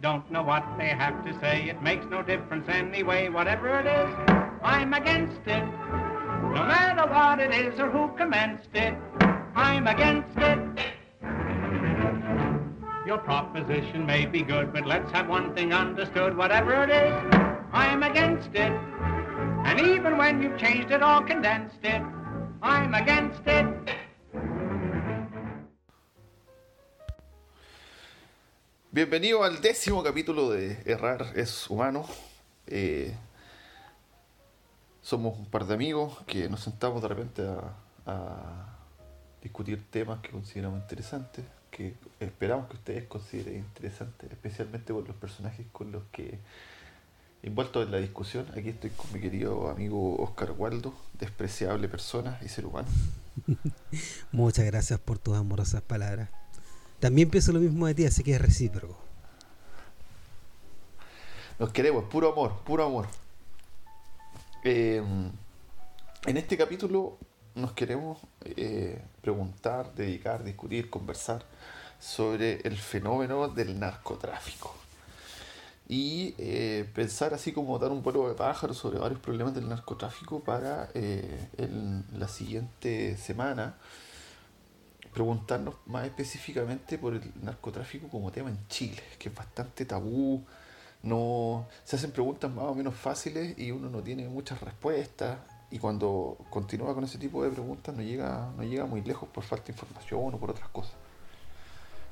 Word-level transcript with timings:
don't 0.00 0.30
know 0.30 0.42
what 0.42 0.64
they 0.78 0.88
have 0.88 1.24
to 1.24 1.38
say. 1.40 1.68
It 1.68 1.82
makes 1.82 2.06
no 2.06 2.22
difference 2.22 2.68
anyway, 2.68 3.28
whatever 3.28 3.78
it 3.78 3.86
is, 3.86 4.14
I'm 4.62 4.92
against 4.94 5.40
it. 5.46 5.64
No 5.64 6.64
matter 6.64 7.08
what 7.10 7.38
it 7.40 7.52
is 7.54 7.78
or 7.78 7.90
who 7.90 8.08
commenced 8.16 8.74
it, 8.74 8.94
I'm 9.54 9.86
against 9.86 10.36
it. 10.38 10.58
Your 13.06 13.18
proposition 13.18 14.04
may 14.04 14.26
be 14.26 14.42
good, 14.42 14.72
but 14.72 14.86
let's 14.86 15.10
have 15.12 15.28
one 15.28 15.54
thing 15.54 15.72
understood. 15.72 16.36
Whatever 16.36 16.82
it 16.82 16.90
is, 16.90 17.12
I'm 17.72 18.02
against 18.02 18.54
it. 18.54 18.72
And 19.64 19.80
even 19.80 20.16
when 20.16 20.42
you've 20.42 20.58
changed 20.58 20.90
it 20.90 21.02
or 21.02 21.22
condensed 21.22 21.84
it, 21.84 22.02
I'm 22.62 22.94
against 22.94 23.42
it. 23.46 23.66
Bienvenido 28.96 29.44
al 29.44 29.60
décimo 29.60 30.02
capítulo 30.02 30.48
de 30.48 30.80
Errar 30.86 31.34
es 31.34 31.68
Humano. 31.68 32.06
Eh, 32.66 33.14
somos 35.02 35.38
un 35.38 35.44
par 35.50 35.66
de 35.66 35.74
amigos 35.74 36.16
que 36.26 36.48
nos 36.48 36.62
sentamos 36.62 37.02
de 37.02 37.08
repente 37.08 37.42
a, 38.06 38.78
discutir 39.42 39.84
temas 39.90 40.20
que 40.22 40.30
consideramos 40.30 40.80
interesantes, 40.80 41.44
que 41.70 41.92
esperamos 42.20 42.70
que 42.70 42.76
ustedes 42.76 43.04
consideren 43.04 43.56
interesantes, 43.56 44.32
especialmente 44.32 44.94
por 44.94 45.06
los 45.06 45.16
personajes 45.16 45.66
con 45.72 45.92
los 45.92 46.04
que 46.10 46.38
envueltos 47.42 47.84
en 47.84 47.92
la 47.92 47.98
discusión. 47.98 48.46
Aquí 48.56 48.70
estoy 48.70 48.88
con 48.88 49.12
mi 49.12 49.20
querido 49.20 49.68
amigo 49.68 50.16
Oscar 50.22 50.52
Waldo, 50.52 50.94
despreciable 51.18 51.86
persona 51.90 52.38
y 52.42 52.48
ser 52.48 52.64
humano. 52.64 52.88
Muchas 54.32 54.64
gracias 54.64 54.98
por 54.98 55.18
tus 55.18 55.36
amorosas 55.36 55.82
palabras. 55.82 56.30
También 57.00 57.28
pienso 57.28 57.52
lo 57.52 57.60
mismo 57.60 57.86
de 57.86 57.94
ti, 57.94 58.06
así 58.06 58.22
que 58.22 58.34
es 58.34 58.40
recíproco. 58.40 58.96
Nos 61.58 61.72
queremos, 61.72 62.04
puro 62.04 62.32
amor, 62.32 62.58
puro 62.64 62.84
amor. 62.84 63.06
Eh, 64.64 65.02
en 66.26 66.36
este 66.36 66.56
capítulo 66.56 67.18
nos 67.54 67.72
queremos 67.72 68.18
eh, 68.44 69.00
preguntar, 69.20 69.94
dedicar, 69.94 70.42
discutir, 70.42 70.90
conversar 70.90 71.44
sobre 71.98 72.60
el 72.62 72.76
fenómeno 72.76 73.48
del 73.48 73.78
narcotráfico. 73.78 74.74
Y 75.88 76.34
eh, 76.38 76.90
pensar 76.94 77.32
así 77.32 77.52
como 77.52 77.78
dar 77.78 77.90
un 77.90 78.02
vuelo 78.02 78.28
de 78.28 78.34
pájaro 78.34 78.74
sobre 78.74 78.98
varios 78.98 79.20
problemas 79.20 79.54
del 79.54 79.68
narcotráfico 79.68 80.40
para 80.40 80.90
la 82.12 82.28
siguiente 82.28 83.16
semana 83.16 83.76
preguntarnos 85.16 85.76
más 85.86 86.04
específicamente 86.04 86.98
por 86.98 87.14
el 87.14 87.22
narcotráfico 87.40 88.06
como 88.08 88.30
tema 88.30 88.50
en 88.50 88.58
Chile, 88.68 89.02
que 89.18 89.30
es 89.30 89.34
bastante 89.34 89.86
tabú, 89.86 90.44
no 91.02 91.66
se 91.84 91.96
hacen 91.96 92.10
preguntas 92.10 92.52
más 92.52 92.66
o 92.66 92.74
menos 92.74 92.94
fáciles 92.94 93.58
y 93.58 93.70
uno 93.70 93.88
no 93.88 94.02
tiene 94.02 94.28
muchas 94.28 94.60
respuestas 94.60 95.38
y 95.70 95.78
cuando 95.78 96.36
continúa 96.50 96.92
con 96.92 97.04
ese 97.04 97.16
tipo 97.16 97.42
de 97.42 97.48
preguntas 97.48 97.96
no 97.96 98.02
llega 98.02 98.52
no 98.58 98.62
llega 98.62 98.84
muy 98.84 99.00
lejos 99.00 99.26
por 99.30 99.42
falta 99.42 99.68
de 99.68 99.72
información 99.72 100.34
o 100.34 100.38
por 100.38 100.50
otras 100.50 100.68
cosas. 100.68 100.92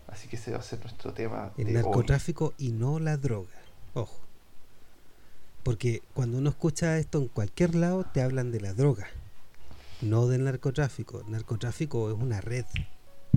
Así 0.09 0.27
que 0.27 0.37
ese 0.37 0.53
va 0.53 0.59
a 0.61 0.63
ser 0.63 0.81
nuestro 0.81 1.13
tema. 1.13 1.53
El 1.59 1.75
narcotráfico 1.75 2.55
y 2.57 2.73
no 2.73 3.01
la 3.01 3.19
droga. 3.19 3.61
Ojo. 3.93 4.19
Porque 5.63 6.03
cuando 6.15 6.39
uno 6.39 6.49
escucha 6.49 6.97
esto 6.97 7.19
en 7.19 7.29
cualquier 7.29 7.75
lado 7.75 8.05
te 8.05 8.23
hablan 8.23 8.51
de 8.51 8.63
la 8.63 8.73
droga, 8.73 9.09
no 10.01 10.27
del 10.27 10.45
narcotráfico. 10.45 11.21
El 11.21 11.33
narcotráfico 11.33 12.11
es 12.11 12.17
una 12.17 12.41
red 12.41 12.65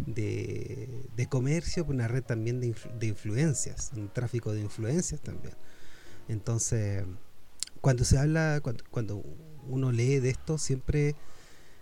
de, 0.06 1.28
comercio, 1.30 1.86
una 1.86 2.08
red 2.08 2.24
también 2.24 2.60
de, 2.60 2.76
de, 3.00 3.08
influencias, 3.08 3.92
un 3.96 4.10
tráfico 4.10 4.54
de 4.54 4.62
influencias 4.62 5.22
también. 5.22 5.56
Entonces, 6.28 7.04
cuando 7.82 8.04
se 8.04 8.18
habla, 8.18 8.62
cuando, 8.92 9.24
uno 9.68 9.92
lee 9.92 10.20
de 10.20 10.30
esto, 10.30 10.58
siempre 10.58 11.16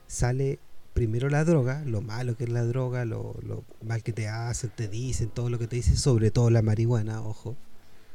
sale 0.07 0.59
primero 0.93 1.29
la 1.29 1.43
droga, 1.43 1.83
lo 1.85 2.01
malo 2.01 2.35
que 2.35 2.45
es 2.45 2.49
la 2.49 2.63
droga, 2.63 3.05
lo, 3.05 3.35
mal 3.83 4.01
que 4.01 4.13
te 4.13 4.27
hacen, 4.27 4.71
te 4.75 4.87
dicen, 4.87 5.29
todo 5.29 5.49
lo 5.49 5.59
que 5.59 5.67
te 5.67 5.75
dicen, 5.75 5.97
sobre 5.97 6.31
todo 6.31 6.49
la 6.49 6.61
marihuana, 6.61 7.21
ojo, 7.21 7.55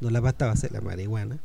no 0.01 0.11
la 0.11 0.21
pasta 0.23 0.55
ser 0.57 0.73
la 0.73 0.81
marihuana. 0.81 1.39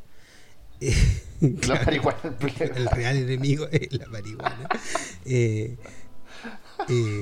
la 1.41 1.75
marihuana 1.85 2.17
el, 2.59 2.87
real 2.87 3.17
enemigo 3.17 3.67
es 3.71 3.93
la 3.93 4.07
marihuana. 4.07 4.69
Eh, 5.27 5.75
eh, 6.87 7.19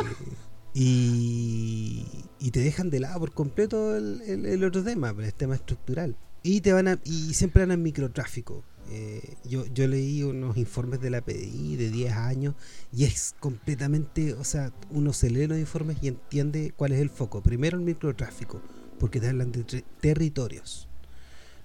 y, 0.73 2.05
te 2.51 2.59
dejan 2.59 2.89
de 2.89 2.99
lado 2.99 3.19
por 3.19 3.33
completo 3.33 3.95
el, 3.95 4.63
otro 4.63 4.83
tema, 4.83 5.15
el 5.17 5.33
tema 5.33 5.55
estructural. 5.55 6.15
Y 6.43 6.61
te 6.61 6.73
van 6.73 6.87
a, 6.87 6.99
y 7.03 7.33
siempre 7.33 7.61
van 7.61 7.71
al 7.71 7.77
microtráfico. 7.77 8.63
Eh, 8.89 9.37
yo, 9.45 9.65
yo 9.73 9.87
leí 9.87 10.23
unos 10.23 10.57
informes 10.57 10.99
de 10.99 11.09
la 11.09 11.21
PDI 11.21 11.77
de 11.77 11.89
10 11.89 12.13
años 12.13 12.55
y 12.91 13.05
es 13.05 13.33
completamente, 13.39 14.33
o 14.33 14.43
sea, 14.43 14.73
uno 14.91 15.13
se 15.13 15.29
lee 15.29 15.47
los 15.47 15.57
informes 15.57 15.97
y 16.01 16.09
entiende 16.09 16.73
cuál 16.75 16.91
es 16.91 16.99
el 16.99 17.09
foco. 17.09 17.41
Primero 17.41 17.77
el 17.77 17.83
microtráfico, 17.83 18.61
porque 18.99 19.19
te 19.19 19.29
hablan 19.29 19.51
de 19.51 19.63
territorios. 20.01 20.89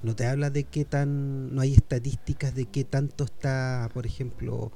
No 0.02 0.14
te 0.14 0.26
habla 0.26 0.50
de 0.50 0.64
qué 0.64 0.84
tan, 0.84 1.54
no 1.54 1.60
hay 1.60 1.74
estadísticas 1.74 2.54
de 2.54 2.66
qué 2.66 2.84
tanto 2.84 3.24
está, 3.24 3.90
por 3.92 4.06
ejemplo, 4.06 4.70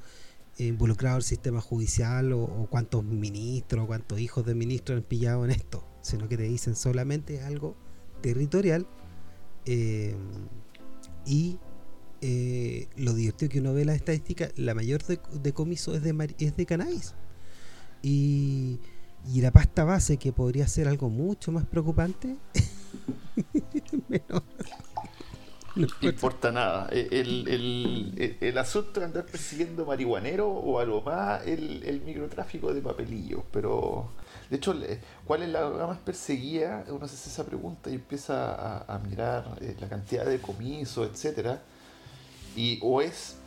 involucrado 0.57 1.17
el 1.17 1.23
sistema 1.23 1.61
judicial 1.61 2.31
o, 2.33 2.67
cuántos 2.69 3.03
ministros 3.03 3.87
cuántos 3.87 4.19
hijos 4.19 4.45
de 4.45 4.55
ministros 4.55 4.97
han 4.97 5.03
pillado 5.03 5.45
en 5.45 5.51
esto, 5.51 5.85
sino 6.01 6.27
que 6.27 6.37
te 6.37 6.43
dicen 6.43 6.75
solamente 6.75 7.41
algo 7.41 7.75
territorial 8.21 8.87
eh, 9.65 10.15
y 11.25 11.57
eh, 12.21 12.87
lo 12.95 13.13
divertido 13.13 13.49
que 13.49 13.59
uno 13.59 13.73
ve 13.73 13.85
las 13.85 13.95
estadísticas, 13.95 14.51
la 14.55 14.73
mayor 14.73 15.03
decomiso 15.41 15.95
es 15.95 16.03
de, 16.03 16.35
es 16.39 16.55
de 16.55 16.65
cannabis. 16.65 17.15
Y, 18.01 18.79
y 19.31 19.41
la 19.41 19.51
pasta 19.51 19.83
base 19.83 20.17
que 20.17 20.33
podría 20.33 20.67
ser 20.67 20.87
algo 20.87 21.09
mucho 21.09 21.51
más 21.51 21.65
preocupante 21.65 22.37
No 25.75 25.87
importa 26.01 26.51
nada. 26.51 26.87
E, 26.91 27.07
el, 27.11 28.57
asunto 28.57 28.99
de 28.99 29.07
andar 29.07 29.25
persiguiendo 29.25 29.85
marihuanero 29.85 30.47
o 30.47 30.79
algo 30.79 31.01
más, 31.01 31.45
el, 31.47 32.01
microtráfico 32.05 32.73
de 32.73 32.81
papelillos. 32.81 33.41
Pero, 33.51 34.11
de 34.49 34.57
hecho, 34.57 34.75
¿cuál 35.25 35.43
es 35.43 35.49
la 35.49 35.69
más 35.69 35.97
perseguida? 35.99 36.85
Uno 36.89 37.07
se 37.07 37.15
hace 37.15 37.29
esa 37.29 37.45
pregunta 37.45 37.89
y 37.89 37.95
empieza 37.95 38.83
a, 38.83 38.99
mirar 38.99 39.57
eh, 39.61 39.75
la 39.79 39.89
cantidad 39.89 40.25
de 40.25 40.39
comisos, 40.39 41.09
etcétera 41.09 41.61
Y 42.55 42.79
o 42.81 43.01
es 43.01 43.37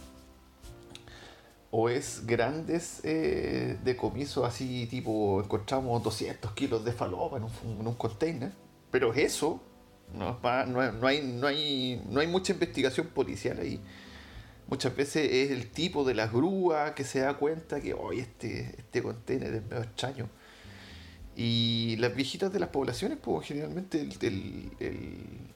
o 1.70 1.88
es 1.88 2.24
grandes 2.26 3.00
eh, 3.02 3.78
decomisos 3.84 4.44
así 4.44 4.86
tipo 4.86 5.42
encontramos 5.42 6.02
200 6.02 6.52
kilos 6.52 6.84
de 6.84 6.92
falopa 6.92 7.38
en 7.38 7.42
un, 7.42 7.80
en 7.80 7.86
un 7.86 7.94
container 7.94 8.52
pero 8.90 9.12
eso 9.12 9.60
no, 10.14 10.38
no, 10.42 11.06
hay, 11.06 11.22
no, 11.22 11.46
hay, 11.46 12.02
no 12.08 12.20
hay 12.20 12.26
mucha 12.26 12.52
investigación 12.52 13.08
policial 13.08 13.58
ahí. 13.60 13.80
Muchas 14.68 14.96
veces 14.96 15.30
es 15.30 15.50
el 15.52 15.70
tipo 15.70 16.04
de 16.04 16.14
la 16.14 16.26
grúa 16.26 16.94
que 16.94 17.04
se 17.04 17.20
da 17.20 17.34
cuenta 17.34 17.80
que 17.80 17.94
hoy 17.94 18.18
este, 18.20 18.74
este 18.78 19.02
container 19.02 19.54
es 19.54 19.62
medio 19.62 19.82
extraño. 19.82 20.28
Y 21.36 21.96
las 21.98 22.16
viejitas 22.16 22.50
de 22.50 22.58
las 22.58 22.70
poblaciones, 22.70 23.18
pues 23.18 23.46
generalmente 23.46 24.08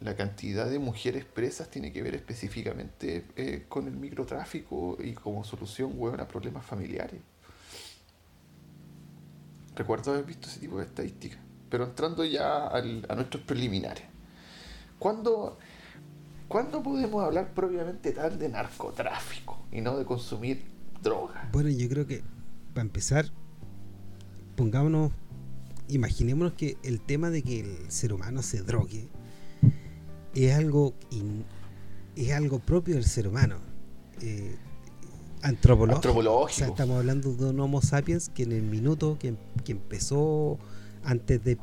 la 0.00 0.14
cantidad 0.14 0.68
de 0.68 0.78
mujeres 0.78 1.24
presas 1.24 1.70
tiene 1.70 1.90
que 1.90 2.02
ver 2.02 2.14
específicamente 2.14 3.24
eh, 3.34 3.64
con 3.66 3.86
el 3.86 3.96
microtráfico 3.96 4.98
y 5.02 5.14
como 5.14 5.42
solución 5.42 5.92
a 6.20 6.28
problemas 6.28 6.66
familiares. 6.66 7.20
Recuerdo 9.74 10.12
haber 10.12 10.24
visto 10.24 10.48
ese 10.48 10.60
tipo 10.60 10.78
de 10.78 10.84
estadísticas. 10.84 11.40
Pero 11.70 11.84
entrando 11.84 12.24
ya 12.24 12.68
a 12.68 13.14
nuestros 13.14 13.42
preliminares. 13.44 14.09
¿Cuándo, 15.00 15.56
podemos 16.84 17.24
hablar 17.24 17.54
propiamente 17.54 18.12
tal 18.12 18.38
de 18.38 18.50
narcotráfico 18.50 19.58
y 19.72 19.80
no 19.80 19.96
de 19.96 20.04
consumir 20.04 20.62
droga? 21.02 21.48
Bueno, 21.52 21.70
yo 21.70 21.88
creo 21.88 22.06
que 22.06 22.22
para 22.74 22.82
empezar, 22.82 23.24
pongámonos, 24.56 25.10
imaginémonos 25.88 26.52
que 26.52 26.76
el 26.82 27.00
tema 27.00 27.30
de 27.30 27.42
que 27.42 27.60
el 27.60 27.90
ser 27.90 28.12
humano 28.12 28.42
se 28.42 28.60
drogue 28.60 29.08
es 30.34 30.54
algo, 30.54 30.92
es 32.14 32.32
algo 32.32 32.58
propio 32.58 32.94
del 32.94 33.04
ser 33.04 33.26
humano. 33.26 33.56
Eh, 34.20 34.54
antropológico. 35.40 36.42
O 36.42 36.48
sea, 36.50 36.66
estamos 36.66 36.98
hablando 36.98 37.32
de 37.32 37.46
un 37.46 37.58
Homo 37.58 37.80
sapiens 37.80 38.28
que 38.28 38.42
en 38.42 38.52
el 38.52 38.62
minuto 38.64 39.16
que, 39.18 39.34
que 39.64 39.72
empezó 39.72 40.58
antes 41.04 41.42
de 41.42 41.56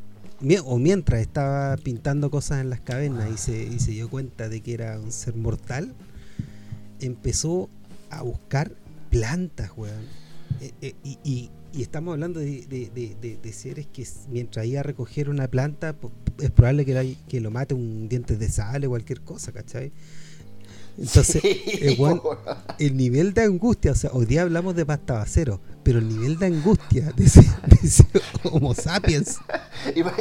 o 0.66 0.78
mientras 0.78 1.22
estaba 1.22 1.76
pintando 1.78 2.30
cosas 2.30 2.62
en 2.62 2.70
las 2.70 2.80
cavernas 2.80 3.30
y 3.32 3.38
se, 3.38 3.80
se 3.80 3.92
dio 3.92 4.10
cuenta 4.10 4.50
de 4.50 4.62
que 4.62 4.74
era 4.74 5.00
un 5.00 5.12
ser 5.12 5.36
mortal, 5.36 5.94
empezó 7.00 7.70
a 8.10 8.22
buscar 8.22 8.72
plantas, 9.10 9.72
weón. 9.76 10.06
Eh, 10.62 10.72
eh, 10.82 10.96
y, 11.24 11.52
estamos 11.74 12.14
hablando 12.14 12.40
de, 12.40 13.52
seres 13.54 13.88
que 13.88 14.08
mientras 14.30 14.66
iba 14.66 14.80
a 14.80 14.84
recoger 14.84 15.30
una 15.30 15.48
planta, 15.48 15.96
es 16.42 16.50
probable 16.52 16.86
que, 16.86 17.16
que 17.28 17.40
lo 17.40 17.52
mate 17.52 17.76
un 17.76 18.10
diente 18.10 18.36
de 18.36 18.50
sal 18.50 18.84
o 18.86 18.90
cualquier 18.90 19.22
cosa, 19.22 19.52
¿cachai? 19.52 19.92
Entonces, 20.98 21.44
el, 22.80 22.98
nivel 22.98 23.34
de 23.34 23.44
angustia, 23.44 23.92
o 23.92 23.96
sea, 23.96 24.10
hoy 24.14 24.26
día 24.26 24.42
hablamos 24.42 24.76
de 24.76 24.86
pasta 24.86 25.24
cero, 25.28 25.62
pero 25.84 26.00
el 26.00 26.10
nivel 26.10 26.40
de 26.40 26.48
angustia 26.48 27.12
de 27.16 27.26
ese, 27.26 27.46
Homo 28.44 28.74
sapiens. 28.74 29.38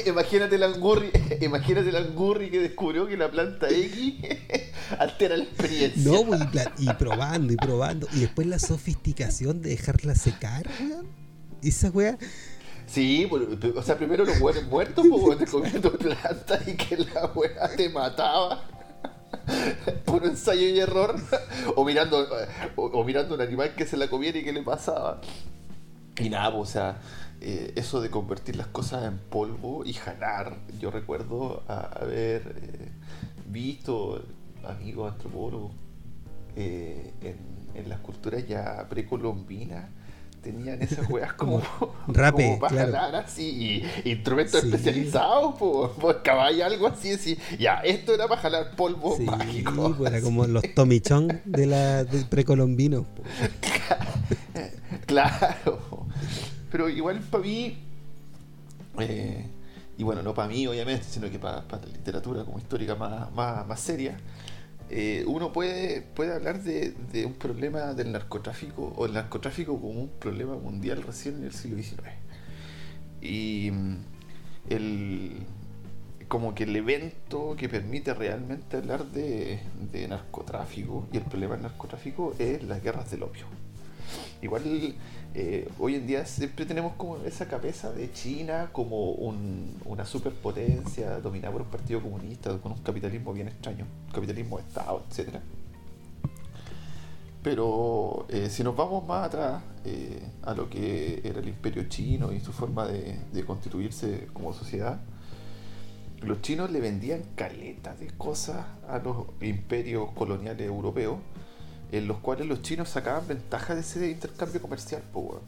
Imagínate 0.07 0.57
el 0.57 0.63
angurri, 0.63 1.11
imagínate 1.41 1.89
el 1.89 1.97
angurri 1.97 2.51
que 2.51 2.61
descubrió 2.61 3.07
que 3.07 3.17
la 3.17 3.31
planta 3.31 3.69
X 3.71 4.17
altera 4.99 5.39
la 5.39 5.45
experiencia. 5.45 6.03
No, 6.13 6.25
pues, 6.25 6.41
y, 6.79 6.93
probando 6.93 7.53
y 7.55 7.57
probando. 7.57 8.07
Y 8.13 8.21
después 8.21 8.47
la 8.47 8.59
sofisticación 8.59 9.63
de 9.63 9.71
dejarla 9.71 10.15
secar, 10.15 10.69
Esa 11.63 11.91
wea. 11.91 12.19
Sí, 12.87 13.27
pues, 13.29 13.43
o 13.75 13.83
sea, 13.83 13.97
primero 13.97 14.25
los 14.25 14.41
huevos 14.41 14.65
muertos, 14.67 15.07
pues, 15.09 15.39
te 15.39 15.47
comiendo 15.47 15.91
planta 15.93 16.61
y 16.67 16.75
que 16.75 16.99
la 16.99 17.27
wea 17.35 17.75
te 17.75 17.89
mataba. 17.89 18.76
Puro 20.05 20.27
ensayo 20.27 20.69
y 20.69 20.79
error. 20.79 21.17
O 21.75 21.85
mirando, 21.85 22.27
o, 22.77 23.05
mirando 23.05 23.35
un 23.35 23.41
animal 23.41 23.75
que 23.75 23.87
se 23.87 23.97
la 23.97 24.09
comiera 24.09 24.39
y 24.39 24.45
que 24.45 24.53
le 24.53 24.63
pasaba. 24.63 25.21
Y 26.19 26.31
nada, 26.31 26.53
pues, 26.53 26.71
o 26.71 26.73
sea, 26.73 26.99
eh, 27.41 27.73
eso 27.77 28.01
de 28.01 28.09
convertir 28.09 28.57
las 28.57 28.69
cosas 28.69 29.05
en 29.05 29.19
polvo 29.19 29.85
y 29.85 29.93
jalar. 29.93 30.57
Yo 30.79 30.91
recuerdo 30.91 31.65
haber 31.69 32.57
eh, 32.63 32.93
visto 33.47 34.25
amigos 34.65 35.13
antropólogos 35.13 35.73
eh, 36.57 37.13
en, 37.21 37.89
las 37.89 38.01
culturas 38.01 38.49
ya 38.49 38.87
precolombinas 38.89 39.91
tenían 40.43 40.81
esas 40.83 41.09
weas 41.11 41.33
como, 41.35 41.63
rape, 42.07 42.59
para 42.61 42.77
jalar 42.77 43.17
así, 43.17 43.83
y 44.05 44.11
instrumentos 44.11 44.63
especializados, 44.63 45.55
pues 45.59 46.17
caballo, 46.23 46.65
algo 46.65 46.87
así, 46.87 47.13
así. 47.13 47.39
Ya, 47.59 47.81
esto 47.81 48.15
era 48.15 48.29
para 48.29 48.41
jalar 48.41 48.77
polvo 48.77 49.19
mágico. 49.19 49.95
Pues, 49.97 50.13
era 50.13 50.23
como 50.23 50.47
los 50.47 50.63
tomichón 50.75 51.41
de 51.45 51.67
la 51.67 52.05
de 52.05 52.25
precolombino. 52.25 53.07
claro. 55.07 56.07
Pero 56.71 56.89
igual 56.89 57.21
para 57.21 57.43
mí, 57.43 57.79
eh, 58.99 59.47
y 59.99 60.03
bueno, 60.03 60.23
no 60.23 60.35
para 60.35 60.49
mí 60.49 60.67
obviamente, 60.67 61.05
sino 61.09 61.31
que 61.31 61.39
para, 61.39 61.65
la 61.69 61.87
literatura 61.93 62.45
como 62.45 62.59
histórica 62.59 62.95
más, 62.95 63.33
más, 63.33 63.67
más 63.67 63.81
seria, 63.81 64.17
eh, 64.89 65.25
uno 65.27 65.53
puede, 65.53 66.03
puede 66.03 66.35
hablar 66.35 66.63
de, 66.63 66.95
un 67.27 67.35
problema 67.35 67.95
del 67.95 68.13
narcotráfico 68.13 68.93
o 68.97 69.07
el 69.07 69.15
narcotráfico 69.15 69.81
como 69.81 70.01
un 70.01 70.09
problema 70.09 70.57
mundial 70.57 71.03
recién 71.03 71.39
en 71.39 71.45
el 71.45 71.53
siglo 71.53 71.83
XIX. 71.83 72.03
Y 73.21 73.71
mm, 73.73 73.97
el, 74.71 75.33
como 76.29 76.55
que 76.55 76.65
el 76.65 76.77
evento 76.77 77.57
que 77.57 77.69
permite 77.69 78.15
realmente 78.15 78.77
hablar 78.77 79.07
de, 79.07 79.61
de 79.93 80.09
narcotráfico 80.09 81.09
y 81.13 81.17
el 81.17 81.25
problema 81.25 81.55
del 81.55 81.65
narcotráfico 81.65 82.35
es 82.39 82.63
las 82.63 82.83
guerras 82.83 83.11
del 83.11 83.25
opio. 83.25 83.47
Igual 84.43 84.95
eh, 85.35 85.69
hoy 85.79 85.95
en 85.95 86.07
día 86.07 86.25
siempre 86.27 86.67
tenemos 86.67 86.95
como 86.95 87.17
esa 87.19 87.49
cabeza 87.49 87.93
de 87.93 88.13
China 88.13 88.69
como 88.73 89.13
una 89.13 90.05
superpotencia 90.05 91.21
dominada 91.21 91.53
por 91.53 91.63
un 91.63 91.69
partido 91.69 92.03
comunista 92.03 92.57
con 92.59 92.73
un 92.73 92.79
capitalismo 92.79 93.33
bien 93.33 93.49
extraño, 93.49 93.87
capitalismo 94.13 94.59
de 94.59 94.65
Estado, 94.65 95.05
etc. 95.11 95.37
Pero 97.43 98.27
eh, 98.29 98.51
si 98.51 98.63
nos 98.63 98.77
vamos 98.77 99.07
más 99.07 99.27
atrás 99.27 99.63
eh, 99.85 100.23
a 100.43 100.53
lo 100.55 100.69
que 100.69 101.21
era 101.25 101.41
el 101.41 101.49
imperio 101.49 101.89
chino 101.89 102.33
y 102.33 102.41
su 102.41 102.53
forma 102.53 102.87
de, 102.87 103.19
de 103.33 103.45
constituirse 103.45 104.29
como 104.33 104.53
sociedad, 104.53 105.01
los 106.23 106.43
chinos 106.43 106.71
le 106.71 106.81
vendían 106.81 107.23
caletas 107.37 108.01
de 108.01 108.09
cosas 108.09 108.67
a 108.89 108.99
los 108.99 109.27
imperios 109.41 110.11
coloniales 110.13 110.67
europeos 110.67 111.19
en 111.93 112.09
los 112.09 112.19
cuales 112.19 112.47
los 112.47 112.63
chinos 112.63 112.89
sacaban 112.89 113.27
ventaja 113.27 113.75
de 113.75 113.81
ese 113.81 114.11
intercambio 114.11 114.61
comercial, 114.61 115.03
o 115.15 115.41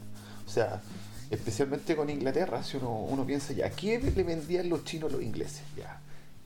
sea, 0.45 0.81
especialmente 1.29 1.95
con 1.95 2.09
Inglaterra, 2.09 2.63
si 2.63 2.77
uno, 2.77 2.91
uno 2.91 3.25
piensa 3.25 3.53
ya, 3.53 3.69
¿qué 3.69 3.99
le 3.99 4.23
vendían 4.23 4.69
los 4.69 4.83
chinos 4.83 5.11
a 5.11 5.15
los 5.15 5.23
ingleses? 5.23 5.61
Ya, 5.77 5.99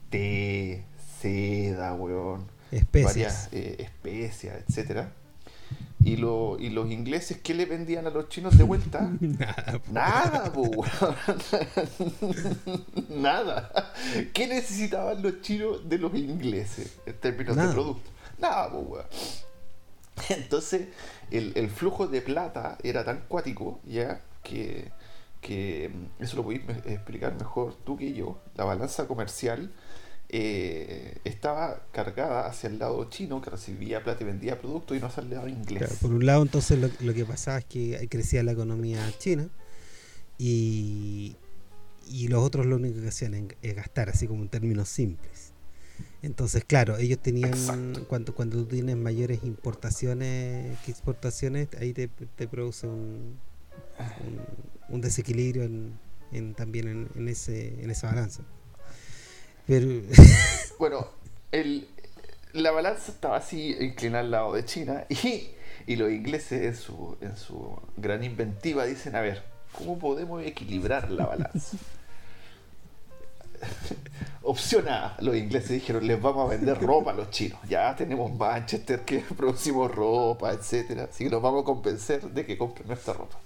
té, 0.10 0.84
seda, 1.22 1.94
weón, 1.94 2.48
especias, 2.72 3.14
varias 3.14 3.50
eh, 3.54 3.76
especias, 3.80 4.56
etcétera. 4.68 5.12
Y, 6.06 6.18
lo, 6.18 6.58
y 6.60 6.70
los 6.70 6.92
ingleses, 6.92 7.38
¿qué 7.42 7.54
le 7.54 7.66
vendían 7.66 8.06
a 8.06 8.10
los 8.10 8.28
chinos 8.28 8.58
de 8.58 8.64
vuelta? 8.66 9.10
Nada, 9.22 9.82
Nada, 9.90 10.54
Nada. 13.10 13.94
¿Qué 14.34 14.48
necesitaban 14.48 15.24
los 15.24 15.42
chinos 15.42 15.88
de 15.88 15.98
los 15.98 16.14
ingleses 16.14 16.98
en 17.06 17.14
términos 17.14 17.56
de 17.56 17.68
producto? 17.70 18.10
Nada, 18.38 18.68
weón. 18.68 19.06
Entonces, 20.30 20.88
el, 21.32 21.70
flujo 21.70 22.08
de 22.08 22.22
plata 22.22 22.78
era 22.84 23.04
tan 23.04 23.22
cuático, 23.28 23.80
ya, 23.86 24.22
que, 24.44 24.92
mm, 25.90 26.24
eso 26.24 26.38
lo 26.38 26.44
podéis 26.44 26.62
explicar 26.86 27.36
mejor 27.36 27.76
tú 27.84 27.98
que 27.98 28.14
yo. 28.14 28.40
La 28.56 28.64
balanza 28.64 29.08
comercial 29.08 29.72
eh, 30.30 31.18
estaba 31.24 31.84
cargada 31.92 32.48
hacia 32.48 32.70
el 32.70 32.80
lado 32.80 33.04
chino, 33.10 33.42
que 33.42 33.50
recibía 33.50 34.04
plata 34.04 34.24
y 34.24 34.28
vendía 34.28 34.60
productos, 34.60 34.98
y 34.98 35.00
no 35.00 35.08
hacia 35.08 35.24
el 35.24 35.30
lado 35.30 35.48
inglés. 35.48 35.98
por 36.02 36.12
un 36.12 36.26
lado, 36.26 36.44
entonces, 36.44 36.80
lo, 36.80 37.14
que 37.14 37.26
pasaba 37.26 37.60
es 37.60 37.66
que 37.66 38.08
crecía 38.10 38.44
la 38.44 38.52
economía 38.52 39.12
china, 39.18 39.50
y, 40.38 41.36
los 42.30 42.44
otros 42.44 42.66
lo 42.66 42.76
único 42.76 43.02
que 43.02 43.08
hacían 43.08 43.54
es 43.62 43.76
gastar, 43.76 44.10
así 44.10 44.28
como 44.28 44.44
en 44.44 44.50
términos 44.50 44.90
simples. 44.90 45.33
Entonces, 46.24 46.64
claro, 46.64 46.98
ellos 46.98 47.20
tenían, 47.20 47.52
cuando, 48.08 48.34
cuando 48.34 48.58
tú 48.58 48.66
tienes 48.66 48.96
mayores 48.96 49.44
importaciones 49.44 50.80
que 50.80 50.92
exportaciones, 50.92 51.68
ahí 51.82 51.92
te, 51.92 52.08
te 52.08 52.48
produce 52.48 52.88
un, 52.88 53.38
un, 54.88 55.02
desequilibrio 55.02 55.64
en, 55.64 56.54
también 56.56 57.10
en, 57.14 57.28
ese, 57.28 57.84
en 57.84 57.92
esa 57.92 58.08
balanza. 58.08 58.42
Pero... 59.68 60.02
bueno, 60.80 61.10
el, 61.52 61.90
la 62.54 62.72
balanza 62.72 63.12
estaba 63.12 63.36
así 63.36 63.76
inclinada 63.82 64.24
al 64.24 64.32
lado 64.32 64.54
de 64.54 64.64
China 64.64 65.06
y, 65.10 65.50
y 65.88 65.98
los 65.98 66.10
ingleses 66.10 66.62
en 66.62 66.76
su, 66.78 67.18
en 67.20 67.36
su 67.36 67.78
gran 67.98 68.24
inventiva 68.24 68.86
dicen, 68.86 69.18
a 69.18 69.22
ver, 69.22 69.44
¿cómo 69.74 70.00
podemos 70.00 70.42
equilibrar 70.42 71.12
la 71.12 71.26
balanza? 71.26 71.78
Opción 74.44 74.88
A, 74.90 75.16
los 75.20 75.36
ingleses 75.36 75.70
dijeron, 75.70 76.06
les 76.06 76.22
vamos 76.22 76.46
a 76.46 76.56
vender 76.56 76.80
ropa 76.82 77.12
a 77.12 77.14
los 77.14 77.30
chinos. 77.30 77.60
Ya 77.68 77.96
tenemos 77.96 78.34
Manchester 78.34 79.02
que 79.02 79.20
producimos 79.38 79.94
ropa, 79.94 80.52
etcétera. 80.52 81.08
Así 81.12 81.24
que 81.24 81.30
los 81.30 81.42
vamos 81.42 81.64
a 81.64 81.66
convencer 81.66 82.22
de 82.24 82.46
que 82.46 82.58
compren 82.58 82.88
nuestra 82.88 83.14
ropa. 83.14 83.38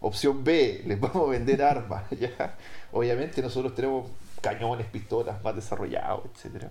Opción 0.00 0.44
B, 0.44 0.82
les 0.86 1.00
vamos 1.00 1.28
a 1.28 1.30
vender 1.30 1.62
armas. 1.62 2.04
¿ya? 2.10 2.56
Obviamente 2.92 3.42
nosotros 3.42 3.74
tenemos 3.74 4.08
cañones, 4.40 4.86
pistolas 4.86 5.42
más 5.42 5.54
desarrollados, 5.54 6.24
etcétera. 6.34 6.70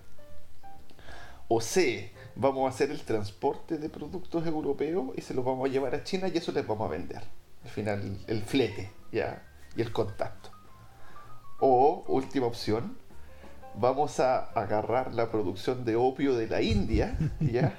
O 1.49 1.61
C, 1.61 2.11
vamos 2.35 2.65
a 2.65 2.73
hacer 2.73 2.91
el 2.91 3.01
transporte 3.01 3.77
de 3.77 3.89
productos 3.89 4.45
europeos 4.45 5.11
y 5.15 5.21
se 5.21 5.33
los 5.33 5.45
vamos 5.45 5.69
a 5.69 5.71
llevar 5.71 5.95
a 5.95 6.03
China 6.03 6.27
y 6.27 6.37
eso 6.37 6.51
les 6.51 6.67
vamos 6.67 6.87
a 6.87 6.91
vender. 6.91 7.21
Al 7.63 7.69
final, 7.69 8.17
el 8.27 8.41
flete, 8.43 8.91
¿ya? 9.11 9.43
Y 9.75 9.81
el 9.81 9.91
contacto. 9.91 10.56
O, 11.59 12.03
última 12.07 12.45
opción, 12.45 12.97
vamos 13.75 14.19
a 14.19 14.45
agarrar 14.51 15.13
la 15.13 15.31
producción 15.31 15.85
de 15.85 15.95
opio 15.95 16.35
de 16.35 16.47
la 16.47 16.61
India, 16.61 17.17
¿ya? 17.39 17.75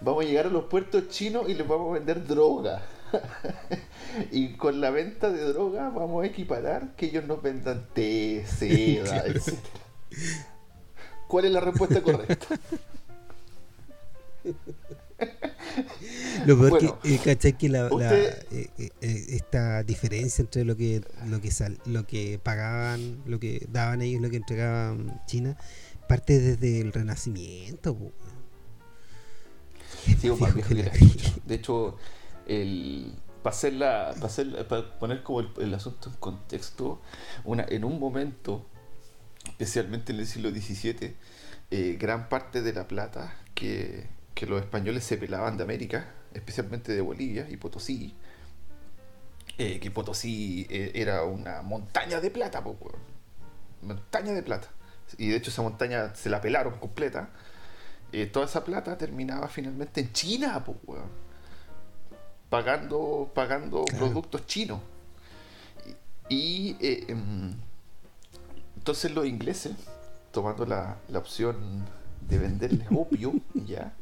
vamos 0.00 0.24
a 0.24 0.28
llegar 0.28 0.46
a 0.46 0.50
los 0.50 0.64
puertos 0.64 1.08
chinos 1.08 1.48
y 1.48 1.54
les 1.54 1.66
vamos 1.66 1.90
a 1.90 1.98
vender 1.98 2.26
droga. 2.26 2.82
y 4.30 4.54
con 4.54 4.80
la 4.80 4.90
venta 4.90 5.30
de 5.30 5.42
droga 5.44 5.88
vamos 5.90 6.22
a 6.22 6.26
equiparar 6.26 6.94
que 6.94 7.06
ellos 7.06 7.24
nos 7.24 7.42
vendan 7.42 7.86
té, 7.94 8.44
seda, 8.46 9.18
etc. 9.26 9.54
¿Cuál 11.26 11.46
es 11.46 11.52
la 11.52 11.60
respuesta 11.60 12.02
correcta? 12.02 12.58
Lo 16.48 16.58
peor 16.58 16.78
que, 17.02 17.14
eh, 17.14 17.20
¿cachai? 17.22 17.58
Que 17.58 17.68
la, 17.68 17.88
eh, 17.88 18.70
eh, 18.78 18.90
esta 19.00 19.82
diferencia 19.82 20.40
entre 20.40 20.64
lo 20.64 20.76
que 20.76 21.02
lo 21.26 21.42
que 21.42 21.50
sal, 21.50 21.78
lo 21.84 22.06
que 22.06 22.38
pagaban, 22.42 23.22
lo 23.26 23.38
que 23.38 23.66
daban 23.70 24.00
ellos, 24.00 24.22
lo 24.22 24.30
que 24.30 24.36
entregaban 24.36 25.20
China, 25.26 25.58
parte 26.08 26.40
desde 26.40 26.80
el 26.80 26.94
Renacimiento. 26.94 27.98
de 31.44 31.54
hecho, 31.54 31.98
el, 32.46 33.12
para, 33.42 33.54
hacerla, 33.54 34.14
para, 34.18 34.68
para 34.68 34.98
poner 34.98 35.22
como 35.22 35.40
el, 35.40 35.74
asunto 35.74 36.08
en 36.08 36.16
contexto, 36.16 37.02
una, 37.44 37.66
en 37.68 37.84
un 37.84 38.00
momento, 38.00 38.64
especialmente 39.44 40.12
en 40.12 40.20
el 40.20 40.26
siglo 40.26 40.50
XVII, 40.50 41.14
gran 41.98 42.30
parte 42.30 42.62
de 42.62 42.72
la 42.72 42.88
plata 42.88 43.36
que 43.54 44.16
que 44.38 44.46
los 44.46 44.60
españoles 44.60 45.02
se 45.02 45.16
pelaban 45.16 45.56
de 45.56 45.64
América, 45.64 46.14
especialmente 46.34 46.92
de 46.92 47.00
Bolivia 47.00 47.46
y 47.48 47.56
Potosí, 47.56 48.14
eh, 49.56 49.80
que 49.80 49.90
Potosí 49.90 50.66
eh, 50.70 50.92
era 50.94 51.24
una 51.24 51.62
montaña 51.62 52.20
de 52.20 52.30
plata, 52.30 52.62
montaña 53.82 54.32
de 54.32 54.42
plata. 54.42 54.68
Y 55.16 55.28
de 55.28 55.36
hecho 55.36 55.50
esa 55.50 55.62
montaña 55.62 56.14
se 56.14 56.30
la 56.30 56.40
pelaron 56.40 56.78
completa. 56.78 57.30
Eh, 58.12 58.26
toda 58.26 58.46
esa 58.46 58.64
plata 58.64 58.96
terminaba 58.96 59.48
finalmente 59.48 60.00
en 60.00 60.12
China, 60.12 60.64
pagando, 62.48 63.30
pagando 63.34 63.84
productos 63.84 64.46
chinos. 64.46 64.80
Y, 66.28 66.76
em, 66.80 67.54
entonces 68.76 69.10
los 69.10 69.26
ingleses, 69.26 69.74
tomando 70.30 70.66
la, 70.66 70.98
la 71.08 71.18
opción 71.18 71.84
de 72.20 72.38
venderles 72.38 72.86
opio, 72.94 73.32
ya, 73.54 73.92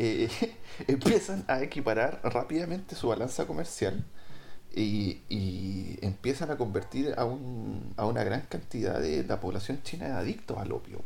empiezan 0.88 1.44
a 1.48 1.62
equiparar 1.62 2.20
rápidamente 2.24 2.94
su 2.94 3.08
balanza 3.08 3.46
comercial 3.46 4.04
y, 4.74 5.98
empiezan 6.02 6.50
a 6.50 6.56
convertir 6.56 7.14
a, 7.16 7.24
un, 7.24 7.92
a 7.96 8.06
una 8.06 8.24
gran 8.24 8.42
cantidad 8.42 9.00
de 9.00 9.24
la 9.24 9.40
población 9.40 9.82
china 9.82 10.06
en 10.06 10.12
adictos 10.12 10.58
al 10.58 10.72
opio. 10.72 11.00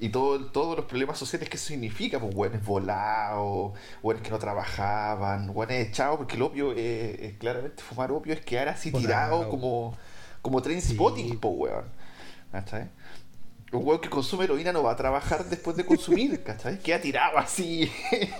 Y 0.00 0.10
todo, 0.10 0.46
todos 0.46 0.76
los 0.76 0.86
problemas 0.86 1.18
sociales 1.18 1.48
que 1.48 1.56
eso 1.56 1.66
significa, 1.66 2.20
pues 2.20 2.32
buenos 2.32 2.64
volados, 2.64 3.72
buenos 4.00 4.22
que 4.22 4.30
no 4.30 4.38
trabajaban, 4.38 5.52
buenos 5.52 5.74
echados, 5.74 6.18
porque 6.18 6.36
el 6.36 6.42
opio 6.42 6.72
es, 6.72 7.36
claramente 7.38 7.82
fumar 7.82 8.12
opio 8.12 8.32
es 8.32 8.40
quedar 8.40 8.68
así 8.68 8.92
tirado 8.92 9.48
como, 9.50 9.96
como 10.40 10.62
train 10.62 10.80
spotting, 10.80 11.38
pues 11.40 11.54
weón 11.56 11.98
un 13.72 13.86
huevo 13.86 14.00
que 14.00 14.08
consume 14.08 14.44
heroína 14.44 14.72
no 14.72 14.82
va 14.82 14.92
a 14.92 14.96
trabajar 14.96 15.48
después 15.48 15.76
de 15.76 15.84
consumir, 15.84 16.42
¿cachai? 16.44 16.78
Queda 16.80 17.00
tirado 17.00 17.38
así, 17.38 17.90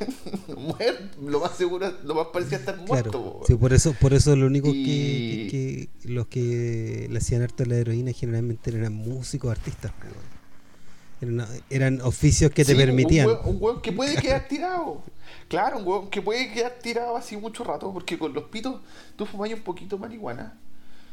muerto, 0.57 1.21
lo 1.21 1.41
más 1.41 1.57
seguro, 1.57 1.93
lo 2.03 2.15
más 2.15 2.29
parecía 2.29 2.59
estar 2.59 2.77
muerto. 2.79 3.43
sí, 3.47 3.55
por 3.55 3.73
eso, 3.73 3.93
por 3.95 4.15
eso 4.15 4.35
lo 4.37 4.47
único 4.47 4.73
que, 4.73 5.89
los 6.05 6.27
que 6.29 7.07
le 7.11 7.19
hacían 7.19 7.43
harto 7.43 7.65
la 7.65 7.77
heroína 7.77 8.13
generalmente 8.13 8.71
eran 8.71 8.95
músicos, 8.95 9.51
artistas. 9.51 9.93
Eran, 11.69 12.01
oficios 12.03 12.53
que 12.53 12.65
te 12.65 12.77
permitían. 12.77 13.29
Un 13.45 13.57
huevo, 13.61 13.83
que 13.83 13.93
puede 13.93 14.15
quedar 14.23 14.47
tirado. 14.47 15.03
Claro, 15.49 15.79
un 15.79 15.87
huevo 15.87 16.11
que 16.11 16.23
puede 16.23 16.53
quedar 16.53 16.79
tirado 16.81 17.17
así 17.17 17.37
mucho 17.37 17.65
rato, 17.65 17.93
porque 17.93 18.17
con 18.17 18.33
los 18.33 18.45
pitos 18.45 18.81
tú 19.17 19.27
fumáis 19.27 19.53
un 19.55 19.61
poquito 19.61 19.99
marihuana 19.99 20.57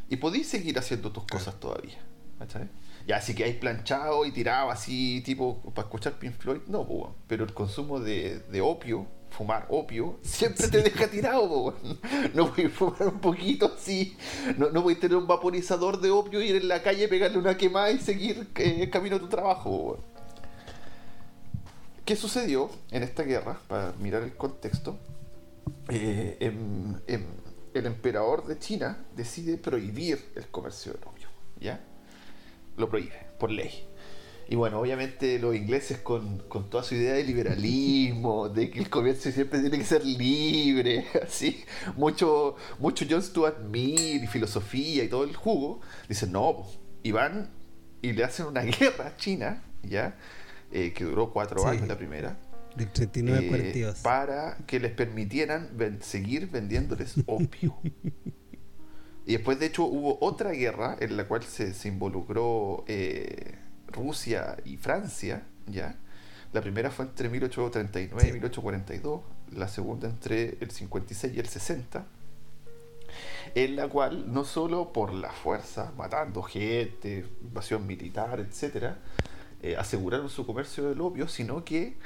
y 0.07 0.17
podéis 0.17 0.47
seguir 0.47 0.77
haciendo 0.77 1.11
tus 1.11 1.23
cosas 1.25 1.59
todavía. 1.59 1.97
¿cachai? 2.39 2.67
Ya, 3.05 3.17
así 3.17 3.35
que 3.35 3.43
hay 3.43 3.53
planchado 3.53 4.25
y 4.25 4.31
tirado 4.31 4.71
así, 4.71 5.21
tipo, 5.23 5.61
para 5.75 5.87
escuchar 5.87 6.13
Pink 6.13 6.33
Floyd, 6.37 6.61
no, 6.67 7.15
pero 7.27 7.43
el 7.43 7.53
consumo 7.53 7.99
de, 7.99 8.41
opio, 8.63 9.05
fumar 9.29 9.67
opio, 9.69 10.17
siempre 10.23 10.67
te 10.67 10.81
deja 10.81 11.07
tirado, 11.07 11.75
No 12.33 12.47
voy 12.49 12.65
a 12.65 12.69
fumar 12.69 13.07
un 13.07 13.19
poquito 13.19 13.71
así, 13.75 14.17
no, 14.57 14.71
no 14.71 14.81
voy 14.81 14.95
a 14.95 14.99
tener 14.99 15.17
un 15.17 15.27
vaporizador 15.27 16.01
de 16.01 16.09
opio, 16.09 16.41
ir 16.41 16.55
en 16.55 16.67
la 16.67 16.81
calle, 16.81 17.07
pegarle 17.07 17.37
una 17.37 17.55
quemada 17.55 17.91
y 17.91 17.99
seguir 17.99 18.47
eh, 18.55 18.89
camino 18.89 19.17
a 19.17 19.19
tu 19.19 19.27
trabajo, 19.27 19.99
¿Qué 22.05 22.15
sucedió 22.15 22.69
en 22.91 23.01
esta 23.01 23.23
guerra? 23.23 23.59
Para 23.67 23.91
mirar 23.93 24.21
el 24.21 24.35
contexto, 24.35 24.97
eh, 25.89 26.37
el 27.73 27.85
emperador 27.85 28.45
de 28.45 28.59
China 28.59 29.05
decide 29.15 29.57
prohibir 29.57 30.23
el 30.35 30.47
comercio 30.47 30.93
de 30.93 30.99
opio, 31.03 31.27
¿ya? 31.59 31.79
Lo 32.77 32.89
prohíbe 32.89 33.27
por 33.39 33.51
ley. 33.51 33.87
Y 34.47 34.55
bueno, 34.55 34.79
obviamente 34.79 35.39
los 35.39 35.55
ingleses 35.55 35.97
con, 35.99 36.43
toda 36.69 36.83
su 36.83 36.95
idea 36.95 37.13
de 37.13 37.23
liberalismo, 37.23 38.47
de 38.49 38.69
que 38.69 38.79
el 38.79 38.89
comercio 38.89 39.31
siempre 39.31 39.59
tiene 39.59 39.79
que 39.79 39.85
ser 39.85 40.05
libre, 40.05 41.05
así, 41.23 41.63
mucho, 41.95 42.55
mucho 42.79 43.05
John 43.09 43.23
Stuart 43.23 43.59
Mill 43.61 44.23
y 44.23 44.27
filosofía 44.27 45.03
y 45.03 45.09
todo 45.09 45.23
el 45.23 45.35
jugo, 45.35 45.81
dicen 46.07 46.31
no, 46.31 46.67
y 47.01 47.11
van 47.11 47.49
y 48.01 48.13
le 48.13 48.23
hacen 48.23 48.45
una 48.45 48.61
guerra 48.63 49.07
a 49.07 49.17
China, 49.17 49.63
¿ya? 49.81 50.15
Eh, 50.71 50.93
que 50.93 51.03
duró 51.03 51.31
cuatro 51.31 51.65
años 51.67 51.87
la 51.87 51.97
primera. 51.97 52.37
Del 52.75 52.91
39 52.91 53.71
eh, 53.73 53.93
Para 54.03 54.57
que 54.67 54.79
les 54.79 54.91
permitieran 54.91 55.69
seguir 56.01 56.49
vendiéndoles 56.49 57.15
opio. 57.25 57.77
Y 59.25 59.33
después, 59.33 59.59
de 59.59 59.67
hecho, 59.67 59.85
hubo 59.85 60.17
otra 60.21 60.51
guerra 60.51 60.95
en 60.99 61.17
la 61.17 61.27
cual 61.27 61.43
se, 61.43 61.73
involucró 61.87 62.83
eh, 62.87 63.55
Rusia 63.87 64.57
y 64.65 64.77
Francia, 64.77 65.43
¿ya? 65.67 65.95
La 66.53 66.61
primera 66.61 66.91
fue 66.91 67.05
entre 67.05 67.29
1839 67.29 68.29
y 68.29 68.31
1842, 68.33 69.21
la 69.53 69.67
segunda 69.67 70.07
entre 70.07 70.57
el 70.61 70.71
56 70.71 71.33
y 71.35 71.39
el 71.39 71.47
60, 71.47 72.05
en 73.55 73.75
la 73.75 73.89
cual 73.89 74.31
no 74.31 74.45
solo 74.45 74.93
por 74.93 75.11
la 75.13 75.31
fuerza, 75.31 75.91
matando 75.97 76.43
gente, 76.43 77.25
invasión 77.41 77.85
militar, 77.87 78.39
etcétera, 78.39 78.99
eh, 79.63 79.75
aseguraron 79.75 80.29
su 80.29 80.45
comercio 80.45 80.87
del 80.87 81.01
opio, 81.01 81.27
sino 81.27 81.65
que 81.65 81.97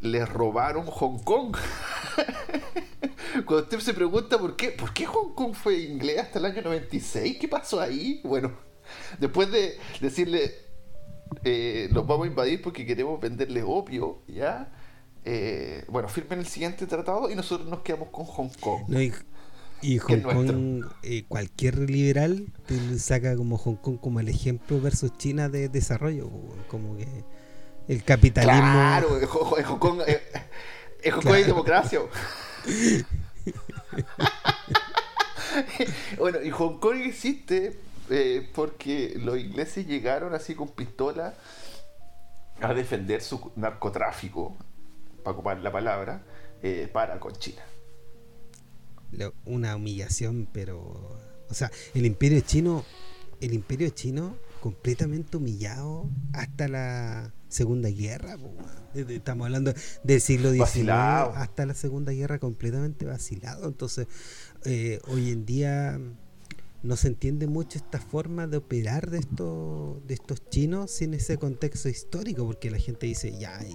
les 0.00 0.28
robaron 0.28 0.86
Hong 0.86 1.18
Kong. 1.18 1.56
Cuando 3.44 3.64
usted 3.64 3.80
se 3.80 3.94
pregunta 3.94 4.38
por 4.38 4.56
qué, 4.56 4.70
¿por 4.70 4.92
qué 4.92 5.06
Hong 5.06 5.34
Kong 5.34 5.54
fue 5.54 5.78
inglés 5.80 6.18
hasta 6.18 6.38
el 6.38 6.46
año 6.46 6.62
96? 6.62 7.38
¿Qué 7.38 7.48
pasó 7.48 7.80
ahí? 7.80 8.20
Bueno, 8.24 8.52
después 9.18 9.50
de 9.50 9.76
decirle, 10.00 10.52
eh, 11.44 11.88
los 11.92 12.06
vamos 12.06 12.26
a 12.26 12.30
invadir 12.30 12.62
porque 12.62 12.86
queremos 12.86 13.20
venderle 13.20 13.62
opio, 13.62 14.22
¿ya? 14.26 14.72
Eh, 15.24 15.84
bueno, 15.88 16.08
firmen 16.08 16.40
el 16.40 16.46
siguiente 16.46 16.86
tratado 16.86 17.30
y 17.30 17.34
nosotros 17.34 17.68
nos 17.68 17.80
quedamos 17.80 18.08
con 18.10 18.24
Hong 18.24 18.50
Kong. 18.60 18.82
y, 19.82 19.98
Hong 19.98 20.22
Kong, 20.22 20.84
eh, 21.02 21.24
cualquier 21.28 21.90
liberal 21.90 22.46
saca 22.96 23.36
como 23.36 23.58
Hong 23.58 23.76
Kong 23.76 23.98
como 24.00 24.20
el 24.20 24.28
ejemplo 24.28 24.80
versus 24.80 25.16
China 25.16 25.48
de 25.48 25.68
desarrollo, 25.68 26.30
como 26.68 26.96
que 26.96 27.06
el 27.88 28.04
capitalismo. 28.04 28.60
Claro, 28.60 29.18
en 29.18 29.26
Hong 29.64 29.78
Kong, 29.78 30.02
hay 31.32 31.44
democracia. 31.44 32.00
bueno, 36.18 36.42
y 36.42 36.50
Hong 36.50 36.78
Kong 36.78 37.00
existe 37.00 37.78
eh, 38.10 38.46
porque 38.54 39.14
los 39.18 39.38
ingleses 39.38 39.86
llegaron 39.86 40.34
así 40.34 40.54
con 40.54 40.68
pistola 40.68 41.34
a 42.60 42.74
defender 42.74 43.22
su 43.22 43.50
narcotráfico, 43.56 44.54
para 45.22 45.34
ocupar 45.34 45.58
la 45.58 45.72
palabra, 45.72 46.22
eh, 46.62 46.90
para 46.92 47.18
con 47.18 47.34
China. 47.36 47.62
Una 49.46 49.76
humillación, 49.76 50.46
pero. 50.52 51.18
O 51.48 51.54
sea, 51.54 51.70
el 51.94 52.04
imperio 52.04 52.40
chino. 52.40 52.84
El 53.40 53.54
imperio 53.54 53.88
chino 53.90 54.36
completamente 54.60 55.36
humillado 55.36 56.10
hasta 56.32 56.66
la 56.66 57.32
Segunda 57.48 57.88
Guerra. 57.90 58.36
Estamos 58.94 59.46
hablando 59.46 59.72
del 60.02 60.20
siglo 60.20 60.52
XIX 60.52 60.90
hasta 60.90 61.66
la 61.66 61.74
Segunda 61.74 62.12
Guerra 62.12 62.38
completamente 62.38 63.06
vacilado. 63.06 63.66
Entonces, 63.66 64.06
eh, 64.64 65.00
hoy 65.08 65.30
en 65.30 65.46
día 65.46 65.98
no 66.82 66.96
se 66.96 67.08
entiende 67.08 67.46
mucho 67.46 67.78
esta 67.78 68.00
forma 68.00 68.46
de 68.46 68.58
operar 68.58 69.10
de 69.10 69.18
estos 69.18 70.06
de 70.06 70.14
estos 70.14 70.48
chinos 70.48 70.90
sin 70.90 71.14
ese 71.14 71.38
contexto 71.38 71.88
histórico, 71.88 72.46
porque 72.46 72.70
la 72.70 72.78
gente 72.78 73.06
dice, 73.06 73.36
ya, 73.38 73.60
eh, 73.60 73.72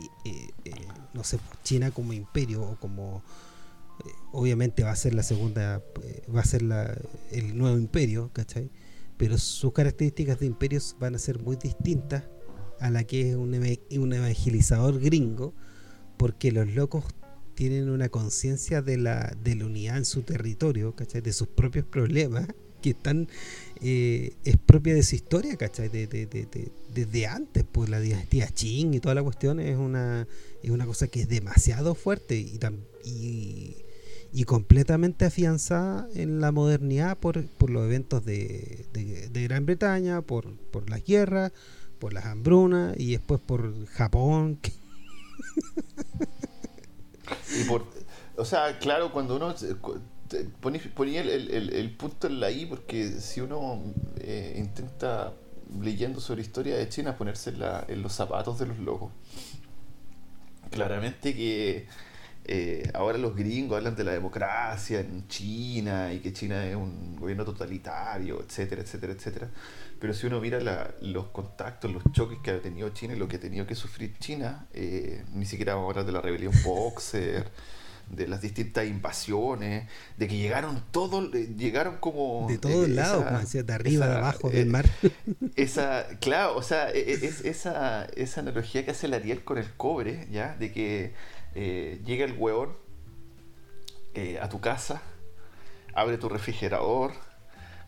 eh, 0.66 0.72
no 1.14 1.24
sé, 1.24 1.40
China 1.64 1.92
como 1.92 2.14
imperio 2.14 2.62
o 2.62 2.80
como... 2.80 3.24
obviamente 4.32 4.84
va 4.84 4.92
a 4.92 4.96
ser 4.96 5.14
la 5.14 5.24
segunda, 5.24 5.84
va 6.34 6.42
a 6.42 6.46
ser 6.46 6.62
la, 6.62 6.96
el 7.32 7.58
nuevo 7.58 7.78
imperio, 7.78 8.30
¿cachai? 8.34 8.70
Pero 9.18 9.38
sus 9.38 9.74
características 9.74 10.40
de 10.40 10.48
imperios 10.48 10.96
van 11.00 11.16
a 11.16 11.20
ser 11.20 11.40
muy 11.40 11.56
distintas 11.56 12.24
a 12.80 12.90
la 12.90 13.04
que 13.04 13.32
es 13.32 13.36
un, 13.36 13.54
un 13.54 14.14
evangelizador 14.14 15.00
gringo, 15.00 15.54
porque 16.18 16.52
los 16.52 16.74
locos 16.74 17.06
tienen 17.56 17.90
una 17.90 18.10
conciencia 18.10 18.82
de 18.82 18.98
la, 18.98 19.36
de 19.44 19.56
la 19.56 19.66
unidad 19.66 19.98
en 19.98 20.06
su 20.06 20.24
territorio, 20.24 20.96
¿cachai? 20.96 21.22
De 21.22 21.34
sus 21.34 21.48
propios 21.48 21.86
problemas, 21.86 22.48
que 22.82 22.92
están, 22.92 23.30
eh, 23.82 24.34
es 24.44 24.58
propia 24.58 24.94
de 24.94 25.04
su 25.04 25.16
historia, 25.16 25.56
¿cachai? 25.56 25.90
De, 25.90 26.08
desde 26.94 27.28
antes, 27.28 27.64
pues 27.72 27.90
la 27.90 28.00
dinastía 28.00 28.48
Qing 28.48 28.94
y 28.94 29.00
toda 29.00 29.16
la 29.16 29.24
cuestión 29.24 29.60
es 29.60 29.78
una, 29.78 30.28
es 30.62 30.70
una 30.70 30.86
cosa 30.86 31.08
que 31.08 31.22
es 31.22 31.30
demasiado 31.30 31.96
fuerte 31.96 32.38
y, 32.38 32.60
y, 33.06 33.78
y 34.34 34.44
completamente 34.44 35.26
afianzada 35.26 36.08
en 36.14 36.42
la 36.42 36.52
modernidad 36.52 37.18
por, 37.18 37.46
por 37.46 37.70
los 37.70 37.86
eventos 37.86 38.26
de, 38.26 38.86
Gran 39.32 39.66
Bretaña, 39.66 40.22
por, 40.22 40.56
por 40.72 40.90
las 40.90 41.04
guerras, 41.04 41.52
por 42.04 42.12
las 42.12 42.26
hambrunas 42.26 43.00
y 43.00 43.14
después 43.14 43.40
por 43.40 43.86
Japón. 43.86 44.60
o 48.36 48.44
sea, 48.44 48.78
claro, 48.78 49.14
cuando 49.14 49.38
uno 49.38 49.56
ponía 50.60 51.22
el, 51.22 51.96
punto 51.98 52.28
en 52.28 52.42
la 52.42 52.52
I, 52.52 52.66
porque 52.66 53.08
si 53.08 53.40
uno 53.40 53.82
eh, 54.18 54.54
intenta, 54.58 55.32
leyendo 55.80 56.20
sobre 56.20 56.42
historia 56.42 56.76
de 56.76 56.90
China, 56.90 57.16
ponerse 57.16 57.54
en, 57.88 58.02
los 58.02 58.12
zapatos 58.12 58.60
de 58.60 58.66
los 58.66 58.80
locos, 58.80 59.14
claramente 60.72 61.34
que 61.34 61.88
eh, 62.44 62.92
ahora 62.94 63.18
los 63.18 63.34
gringos 63.34 63.78
hablan 63.78 63.96
de 63.96 64.04
la 64.04 64.12
democracia 64.12 65.00
en 65.00 65.26
China 65.30 66.12
y 66.12 66.20
que 66.20 66.34
China 66.34 66.68
es 66.68 66.76
un 66.76 67.16
gobierno 67.16 67.46
totalitario, 67.46 68.42
etcétera, 68.42 68.82
etcétera, 68.82 69.14
etcétera. 69.14 69.50
Pero 70.04 70.14
si 70.14 70.28
uno 70.28 70.42
mira 70.42 70.60
los 71.00 71.28
contactos, 71.28 71.90
los 71.90 72.04
choques 72.12 72.38
que 72.44 72.52
ha 72.52 72.62
tenido 72.62 72.90
China 72.90 73.14
y 73.14 73.18
lo 73.18 73.30
que 73.30 73.38
ha 73.38 73.40
tenido 73.40 73.66
que 73.66 73.74
sufrir 73.74 74.18
China, 74.20 74.68
eh, 74.74 75.24
ni 75.32 75.46
siquiera 75.46 75.76
vamos 75.76 75.88
a 75.88 75.90
hablar 75.92 76.06
de 76.06 76.12
la 76.12 76.20
rebelión 76.20 76.54
Boxer, 76.62 77.50
de 78.10 78.28
las 78.28 78.42
distintas 78.42 78.86
invasiones, 78.86 79.88
de 80.18 80.28
que 80.28 80.36
llegaron 80.36 80.84
todos, 80.92 81.34
eh, 81.34 81.56
llegaron 81.58 82.00
como... 82.02 82.48
De 82.50 82.58
todos 82.58 82.90
lados, 82.90 83.24
como 83.24 83.40
decía, 83.40 83.64
de 83.64 83.74
arriba, 83.74 84.08
de 84.08 84.16
abajo, 84.18 84.50
del 84.50 84.66
mar. 84.66 84.86
Esa, 85.56 86.06
claro, 86.20 86.58
o 86.58 86.64
sea, 86.64 86.92
e, 86.92 87.00
e, 87.00 87.14
es, 87.26 87.46
esa, 87.46 88.04
esa 88.18 88.42
analogía 88.42 88.84
que 88.84 88.92
hace 88.92 89.06
el 89.06 89.14
Ariel 89.14 89.46
con 89.46 89.58
el 89.58 89.72
cobre, 89.78 90.28
¿ya? 90.30 90.58
De 90.58 90.74
que 90.74 91.14
eh, 91.56 92.02
llega 92.06 92.26
el 92.26 92.34
huevón 92.34 92.74
eh, 94.16 94.38
a 94.42 94.50
tu 94.50 94.60
casa, 94.60 95.02
abre 95.94 96.18
tu 96.18 96.28
refrigerador, 96.28 97.14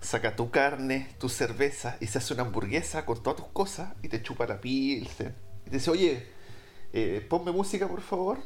saca 0.06 0.36
tu 0.36 0.50
carne, 0.50 1.10
tu 1.20 1.30
cerveza 1.30 1.98
y 2.00 2.08
se 2.08 2.20
hace 2.20 2.34
una 2.34 2.44
hamburguesa 2.44 3.06
con 3.06 3.22
todas 3.22 3.38
tus 3.38 3.48
cosas 3.48 3.94
y 4.02 4.10
te 4.10 4.22
chupa 4.22 4.48
la 4.48 4.62
piel. 4.62 5.04
Y 5.04 5.10
te 5.10 5.34
dice, 5.70 5.92
oye, 5.92 6.28
eh, 6.94 7.26
ponme 7.30 7.52
música 7.52 7.88
por 7.88 8.02
favor. 8.02 8.40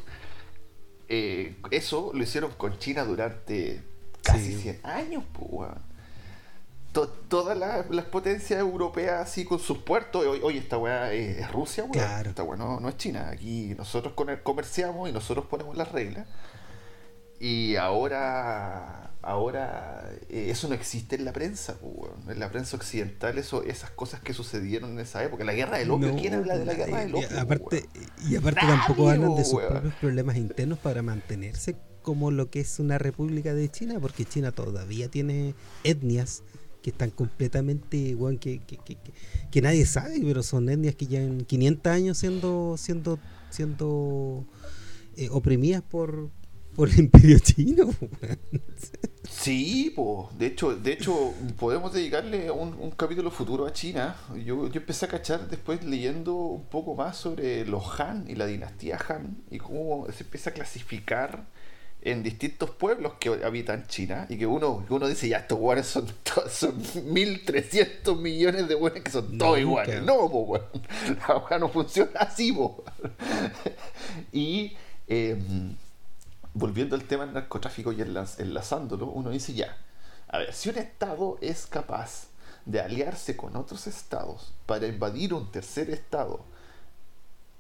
eso 1.08 2.12
lo 2.14 2.24
hicieron 2.24 2.52
con 2.52 2.80
China 2.80 3.04
durante 3.04 3.84
casi 4.24 4.56
100 4.56 4.82
años, 4.84 5.24
pues, 5.34 5.70
todas 6.92 7.58
las 7.58 8.06
potencias 8.06 8.60
europeas 8.60 9.22
así 9.22 9.46
con 9.46 9.60
sus 9.60 9.80
puertos. 9.80 10.26
Oye, 10.26 10.58
esta 10.58 10.78
weá 10.78 11.14
es, 11.14 11.52
Rusia, 11.52 11.84
weá. 11.84 12.22
Esta 12.22 12.44
weá 12.44 12.58
no, 12.58 12.90
es 12.90 12.98
China. 12.98 13.30
Aquí 13.30 13.76
nosotros 13.78 14.14
comerciamos 14.44 15.10
y 15.10 15.12
nosotros 15.12 15.46
ponemos 15.46 15.78
las 15.78 15.92
reglas. 15.92 16.28
Y 17.40 17.78
ahora, 17.78 19.12
ahora 19.22 20.12
eh, 20.30 20.48
eso 20.50 20.68
no 20.68 20.76
existe 20.76 21.16
en 21.16 21.26
la 21.26 21.32
prensa, 21.32 21.78
en 22.28 22.40
la 22.40 22.50
prensa 22.52 22.76
occidental, 22.76 23.38
eso, 23.38 23.64
esas 23.64 23.92
cosas 23.92 24.20
que 24.20 24.34
sucedieron 24.34 24.92
en 24.92 25.00
esa 25.00 25.24
época. 25.24 25.44
La 25.44 25.54
guerra 25.54 25.78
del 25.78 25.92
opio, 25.92 26.16
¿quién 26.16 26.34
habla 26.34 26.58
de 26.58 26.66
la 26.66 26.74
guerra 26.74 27.00
del 27.02 27.16
opio? 27.16 27.28
Y 27.32 27.38
aparte, 27.38 27.90
y 28.30 28.36
aparte 28.36 28.62
tampoco 28.62 29.10
hablan 29.10 29.36
de 29.36 29.46
sus 29.46 29.62
propios 29.62 29.94
problemas 29.96 30.36
internos 30.36 30.80
para 30.80 31.02
mantenerse 31.02 31.78
como 32.02 32.32
lo 32.32 32.50
que 32.50 32.62
es 32.62 32.80
una 32.80 32.98
república 32.98 33.54
de 33.54 33.70
China, 33.70 34.00
porque 34.00 34.26
China 34.26 34.52
todavía 34.52 35.10
tiene 35.10 35.54
etnias 35.84 36.44
que 36.82 36.92
están 36.92 37.12
completamente, 37.12 38.18
que, 38.40 38.62
que, 39.52 39.62
nadie 39.62 39.86
sabe, 39.86 40.20
pero 40.24 40.44
son 40.44 40.70
etnias 40.70 40.96
que 40.96 41.08
llevan 41.08 41.42
500 41.42 41.92
años 41.92 42.18
siendo 42.18 42.76
siendo 42.78 43.20
siendo 43.50 44.46
eh, 45.18 45.28
oprimidas 45.32 45.82
por, 45.82 46.30
por 46.80 46.88
el 46.88 46.98
imperio 46.98 47.38
chino. 47.40 47.90
sí, 49.30 49.92
pues, 49.94 50.38
de 50.38 50.46
hecho, 50.46 50.78
de 50.78 50.94
hecho 50.94 51.34
podemos 51.60 51.92
dedicarle 51.92 52.50
un, 52.50 52.74
un, 52.80 52.92
capítulo 52.92 53.32
futuro 53.32 53.66
a 53.66 53.74
China. 53.74 54.16
Yo, 54.46 54.70
yo 54.70 54.80
empecé 54.80 55.04
a 55.04 55.10
cachar 55.10 55.50
después 55.50 55.84
leyendo 55.84 56.36
un 56.36 56.64
poco 56.68 56.96
más 56.96 57.18
sobre 57.18 57.66
los 57.66 58.00
Han 58.00 58.30
y 58.30 58.36
la 58.36 58.46
dinastía 58.46 58.98
Han 59.10 59.44
y 59.52 59.58
cómo 59.58 60.08
se 60.10 60.24
empieza 60.24 60.52
a 60.52 60.54
clasificar 60.54 61.48
en 62.02 62.24
distintos 62.24 62.70
pueblos 62.70 63.16
que 63.20 63.28
habitan 63.44 63.86
China 63.88 64.26
y 64.30 64.38
que 64.38 64.46
uno, 64.46 64.86
uno 64.90 65.06
dice, 65.06 65.28
ya 65.28 65.40
estos 65.40 65.60
guanes 65.60 65.86
son, 65.86 66.08
son 66.50 66.82
1.300 66.82 68.18
millones 68.18 68.70
de 68.70 68.76
buenos 68.76 69.02
que 69.02 69.12
son 69.12 69.38
todos 69.38 69.60
iguales. 69.60 70.02
No, 70.04 70.30
pues, 70.48 70.62
La 71.50 71.60
no 71.60 71.68
funciona 71.68 72.22
así, 72.22 72.58
Y 74.32 74.78
em, 75.10 75.76
volviendo 76.60 76.96
al 76.96 77.06
tema 77.06 77.26
del 77.26 77.34
narcotráfico 77.34 77.94
y 77.94 78.02
enlazándolo, 78.02 79.08
uno 79.08 79.30
dice, 79.30 79.54
ya, 79.54 79.78
a 80.28 80.40
ver, 80.40 80.54
si 80.54 80.70
un 80.70 80.78
Estado 80.78 81.38
es 81.42 81.66
capaz 81.66 82.28
de 82.66 82.82
aliarse 82.82 83.36
con 83.36 83.56
otros 83.56 83.88
estados 83.88 84.54
para 84.66 84.86
invadir 84.86 85.34
un 85.34 85.52
tercer 85.52 85.90
estado 85.90 86.46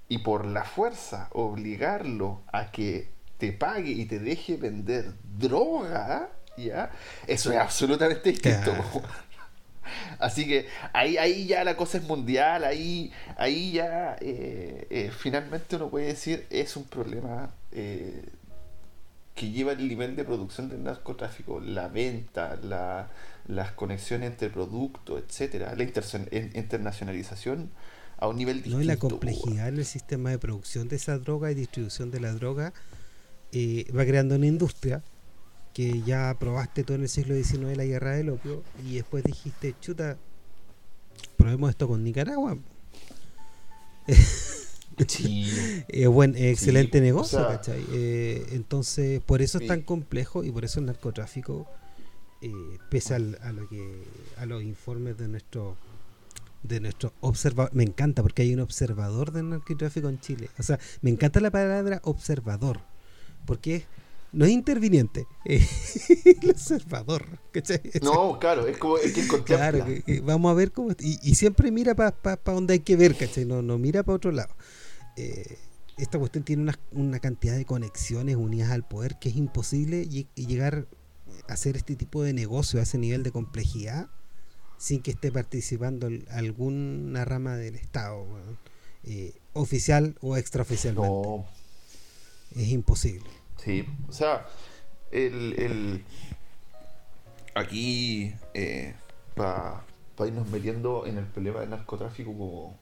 y 0.07 0.19
por 0.19 0.45
la 0.45 0.63
fuerza 0.63 1.29
obligarlo 1.31 2.41
a 2.51 2.71
que 2.71 3.09
te 3.37 3.53
pague 3.53 3.91
y 3.91 4.05
te 4.05 4.19
deje 4.19 4.57
vender 4.57 5.13
droga, 5.37 6.29
¿ya? 6.57 6.91
Eso 7.25 7.51
es 7.51 7.57
absolutamente 7.57 8.31
distinto. 8.31 8.73
Así 10.19 10.45
que 10.45 10.67
ahí, 10.93 11.17
ahí 11.17 11.47
ya 11.47 11.63
la 11.63 11.75
cosa 11.75 11.97
es 11.97 12.03
mundial, 12.03 12.63
ahí, 12.63 13.11
ahí 13.37 13.71
ya 13.71 14.15
eh, 14.19 14.85
eh, 14.89 15.11
finalmente 15.17 15.77
uno 15.77 15.89
puede 15.89 16.07
decir 16.07 16.45
es 16.49 16.75
un 16.75 16.83
problema 16.83 17.49
eh, 17.71 18.23
que 19.39 19.51
lleva 19.51 19.71
el 19.71 19.87
nivel 19.87 20.17
de 20.17 20.25
producción 20.25 20.67
del 20.67 20.83
narcotráfico, 20.83 21.61
la 21.61 21.87
venta, 21.87 22.59
la, 22.61 23.09
las 23.47 23.71
conexiones 23.71 24.31
entre 24.31 24.49
productos, 24.49 25.23
etcétera, 25.25 25.73
la 25.75 25.83
internacionalización 25.83 27.69
a 28.17 28.27
un 28.27 28.35
nivel 28.35 28.57
distinto. 28.57 28.79
No, 28.79 28.83
y 28.83 28.85
la 28.85 28.97
complejidad 28.97 29.69
en 29.69 29.77
el 29.77 29.85
sistema 29.85 30.29
de 30.29 30.39
producción 30.39 30.89
de 30.89 30.97
esa 30.97 31.17
droga 31.17 31.49
y 31.51 31.55
distribución 31.55 32.11
de 32.11 32.19
la 32.19 32.33
droga 32.33 32.73
eh, 33.53 33.85
va 33.97 34.03
creando 34.03 34.35
una 34.35 34.45
industria 34.45 35.03
que 35.73 36.01
ya 36.01 36.35
probaste 36.37 36.83
todo 36.83 36.95
en 36.95 37.03
el 37.03 37.09
siglo 37.09 37.33
XIX 37.33 37.77
la 37.77 37.85
guerra 37.85 38.11
del 38.15 38.31
opio 38.31 38.61
y 38.85 38.95
después 38.95 39.23
dijiste, 39.23 39.73
chuta, 39.79 40.17
probemos 41.37 41.69
esto 41.69 41.87
con 41.87 42.03
Nicaragua. 42.03 42.57
Sí. 45.07 45.83
buen, 46.07 46.35
excelente 46.35 47.01
negocio, 47.01 47.47
eh, 47.93 48.45
entonces, 48.51 49.21
por 49.21 49.41
eso 49.41 49.59
es 49.59 49.67
tan 49.67 49.81
complejo 49.81 50.43
y 50.43 50.51
por 50.51 50.65
eso 50.65 50.79
el 50.79 50.87
narcotráfico, 50.87 51.67
eh, 52.41 52.51
pese 52.89 53.15
a, 53.15 53.19
lo 53.19 53.67
que, 53.69 54.03
a 54.37 54.45
los 54.45 54.63
informes 54.63 55.17
de 55.17 55.27
nuestro 55.27 55.77
de 56.61 56.81
nuestro 56.81 57.13
observador, 57.21 57.73
me 57.73 57.83
encanta 57.83 58.21
porque 58.21 58.41
hay 58.41 58.53
un 58.53 58.59
observador 58.59 59.31
del 59.31 59.49
narcotráfico 59.49 60.09
en 60.09 60.19
Chile. 60.19 60.49
O 60.59 60.63
sea, 60.63 60.77
me 61.01 61.09
encanta 61.09 61.39
la 61.39 61.51
palabra 61.51 62.01
observador 62.03 62.81
porque 63.45 63.85
no 64.31 64.45
es 64.45 64.51
interviniente, 64.51 65.25
es 65.45 66.09
el 66.25 66.49
observador. 66.49 67.25
No, 68.01 68.37
claro, 68.39 68.67
es 68.67 68.77
como 68.77 68.97
el 68.97 69.11
que 69.11 69.27
Claro, 69.43 69.85
vamos 70.23 70.51
a 70.51 70.53
ver 70.53 70.71
cómo. 70.71 70.91
Y, 70.99 71.35
siempre 71.35 71.71
mira 71.71 71.95
para 71.95 72.39
donde 72.45 72.73
hay 72.73 72.79
que 72.79 72.95
ver, 72.95 73.15
¿cachai? 73.15 73.45
No, 73.45 73.61
no 73.61 73.77
mira 73.77 74.03
para 74.03 74.15
otro 74.15 74.31
lado. 74.31 74.53
Eh, 75.19 75.57
esta 75.97 76.17
cuestión 76.17 76.45
tiene 76.45 76.63
una, 76.63 76.79
una, 76.91 77.19
cantidad 77.19 77.57
de 77.57 77.65
conexiones 77.65 78.37
unidas 78.37 78.71
al 78.71 78.87
poder 78.87 79.19
que 79.19 79.27
es 79.27 79.35
imposible 79.35 80.07
y, 80.09 80.27
llegar 80.35 80.87
a 81.49 81.53
hacer 81.53 81.75
este 81.75 81.97
tipo 81.97 82.23
de 82.23 82.31
negocio 82.31 82.79
a 82.79 82.83
ese 82.83 82.97
nivel 82.97 83.21
de 83.23 83.31
complejidad 83.31 84.09
sin 84.77 85.01
que 85.01 85.11
esté 85.11 85.29
participando 85.29 86.07
alguna 86.31 87.25
rama 87.25 87.57
del 87.57 87.75
Estado, 87.75 88.25
eh, 89.03 89.33
oficial 89.51 90.15
o 90.21 90.37
extraoficialmente. 90.37 91.09
No. 91.09 91.45
Es 92.55 92.69
imposible. 92.69 93.29
Sí, 93.57 93.85
o 94.07 94.13
sea, 94.13 94.47
el, 95.11 96.05
aquí, 97.55 98.33
eh, 98.53 98.95
para 99.35 99.83
irnos 100.25 100.47
metiendo 100.47 101.05
en 101.05 101.17
el 101.17 101.25
problema 101.25 101.59
del 101.59 101.71
narcotráfico 101.71 102.31
como, 102.31 102.79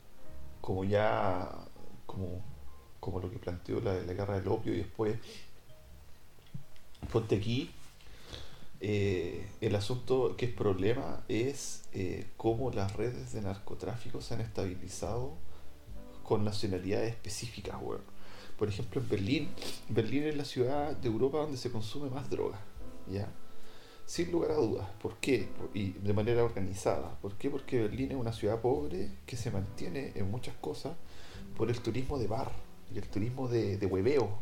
como 0.62 0.84
ya, 0.84 1.50
como, 2.18 2.42
como 3.00 3.20
lo 3.20 3.30
que 3.30 3.38
planteó 3.38 3.80
la, 3.80 3.94
la 3.94 4.14
guerra 4.14 4.36
del 4.36 4.48
opio 4.48 4.74
y 4.74 4.78
después, 4.78 5.18
ponte 7.12 7.36
aquí, 7.36 7.70
eh, 8.80 9.48
el 9.62 9.76
asunto 9.76 10.36
que 10.38 10.46
es 10.46 10.54
problema 10.54 11.24
es 11.28 11.84
eh, 11.94 12.28
cómo 12.38 12.72
las 12.72 12.96
redes 12.96 13.34
de 13.34 13.42
narcotráfico 13.42 14.22
se 14.22 14.36
han 14.36 14.42
estabilizado 14.42 15.34
con 16.24 16.44
nacionalidades 16.44 17.12
específicas, 17.12 17.76
por 18.58 18.68
ejemplo, 18.68 19.00
en 19.00 19.10
Berlín, 19.10 19.50
Berlín 19.88 20.24
es 20.24 20.36
la 20.36 20.44
ciudad 20.44 20.96
de 20.98 21.08
Europa 21.08 21.38
donde 21.38 21.58
se 21.58 21.72
consume 21.72 22.10
más 22.10 22.30
droga, 22.30 22.60
¿ya? 23.08 23.30
Sin 24.06 24.32
lugar 24.32 24.52
a 24.52 24.56
dudas. 24.56 24.88
¿Por 25.02 25.18
qué? 25.18 25.48
Y 25.74 25.92
de 25.92 26.14
manera 26.14 26.44
organizada. 26.44 27.20
¿Por 27.22 27.36
qué? 27.36 27.50
Porque 27.50 27.82
Berlín 27.82 28.12
es 28.12 28.18
una 28.18 28.34
ciudad 28.34 28.60
pobre 28.62 29.12
que 29.28 29.38
se 29.38 29.52
mantiene 29.52 30.14
en 30.16 30.32
muchas 30.32 30.56
cosas 30.56 30.98
por 31.58 31.70
el 31.70 31.80
turismo 31.80 32.18
de 32.18 32.28
bar 32.28 32.52
y 32.94 32.98
el 32.98 33.08
turismo 33.10 33.50
de, 33.50 33.78
de 33.78 33.86
hueveo, 33.86 34.40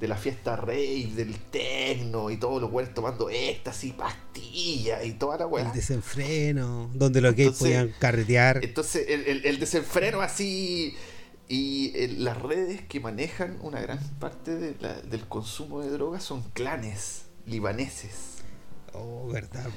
De 0.00 0.08
la 0.08 0.16
fiesta 0.16 0.56
rey, 0.56 1.12
del 1.12 1.36
tecno 1.38 2.30
y 2.30 2.36
todos 2.36 2.60
los 2.60 2.70
güeyes 2.70 2.92
tomando 2.92 3.30
éxtasis, 3.30 3.92
pastillas 3.94 5.04
y 5.06 5.12
toda 5.12 5.38
la 5.38 5.46
weá. 5.46 5.66
El 5.66 5.72
desenfreno, 5.72 6.90
donde 6.94 7.20
los 7.20 7.36
gays 7.36 7.58
podían 7.58 7.94
carretear. 8.00 8.64
Entonces, 8.64 9.06
el, 9.08 9.46
el 9.46 9.60
desenfreno 9.60 10.20
así 10.20 10.96
y 11.50 11.90
eh, 11.96 12.06
las 12.16 12.40
redes 12.40 12.80
que 12.82 13.00
manejan 13.00 13.58
una 13.60 13.80
gran 13.80 13.98
parte 14.20 14.56
del 14.56 15.26
consumo 15.28 15.80
de 15.80 15.90
drogas 15.90 16.22
son 16.22 16.42
clanes 16.52 17.24
libaneses. 17.44 18.36
Oh, 18.92 19.26
verdad. 19.26 19.68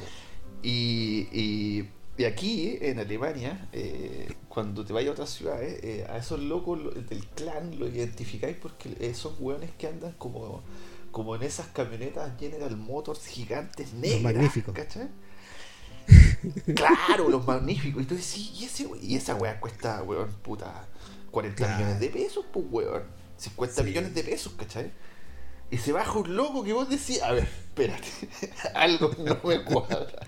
Y, 0.62 1.28
Y 1.32 1.90
aquí, 2.28 2.78
en 2.82 3.00
Alemania, 3.00 3.68
eh, 3.72 4.32
cuando 4.48 4.86
te 4.86 4.94
vayas 4.94 5.10
a 5.10 5.14
otras 5.14 5.30
ciudades, 5.32 5.84
eh, 5.84 6.06
a 6.08 6.18
esos 6.18 6.40
locos 6.40 6.80
del 7.10 7.26
clan 7.30 7.80
lo 7.80 7.88
identificáis 7.88 8.56
porque 8.58 8.96
eh, 9.00 9.14
son 9.16 9.34
hueones 9.40 9.72
que 9.78 9.88
andan 9.88 10.12
como, 10.20 10.62
como 11.12 11.36
en 11.36 11.42
esas 11.44 11.68
camionetas 11.68 12.32
General 12.40 12.76
Motors 12.78 13.26
gigantes 13.26 13.94
negras. 13.94 14.22
magníficos. 14.22 14.76
¿Cachai? 14.76 15.08
claro, 16.76 17.30
los 17.30 17.46
magníficos. 17.48 18.04
Y 18.04 18.06
tú 18.06 18.16
decís, 18.16 18.52
y, 18.60 18.66
ese, 18.66 18.88
y 19.02 19.16
esa 19.16 19.36
weá 19.36 19.60
cuesta, 19.60 20.04
weón, 20.04 20.30
puta, 20.44 20.88
40 21.32 21.56
Claro. 21.56 21.76
millones 21.78 22.00
de 22.00 22.10
pesos, 22.10 22.46
pues, 22.52 22.66
weón. 22.70 23.04
50 23.38 23.82
Sí. 23.82 23.84
millones 23.84 24.14
de 24.14 24.24
pesos, 24.24 24.54
¿cachai? 24.54 24.92
Y 25.72 25.78
se 25.78 25.92
baja 25.92 26.20
un 26.20 26.36
loco 26.36 26.64
que 26.64 26.74
vos 26.74 26.88
decís, 26.90 27.22
a 27.24 27.32
ver, 27.32 27.44
espérate, 27.46 28.08
algo 28.76 29.12
no 29.18 29.40
me 29.44 29.64
cuadra. 29.64 30.28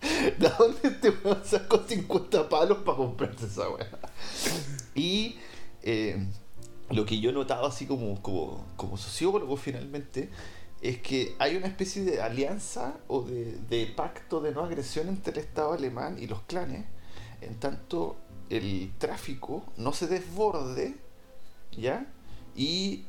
¿De 0.38 0.48
dónde 0.58 0.88
este 0.88 1.10
weón 1.10 1.44
sacó 1.44 1.84
50 1.86 2.48
palos 2.48 2.78
para 2.78 2.96
comprarse 2.96 3.46
esa 3.46 3.68
weá? 3.68 3.86
Y 4.94 5.36
eh, 5.82 6.26
lo 6.90 7.04
que 7.04 7.20
yo 7.20 7.30
he 7.30 7.32
notado 7.32 7.66
así 7.66 7.86
como, 7.86 8.20
como, 8.22 8.66
como 8.76 8.96
sociólogo 8.96 9.56
finalmente 9.56 10.30
es 10.80 10.98
que 11.02 11.34
hay 11.38 11.56
una 11.56 11.66
especie 11.66 12.02
de 12.02 12.22
alianza 12.22 12.96
o 13.06 13.22
de, 13.22 13.58
de 13.68 13.86
pacto 13.86 14.40
de 14.40 14.52
no 14.52 14.64
agresión 14.64 15.08
entre 15.08 15.32
el 15.34 15.38
Estado 15.40 15.74
alemán 15.74 16.16
y 16.18 16.26
los 16.26 16.40
clanes, 16.42 16.86
en 17.42 17.54
tanto 17.56 18.16
el 18.48 18.92
tráfico 18.98 19.64
no 19.76 19.92
se 19.92 20.06
desborde, 20.06 20.96
¿ya? 21.72 22.06
Y 22.56 23.04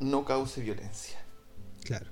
no 0.00 0.24
cause 0.24 0.62
violencia. 0.62 1.18
Claro. 1.84 2.09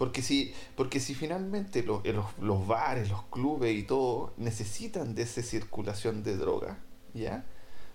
Porque 0.00 0.22
si, 0.22 0.54
porque 0.76 0.98
si 0.98 1.14
finalmente 1.14 1.82
los, 1.82 2.02
eh, 2.06 2.14
los, 2.14 2.24
los 2.38 2.66
bares, 2.66 3.10
los 3.10 3.24
clubes 3.24 3.76
y 3.76 3.82
todo 3.82 4.32
necesitan 4.38 5.14
de 5.14 5.24
esa 5.24 5.42
circulación 5.42 6.22
de 6.22 6.38
droga, 6.38 6.78
¿ya? 7.12 7.44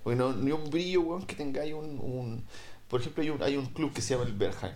Porque 0.03 0.15
no, 0.15 0.31
ni 0.31 0.51
un 0.51 0.69
brillo, 0.69 1.01
weón, 1.01 1.25
que 1.25 1.33
tengáis 1.33 1.73
un, 1.73 1.99
un... 1.99 2.45
Por 2.87 3.01
ejemplo, 3.01 3.23
hay 3.23 3.31
un, 3.31 3.41
hay 3.41 3.57
un 3.57 3.65
club 3.65 3.91
que 3.91 4.03
se 4.03 4.13
llama 4.13 4.27
el 4.27 4.33
Bergheim. 4.33 4.75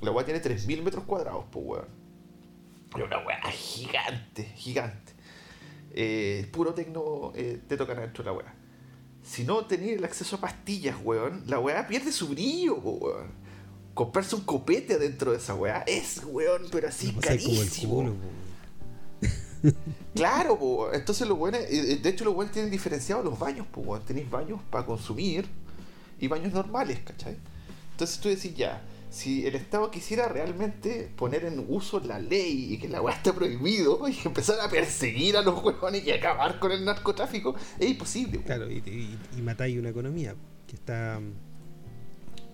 La 0.00 0.12
weá 0.12 0.24
tiene 0.24 0.40
3.000 0.40 0.80
metros 0.84 1.02
cuadrados, 1.02 1.44
pues, 1.50 1.66
weón. 1.66 1.88
Es 2.96 3.02
una 3.02 3.18
weá 3.26 3.42
gigante, 3.50 4.44
gigante. 4.54 5.14
Eh, 5.90 6.48
puro 6.52 6.72
tecno 6.72 7.32
eh, 7.34 7.60
te 7.66 7.76
tocan 7.76 7.98
adentro 7.98 8.22
de 8.22 8.30
la 8.30 8.36
weá. 8.36 8.54
Si 9.24 9.42
no 9.42 9.66
tenéis 9.66 9.98
el 9.98 10.04
acceso 10.04 10.36
a 10.36 10.40
pastillas, 10.40 10.96
weón, 11.02 11.42
la 11.48 11.58
weá 11.58 11.88
pierde 11.88 12.12
su 12.12 12.28
brillo, 12.28 12.76
weón. 12.76 13.39
Comprarse 14.00 14.34
un 14.34 14.40
copete 14.44 14.94
adentro 14.94 15.32
de 15.32 15.36
esa 15.36 15.54
weá 15.54 15.84
es, 15.86 16.22
weón, 16.24 16.62
pero 16.72 16.88
así 16.88 17.12
pasáis 17.12 17.42
como 17.42 17.52
el 17.60 17.68
carísimo. 17.68 17.94
culo. 17.94 18.14
Claro, 20.14 20.58
po. 20.58 20.90
entonces 20.94 21.28
los 21.28 21.36
buenos, 21.36 21.60
de 21.68 22.08
hecho 22.08 22.24
los 22.24 22.32
buenos 22.32 22.50
tienen 22.50 22.70
diferenciados 22.70 23.22
los 23.22 23.38
baños, 23.38 23.66
pues 23.70 23.86
weón. 23.86 24.02
tenéis 24.02 24.30
baños 24.30 24.58
para 24.70 24.86
consumir 24.86 25.44
y 26.18 26.28
baños 26.28 26.54
normales, 26.54 27.00
¿cachai? 27.04 27.36
Entonces 27.90 28.18
tú 28.20 28.30
decís 28.30 28.56
ya, 28.56 28.80
si 29.10 29.46
el 29.46 29.54
Estado 29.54 29.90
quisiera 29.90 30.28
realmente 30.28 31.12
poner 31.14 31.44
en 31.44 31.62
uso 31.68 32.00
la 32.00 32.18
ley 32.18 32.72
y 32.72 32.78
que 32.78 32.88
la 32.88 33.02
weá 33.02 33.16
esté 33.16 33.34
prohibido 33.34 34.08
y 34.08 34.16
empezar 34.24 34.60
a 34.60 34.70
perseguir 34.70 35.36
a 35.36 35.42
los 35.42 35.62
huevones 35.62 36.06
y 36.06 36.10
acabar 36.10 36.58
con 36.58 36.72
el 36.72 36.86
narcotráfico, 36.86 37.54
es 37.78 37.90
imposible. 37.90 38.40
Claro, 38.44 38.70
y, 38.70 38.78
y, 38.78 39.18
y 39.36 39.42
matáis 39.42 39.78
una 39.78 39.90
economía 39.90 40.34
que 40.66 40.76
está. 40.76 41.20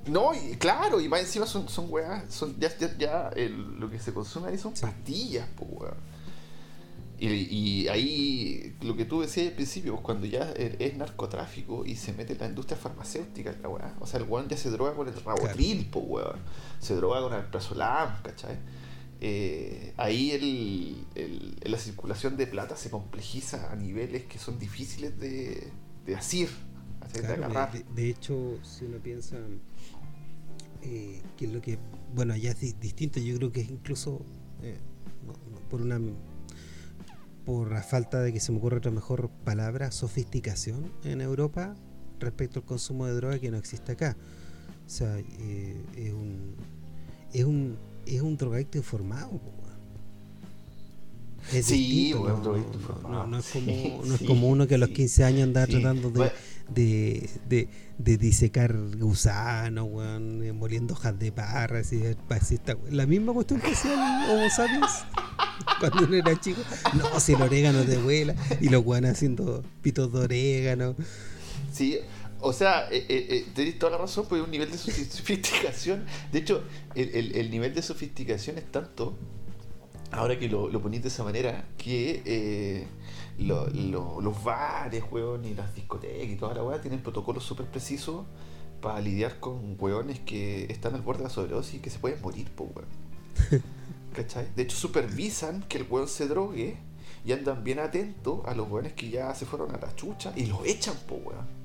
No, 0.09 0.33
y 0.35 0.57
claro, 0.57 1.01
y 1.01 1.09
más 1.09 1.21
encima 1.21 1.47
son, 1.47 1.69
son 1.69 1.87
weas, 1.91 2.33
son 2.33 2.59
ya, 2.61 2.77
ya, 2.79 2.97
ya 2.99 3.29
el- 3.35 3.79
lo 3.81 3.91
que 3.91 3.99
se 3.99 4.13
consume 4.15 4.49
ahí 4.49 4.59
son 4.59 4.73
pastillas, 4.75 5.49
pues 5.57 5.71
weón. 5.73 5.95
Y, 7.19 7.29
y 7.29 7.89
ahí 7.89 8.77
lo 8.83 8.95
que 8.95 9.07
tú 9.07 9.23
decías 9.23 9.47
al 9.47 9.55
principio, 9.55 9.93
pues, 9.95 10.05
cuando 10.05 10.27
ya 10.27 10.53
es 10.53 10.95
narcotráfico 10.99 11.85
y 11.87 11.97
se 11.97 12.13
mete 12.13 12.35
la 12.37 12.47
industria 12.47 12.77
farmacéutica 12.77 13.51
en 13.53 13.63
la 13.63 13.69
weá. 13.71 13.95
O 14.01 14.07
sea, 14.07 14.21
el 14.21 14.27
weón 14.29 14.49
ya 14.49 14.57
se 14.59 14.69
droga 14.71 14.95
con 14.95 15.09
el 15.09 15.15
rabotril, 15.25 15.87
pues 15.91 16.05
weón. 16.07 16.37
Se 16.79 16.95
droga 16.95 17.23
con 17.23 17.33
el 17.33 17.45
prazolam, 17.47 18.23
¿cachai? 18.23 18.59
Eh, 19.23 19.95
ahí 19.97 20.31
el, 20.33 21.07
el- 21.15 21.57
la 21.73 21.79
circulación 21.79 22.37
de 22.37 22.47
plata 22.47 22.77
se 22.77 22.91
complejiza 22.91 23.73
a 23.73 23.77
niveles 23.77 24.25
que 24.27 24.39
son 24.39 24.59
difíciles 24.59 25.19
de, 25.19 25.73
de 26.05 26.15
asir, 26.17 26.51
¿cachai? 27.01 27.23
de 27.23 27.27
Claro, 27.29 27.45
agarrar. 27.47 27.73
de, 27.73 27.79
de- 27.79 27.85
de 27.95 28.11
hecho, 28.11 28.59
si 28.63 28.85
uno 28.85 28.99
piensa 28.99 29.37
eh, 30.87 31.23
que 31.37 31.47
es 31.47 31.53
lo 31.53 31.61
que. 31.61 31.79
Bueno, 32.15 32.35
ya 32.37 32.51
es 32.53 32.61
di- 32.61 32.75
distinto, 32.81 33.19
yo 33.21 33.37
creo 33.37 33.53
que 33.53 33.61
es 33.63 33.71
incluso 33.71 34.21
eh, 34.63 34.79
no- 35.27 35.33
no, 35.51 35.59
por 35.69 35.83
una. 35.83 36.01
Por 37.45 37.71
la 37.71 37.83
falta 37.83 38.21
de 38.23 38.33
que 38.33 38.41
se 38.41 38.51
me 38.51 38.59
ocurra 38.59 38.79
otra 38.79 38.91
mejor 38.91 39.29
palabra, 39.45 39.93
sofisticación 39.93 40.91
en 41.05 41.21
Europa 41.21 41.77
respecto 42.19 42.59
al 42.61 42.65
consumo 42.67 43.07
de 43.07 43.15
droga 43.15 43.39
que 43.39 43.51
no 43.53 43.57
existe 43.57 43.93
acá. 43.93 44.17
O 44.87 44.91
sea, 44.91 45.19
eh, 45.19 45.81
es 45.97 46.13
un. 46.13 46.55
Es 47.33 47.45
un. 47.45 47.77
Es 48.07 48.21
un 48.23 48.37
drogadicto 48.37 48.79
informado. 48.79 49.41
Es 51.53 51.67
Sí, 51.67 51.77
distinto, 51.77 52.29
no, 52.29 52.41
drogadicto 52.41 52.73
no- 52.73 52.81
informado. 52.81 53.09
no- 53.15 53.27
no 53.29 53.39
es 53.39 53.45
Sí, 53.45 53.53
como, 53.53 54.05
no 54.05 54.15
es 54.15 54.21
sí, 54.21 54.27
como 54.27 54.49
uno 54.49 54.67
que 54.67 54.75
a 54.75 54.79
los 54.79 54.89
sí, 54.89 54.95
15 54.95 55.25
años 55.25 55.43
anda 55.45 55.67
sí. 55.67 55.73
tratando 55.73 56.11
de, 56.11 56.19
Bueno, 56.19 56.33
de, 56.69 57.29
de, 57.49 57.69
de 57.99 58.17
disecar 58.19 58.75
gusanos, 58.99 59.87
weón, 59.91 60.43
eh, 60.43 60.53
moliendo 60.53 60.95
hojas 60.95 61.19
de 61.19 61.33
parra, 61.33 61.81
así, 61.81 62.03
así 62.29 62.55
está, 62.57 62.77
la 62.91 63.07
misma 63.07 63.33
cuestión 63.33 63.61
que 63.61 63.73
hacía 63.73 63.93
el 63.93 64.31
Homo 64.39 64.51
sapiens 64.51 65.05
cuando 65.81 66.05
uno 66.07 66.17
era 66.17 66.39
chico. 66.41 66.61
No, 66.95 67.21
si 67.21 67.35
el 67.35 67.43
orégano 67.43 67.83
te 67.85 67.99
vuela, 67.99 68.35
y 68.61 68.69
los 68.69 68.85
weones 68.85 69.13
haciendo 69.13 69.63
pitos 69.83 70.13
de 70.13 70.19
orégano. 70.21 70.97
Sí, 71.73 71.99
o 72.41 72.53
sea, 72.53 72.89
eh, 72.91 73.07
eh, 73.09 73.45
eh, 73.57 73.73
toda 73.79 73.93
la 73.93 73.99
razón, 73.99 74.27
porque 74.29 74.43
un 74.43 74.51
nivel 74.51 74.71
de 74.71 74.77
sofi- 74.77 75.09
sofisticación. 75.09 76.05
De 76.33 76.41
hecho, 76.41 76.63
el, 76.95 77.09
el- 77.15 77.37
el 77.37 77.51
nivel 77.51 77.75
de 77.75 77.83
sofisticación 77.83 78.59
es 78.59 78.71
tanto, 78.71 79.17
ahora 80.11 80.39
que 80.39 80.49
lo, 80.49 80.69
lo 80.69 80.81
ponís 80.83 81.03
de 81.03 81.09
esa 81.09 81.25
manera, 81.25 81.65
que 81.79 82.23
eh, 82.25 82.87
lo- 83.39 83.69
lo- 83.69 84.21
los 84.21 84.43
bares, 84.45 85.05
weón, 85.11 85.45
y 85.45 85.55
las 85.55 85.75
discotecas 85.75 86.27
y 86.29 86.37
toda 86.37 86.55
la 86.55 86.63
weá 86.63 86.81
tienen 86.81 87.03
protocolos 87.03 87.45
súper 87.45 87.67
precisos 87.67 88.25
para 88.81 89.01
lidiar 89.01 89.39
con 89.41 89.77
weones 89.79 90.21
que 90.21 90.65
están 90.71 90.95
al 90.95 91.03
borde 91.03 91.19
de 91.19 91.25
la 91.25 91.31
sobredosis 91.31 91.75
y 91.75 91.79
que 91.81 91.91
se 91.91 91.99
pueden 91.99 92.21
morir, 92.23 92.51
po, 92.51 92.65
weón. 92.75 92.89
¿Cachai? 94.15 94.49
De 94.55 94.63
hecho, 94.63 94.77
supervisan 94.77 95.63
que 95.65 95.79
el 95.79 95.87
weón 95.89 96.09
se 96.09 96.27
drogue 96.29 96.77
y 97.25 97.33
andan 97.33 97.65
bien 97.65 97.79
atentos 97.81 98.41
a 98.47 98.55
los 98.55 98.71
weones 98.71 98.93
que 98.95 99.11
ya 99.11 99.35
se 99.35 99.45
fueron 99.47 99.75
a 99.75 99.79
la 99.79 99.95
chucha 99.97 100.33
y 100.37 100.47
los 100.47 100.65
echan, 100.65 100.97
po, 101.09 101.17
weón. 101.17 101.57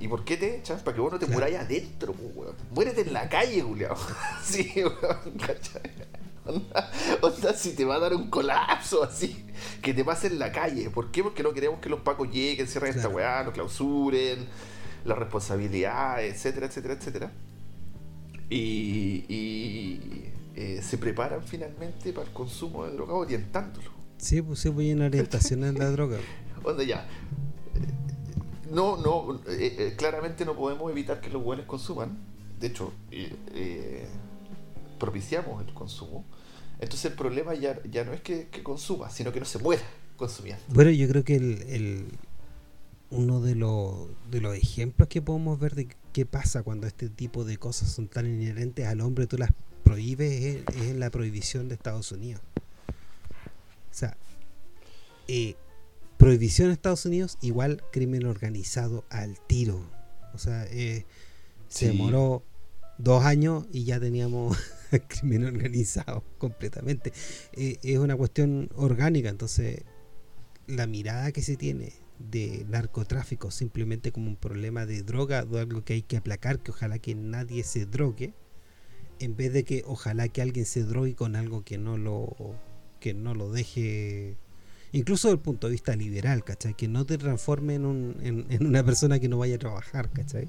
¿Y 0.00 0.08
por 0.08 0.24
qué 0.24 0.36
te 0.36 0.56
echan? 0.56 0.80
Para 0.80 0.94
que 0.96 1.00
vos 1.00 1.12
no 1.12 1.18
te 1.18 1.26
Claro. 1.26 1.38
muráis 1.40 1.56
adentro, 1.58 2.12
po, 2.12 2.22
weón. 2.34 2.56
Muérete 2.74 3.02
en 3.02 3.12
la 3.12 3.28
calle, 3.28 3.60
Julián. 3.62 3.92
sí, 4.42 4.72
weón, 4.76 5.38
¿cachai? 5.38 5.82
Onda, 6.46 6.90
onda, 7.20 7.54
si 7.54 7.74
te 7.74 7.84
va 7.84 7.96
a 7.96 7.98
dar 8.00 8.14
un 8.14 8.28
colapso 8.28 9.04
así, 9.04 9.46
que 9.80 9.94
te 9.94 10.04
pase 10.04 10.26
en 10.26 10.40
la 10.40 10.50
calle. 10.50 10.90
¿Por 10.90 11.12
qué? 11.12 11.22
Porque 11.22 11.42
no 11.44 11.52
queremos 11.52 11.78
que 11.78 11.88
los 11.88 12.00
pacos 12.00 12.30
lleguen, 12.30 12.66
cierren 12.66 12.96
esta 12.96 13.08
weá, 13.08 13.44
lo 13.44 13.52
clausuren, 13.52 14.48
la 15.04 15.14
responsabilidad, 15.14 16.24
etcétera, 16.24 16.66
etcétera, 16.66 16.94
etcétera. 16.94 17.32
Y, 18.50 19.24
y, 19.28 20.32
eh, 20.56 20.80
se 20.82 20.98
preparan 20.98 21.44
finalmente 21.44 22.12
para 22.12 22.26
el 22.26 22.32
consumo 22.32 22.86
de 22.86 22.92
droga 22.92 23.14
orientándolo. 23.14 23.90
Sí, 24.18 24.42
pues 24.42 24.58
sí, 24.58 24.68
voy 24.68 24.90
en 24.90 25.02
orientación 25.02 25.64
en 25.64 25.78
la 25.78 25.90
droga. 25.90 26.18
Onda 26.64 26.82
ya. 26.82 27.06
No, 28.70 28.96
no, 28.96 29.40
eh, 29.48 29.76
eh, 29.78 29.94
claramente 29.96 30.44
no 30.44 30.56
podemos 30.56 30.90
evitar 30.90 31.20
que 31.20 31.30
los 31.30 31.42
buenos 31.42 31.66
consuman. 31.66 32.18
De 32.58 32.68
hecho, 32.68 32.92
eh, 33.10 33.34
eh, 33.54 34.06
propiciamos 35.02 35.66
el 35.66 35.74
consumo. 35.74 36.24
Entonces 36.78 37.10
el 37.10 37.16
problema 37.16 37.54
ya, 37.54 37.82
ya 37.90 38.04
no 38.04 38.12
es 38.12 38.20
que, 38.20 38.46
que 38.48 38.62
consuma, 38.62 39.10
sino 39.10 39.32
que 39.32 39.40
no 39.40 39.46
se 39.46 39.58
muera 39.58 39.82
consumiendo. 40.16 40.62
Bueno, 40.68 40.92
yo 40.92 41.08
creo 41.08 41.24
que 41.24 41.34
el, 41.36 41.62
el- 41.62 42.06
uno 43.10 43.40
de, 43.42 43.54
los 43.56 44.08
de 44.30 44.40
los 44.40 44.54
ejemplos 44.56 45.08
que 45.08 45.20
podemos 45.20 45.58
ver 45.58 45.74
de 45.74 45.88
qué 46.12 46.24
pasa 46.24 46.62
cuando 46.62 46.86
este 46.86 47.10
tipo 47.10 47.44
de 47.44 47.58
cosas 47.58 47.90
son 47.90 48.06
tan 48.08 48.26
inherentes 48.26 48.86
al 48.86 49.00
hombre, 49.02 49.26
tú 49.26 49.36
las 49.36 49.50
prohíbes, 49.84 50.32
es, 50.44 50.76
es 50.76 50.82
en 50.92 51.00
la 51.00 51.10
prohibición 51.10 51.68
de 51.68 51.74
Estados 51.74 52.10
Unidos. 52.12 52.40
O 53.90 53.94
sea, 53.94 54.16
eh, 55.28 55.56
prohibición 56.16 56.68
en 56.68 56.72
Estados 56.72 57.04
Unidos 57.04 57.36
igual 57.42 57.82
crimen 57.92 58.24
organizado 58.24 59.04
al 59.10 59.38
tiro. 59.46 59.82
O 60.32 60.38
sea, 60.38 60.64
eh, 60.70 61.04
se 61.68 61.88
demoró 61.88 62.42
dos 62.98 63.24
años 63.24 63.66
y 63.72 63.84
ya 63.84 64.00
teníamos 64.00 64.56
crimen 65.08 65.44
organizado 65.44 66.24
completamente. 66.38 67.12
Eh, 67.52 67.78
es 67.82 67.98
una 67.98 68.16
cuestión 68.16 68.68
orgánica, 68.74 69.28
entonces 69.28 69.82
la 70.66 70.86
mirada 70.86 71.32
que 71.32 71.42
se 71.42 71.56
tiene 71.56 71.92
de 72.18 72.64
narcotráfico 72.68 73.50
simplemente 73.50 74.12
como 74.12 74.28
un 74.28 74.36
problema 74.36 74.86
de 74.86 75.02
droga 75.02 75.44
o 75.50 75.58
algo 75.58 75.84
que 75.84 75.94
hay 75.94 76.02
que 76.02 76.16
aplacar, 76.16 76.60
que 76.60 76.70
ojalá 76.70 76.98
que 76.98 77.14
nadie 77.14 77.64
se 77.64 77.86
drogue, 77.86 78.32
en 79.18 79.36
vez 79.36 79.52
de 79.52 79.64
que 79.64 79.82
ojalá 79.86 80.28
que 80.28 80.42
alguien 80.42 80.66
se 80.66 80.84
drogue 80.84 81.14
con 81.14 81.36
algo 81.36 81.64
que 81.64 81.78
no 81.78 81.98
lo 81.98 82.34
que 83.00 83.14
no 83.14 83.34
lo 83.34 83.50
deje 83.50 84.36
incluso 84.92 85.28
desde 85.28 85.36
el 85.38 85.42
punto 85.42 85.66
de 85.66 85.72
vista 85.72 85.96
liberal, 85.96 86.44
¿cachai? 86.44 86.74
Que 86.74 86.86
no 86.86 87.04
te 87.04 87.18
transforme 87.18 87.74
en, 87.74 87.86
un, 87.86 88.16
en, 88.20 88.66
una 88.66 88.84
persona 88.84 89.18
que 89.18 89.28
no 89.28 89.38
vaya 89.38 89.56
a 89.56 89.58
trabajar, 89.58 90.10
¿cachai? 90.10 90.48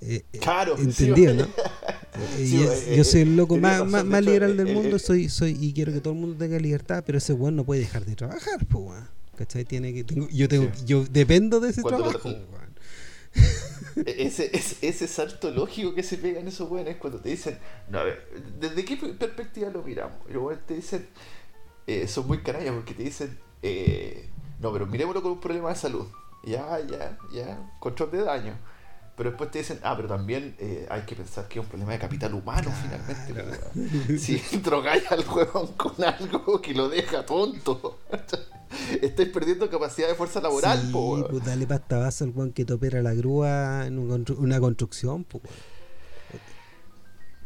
Eh, 0.00 0.24
eh, 0.32 0.38
claro, 0.38 0.76
entendido, 0.78 1.34
¿no? 1.34 1.46
yo, 2.96 3.04
soy 3.04 3.22
el 3.22 3.36
loco 3.36 3.56
más, 3.56 3.84
más, 3.86 4.24
liberal 4.24 4.56
del 4.56 4.74
mundo, 4.74 4.98
soy, 4.98 5.28
soy 5.28 5.56
y 5.60 5.72
quiero 5.72 5.92
que 5.92 6.00
todo 6.00 6.14
el 6.14 6.20
mundo 6.20 6.36
tenga 6.36 6.58
libertad, 6.58 7.02
pero 7.06 7.18
ese 7.18 7.32
weón 7.32 7.56
no 7.56 7.64
puede 7.64 7.80
dejar 7.80 8.04
de 8.04 8.14
trabajar, 8.14 8.66
pues, 8.66 9.02
¿cachai? 9.36 9.64
Tiene 9.64 9.92
que, 9.92 10.04
tengo, 10.04 10.28
yo 10.28 10.48
tengo, 10.48 10.70
yo 10.84 11.04
dependo 11.04 11.60
de 11.60 11.70
ese 11.70 11.82
trabajo, 11.82 12.28
e-, 13.96 14.26
ese, 14.26 14.50
ese, 14.82 15.08
salto 15.08 15.50
lógico 15.50 15.94
que 15.94 16.02
se 16.02 16.18
pegan 16.18 16.46
esos 16.48 16.70
weones 16.70 16.96
cuando 16.96 17.20
te 17.20 17.30
dicen, 17.30 17.58
no, 17.88 17.98
a 17.98 18.04
ver, 18.04 18.28
¿desde 18.60 18.84
qué 18.84 18.96
perspectiva 18.96 19.70
lo 19.70 19.82
miramos? 19.82 20.18
Y 20.28 20.56
te 20.66 20.74
dicen, 20.74 21.06
eh, 21.86 22.08
son 22.08 22.26
muy 22.26 22.38
canallas 22.38 22.74
porque 22.74 22.94
te 22.94 23.02
dicen, 23.02 23.38
eh, 23.62 24.28
no, 24.60 24.72
pero 24.72 24.86
mirémoslo 24.86 25.22
con 25.22 25.32
un 25.32 25.40
problema 25.40 25.70
de 25.70 25.76
salud. 25.76 26.06
Ya, 26.44 26.78
ya, 26.80 27.18
ya, 27.32 27.72
control 27.80 28.10
de 28.10 28.18
daño. 28.18 28.58
Pero 29.16 29.30
después 29.30 29.50
te 29.50 29.58
dicen, 29.58 29.78
ah, 29.84 29.94
pero 29.96 30.08
también 30.08 30.56
eh, 30.58 30.86
hay 30.90 31.02
que 31.02 31.14
pensar 31.14 31.46
que 31.46 31.60
es 31.60 31.64
un 31.64 31.68
problema 31.68 31.92
de 31.92 32.00
capital 32.00 32.34
humano 32.34 32.72
finalmente. 32.82 34.18
si 34.18 34.38
drogáis 34.58 35.10
al 35.10 35.24
huevón 35.28 35.68
con 35.76 36.02
algo 36.02 36.60
que 36.60 36.74
lo 36.74 36.88
deja 36.88 37.24
tonto, 37.24 38.00
estáis 39.02 39.28
perdiendo 39.28 39.70
capacidad 39.70 40.08
de 40.08 40.16
fuerza 40.16 40.40
laboral. 40.40 40.80
Sí, 40.80 40.90
pues 40.92 41.44
dale 41.44 41.66
pasta 41.66 41.98
base 41.98 42.24
al 42.24 42.30
weón 42.30 42.52
que 42.52 42.64
te 42.64 42.72
opera 42.72 43.02
la 43.02 43.14
grúa 43.14 43.86
en 43.86 43.98
una 43.98 44.58
construcción. 44.58 45.22
Pues. 45.22 45.44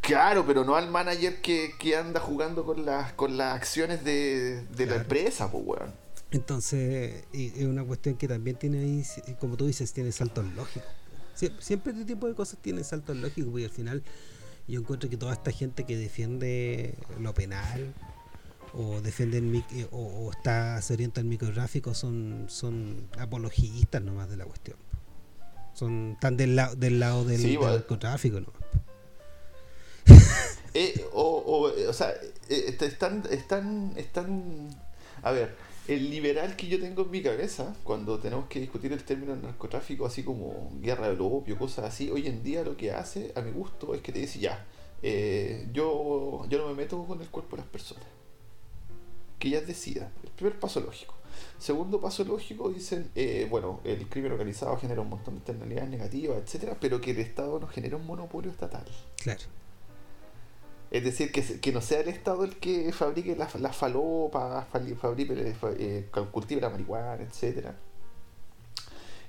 Claro, 0.01 0.43
pero 0.47 0.63
no 0.63 0.75
al 0.75 0.89
manager 0.89 1.39
que, 1.39 1.95
anda 1.95 2.19
jugando 2.19 2.65
con 2.65 2.83
las, 2.83 3.13
con 3.13 3.37
las 3.37 3.55
acciones 3.55 4.03
de, 4.03 4.65
la 4.75 4.95
empresa, 4.95 5.51
pues, 5.51 5.63
weón. 5.63 5.93
Entonces, 6.31 7.25
es 7.31 7.63
una 7.63 7.83
cuestión 7.83 8.15
que 8.15 8.27
también 8.27 8.55
tiene 8.55 8.79
ahí, 8.79 9.03
como 9.39 9.55
tú 9.55 9.67
dices, 9.67 9.93
tiene 9.93 10.11
saltos 10.11 10.45
lógicos. 10.55 10.89
Siempre 11.59 11.93
este 11.93 12.05
tipo 12.05 12.27
de 12.27 12.35
cosas 12.35 12.59
tienen 12.61 12.83
saltos 12.83 13.17
lógicos, 13.17 13.51
porque 13.51 13.65
al 13.65 13.71
final 13.71 14.03
yo 14.67 14.79
encuentro 14.79 15.09
que 15.09 15.17
toda 15.17 15.33
esta 15.33 15.51
gente 15.51 15.85
que 15.85 15.97
defiende 15.97 16.95
lo 17.19 17.33
penal 17.33 17.93
o 18.73 19.01
defiende 19.01 19.39
el, 19.39 19.55
eh, 19.55 19.87
o, 19.91 20.29
está 20.31 20.79
seriento 20.81 21.19
al 21.19 21.25
micrográfico 21.25 21.93
son, 21.93 22.45
son 22.49 23.07
apologistas 23.17 24.01
nomás 24.01 24.29
de 24.29 24.37
la 24.37 24.45
cuestión. 24.45 24.77
Son 25.73 26.17
tan 26.19 26.37
del, 26.37 26.55
lado 26.55 26.75
del 26.75 26.99
lado 26.99 27.25
del, 27.25 27.41
sí, 27.41 27.57
narcotráfico 27.57 28.39
nomás. 28.41 28.61
Eh, 30.75 31.03
o, 31.13 31.73
o, 31.87 31.93
sea, 31.93 32.11
eh, 32.47 32.77
están, 32.79 33.23
están, 33.31 33.91
están, 33.97 34.69
a 35.23 35.31
ver, 35.31 35.55
el 35.89 36.11
liberal 36.11 36.55
que 36.55 36.67
yo 36.67 36.79
tengo 36.79 37.01
en 37.01 37.09
mi 37.09 37.23
cabeza, 37.23 37.75
cuando 37.83 38.19
tenemos 38.19 38.47
que 38.47 38.59
discutir 38.59 38.93
el 38.93 39.03
término 39.03 39.35
narcotráfico, 39.35 40.05
así 40.05 40.21
como 40.21 40.71
guerra 40.79 41.09
del 41.09 41.19
opio, 41.19 41.57
cosas 41.57 41.85
así, 41.85 42.11
hoy 42.11 42.27
en 42.27 42.43
día 42.43 42.63
lo 42.63 42.77
que 42.77 42.91
hace, 42.91 43.33
a 43.35 43.41
mi 43.41 43.51
gusto, 43.51 43.95
es 43.95 44.01
que 44.01 44.11
te 44.11 44.19
dice 44.19 44.37
ya, 44.37 44.67
eh, 45.01 45.67
yo, 45.73 46.45
yo 46.47 46.59
no 46.59 46.67
me 46.67 46.75
meto 46.75 47.03
con 47.05 47.19
el 47.19 47.27
cuerpo 47.29 47.55
de 47.55 47.63
las 47.63 47.71
personas. 47.71 48.03
Que 49.39 49.47
ellas 49.47 49.65
decidan. 49.65 50.11
El 50.23 50.29
primer 50.29 50.59
paso 50.59 50.79
lógico. 50.79 51.15
Segundo 51.57 51.99
paso 51.99 52.23
lógico, 52.23 52.69
dicen, 52.69 53.09
bueno, 53.49 53.79
el 53.83 54.07
crimen 54.07 54.31
organizado 54.33 54.77
genera 54.77 55.01
un 55.01 55.09
montón 55.09 55.35
de 55.35 55.37
externalidades 55.39 55.89
negativas, 55.89 56.37
etcétera, 56.37 56.77
pero 56.79 57.01
que 57.01 57.11
el 57.11 57.19
Estado 57.19 57.59
no 57.59 57.67
genera 57.67 57.97
un 57.97 58.05
monopolio 58.05 58.51
estatal. 58.51 58.85
Claro. 59.17 59.41
Es 60.91 61.03
decir, 61.03 61.31
que, 61.31 61.43
que 61.59 61.71
no 61.71 61.81
sea 61.81 61.99
el 61.99 62.09
Estado 62.09 62.43
el 62.43 62.55
que 62.57 62.91
fabrique 62.91 63.35
las 63.35 63.53
la 63.59 63.71
falopas, 63.71 64.67
fabrique, 64.67 65.55
eh, 65.77 66.09
cultive 66.31 66.61
la 66.61 66.69
marihuana, 66.69 67.23
etcétera. 67.23 67.75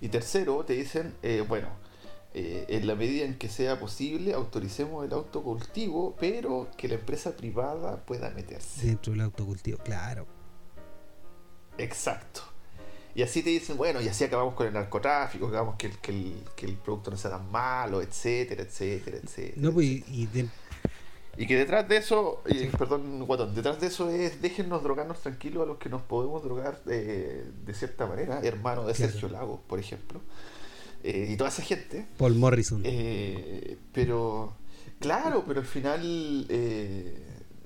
Y 0.00 0.08
tercero, 0.08 0.64
te 0.64 0.72
dicen, 0.72 1.14
eh, 1.22 1.44
bueno, 1.46 1.68
eh, 2.32 2.64
en 2.68 2.86
la 2.86 2.94
medida 2.94 3.26
en 3.26 3.36
que 3.36 3.48
sea 3.48 3.78
posible, 3.78 4.32
autoricemos 4.32 5.04
el 5.04 5.12
autocultivo, 5.12 6.16
pero 6.18 6.68
que 6.78 6.88
la 6.88 6.94
empresa 6.94 7.36
privada 7.36 8.04
pueda 8.06 8.30
meterse. 8.30 8.86
Dentro 8.86 9.12
del 9.12 9.20
autocultivo, 9.20 9.78
claro. 9.78 10.26
Exacto. 11.76 12.42
Y 13.14 13.22
así 13.22 13.42
te 13.42 13.50
dicen, 13.50 13.76
bueno, 13.76 14.00
y 14.00 14.08
así 14.08 14.24
acabamos 14.24 14.54
con 14.54 14.68
el 14.68 14.72
narcotráfico, 14.72 15.48
acabamos 15.48 15.74
que 15.76 15.88
el, 15.88 15.98
que 15.98 16.12
el, 16.12 16.44
que 16.56 16.66
el 16.66 16.76
producto 16.76 17.10
no 17.10 17.16
sea 17.16 17.32
tan 17.32 17.50
malo, 17.50 18.00
etcétera, 18.00 18.62
etcétera, 18.62 19.18
etcétera. 19.22 19.56
No, 19.56 19.72
pues, 19.72 19.86
y, 19.86 20.28
y 21.40 21.46
que 21.46 21.56
detrás 21.56 21.88
de 21.88 21.96
eso, 21.96 22.42
perdón, 22.78 23.24
Guatón, 23.24 23.54
detrás 23.54 23.80
de 23.80 23.86
eso 23.86 24.10
es 24.10 24.42
déjennos 24.42 24.82
drogarnos 24.82 25.20
tranquilos 25.20 25.62
a 25.62 25.66
los 25.66 25.78
que 25.78 25.88
nos 25.88 26.02
podemos 26.02 26.42
drogar 26.42 26.84
de, 26.84 27.46
de 27.64 27.72
cierta 27.72 28.06
manera, 28.06 28.40
hermano 28.42 28.86
de 28.86 28.92
Sergio 28.92 29.30
Lagos, 29.30 29.58
por 29.66 29.78
ejemplo, 29.78 30.20
eh, 31.02 31.28
y 31.30 31.38
toda 31.38 31.48
esa 31.48 31.62
gente. 31.62 32.06
Paul 32.18 32.34
Morrison. 32.34 32.82
Eh, 32.84 33.78
pero, 33.90 34.52
claro, 34.98 35.42
pero 35.46 35.60
al 35.60 35.66
final, 35.66 36.44
eh, 36.50 37.18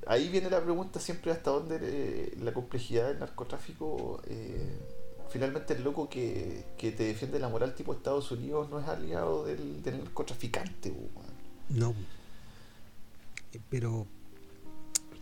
ahí 0.06 0.28
viene 0.28 0.50
la 0.50 0.62
pregunta 0.62 1.00
siempre 1.00 1.32
hasta 1.32 1.50
dónde 1.50 2.32
la 2.40 2.52
complejidad 2.52 3.08
del 3.08 3.18
narcotráfico, 3.18 4.22
finalmente 5.30 5.74
el 5.74 5.82
loco 5.82 6.08
que, 6.08 6.64
que, 6.78 6.92
te 6.92 7.02
defiende 7.02 7.40
la 7.40 7.48
moral 7.48 7.74
tipo 7.74 7.92
Estados 7.92 8.30
Unidos 8.30 8.70
no 8.70 8.78
es 8.78 8.86
aliado 8.86 9.44
del, 9.46 9.82
del 9.82 9.98
narcotraficante. 9.98 10.94
No 11.70 11.92
pero 13.68 14.06